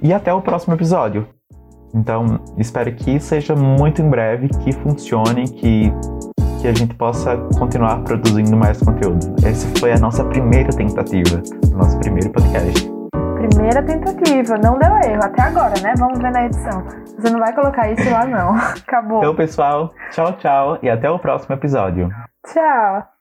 E 0.00 0.12
até 0.12 0.34
o 0.34 0.40
próximo 0.40 0.74
episódio. 0.74 1.26
Então, 1.94 2.40
espero 2.56 2.92
que 2.94 3.20
seja 3.20 3.54
muito 3.54 4.00
em 4.00 4.08
breve, 4.08 4.48
que 4.48 4.72
funcione, 4.72 5.48
que, 5.48 5.92
que 6.60 6.66
a 6.66 6.72
gente 6.72 6.94
possa 6.94 7.36
continuar 7.58 8.00
produzindo 8.00 8.56
mais 8.56 8.80
conteúdo. 8.80 9.34
Essa 9.44 9.68
foi 9.78 9.92
a 9.92 9.98
nossa 9.98 10.24
primeira 10.24 10.70
tentativa, 10.70 11.42
nosso 11.76 11.98
primeiro 11.98 12.30
podcast. 12.30 13.01
Primeira 13.48 13.82
tentativa, 13.82 14.56
não 14.56 14.78
deu 14.78 14.94
erro 14.98 15.24
até 15.24 15.42
agora, 15.42 15.74
né? 15.82 15.94
Vamos 15.98 16.18
ver 16.20 16.30
na 16.30 16.46
edição. 16.46 16.84
Você 17.18 17.28
não 17.28 17.40
vai 17.40 17.52
colocar 17.52 17.90
isso 17.90 18.08
lá, 18.08 18.24
não. 18.24 18.54
Acabou. 18.86 19.18
Então, 19.18 19.34
pessoal, 19.34 19.92
tchau, 20.12 20.32
tchau 20.34 20.78
e 20.80 20.88
até 20.88 21.10
o 21.10 21.18
próximo 21.18 21.54
episódio. 21.56 22.08
Tchau. 22.46 23.11